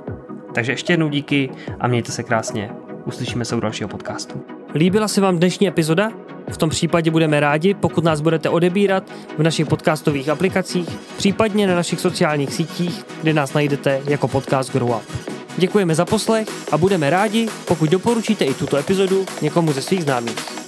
Takže 0.54 0.72
ještě 0.72 0.92
jednou 0.92 1.08
díky 1.08 1.50
a 1.80 1.88
mějte 1.88 2.12
se 2.12 2.22
krásně. 2.22 2.70
Uslyšíme 3.04 3.44
se 3.44 3.56
u 3.56 3.60
dalšího 3.60 3.88
podcastu. 3.88 4.44
Líbila 4.74 5.08
se 5.08 5.20
vám 5.20 5.38
dnešní 5.38 5.68
epizoda? 5.68 6.10
V 6.50 6.56
tom 6.56 6.70
případě 6.70 7.10
budeme 7.10 7.40
rádi, 7.40 7.74
pokud 7.74 8.04
nás 8.04 8.20
budete 8.20 8.48
odebírat 8.48 9.04
v 9.38 9.42
našich 9.42 9.66
podcastových 9.66 10.28
aplikacích, 10.28 10.88
případně 11.16 11.66
na 11.66 11.74
našich 11.74 12.00
sociálních 12.00 12.54
sítích, 12.54 13.04
kde 13.22 13.32
nás 13.32 13.52
najdete 13.52 14.00
jako 14.06 14.28
podcast 14.28 14.72
Grow 14.72 14.90
Up. 14.90 15.36
Děkujeme 15.56 15.94
za 15.94 16.04
poslech 16.04 16.48
a 16.72 16.78
budeme 16.78 17.10
rádi, 17.10 17.48
pokud 17.68 17.90
doporučíte 17.90 18.44
i 18.44 18.54
tuto 18.54 18.76
epizodu 18.76 19.26
někomu 19.42 19.72
ze 19.72 19.82
svých 19.82 20.02
známých. 20.02 20.65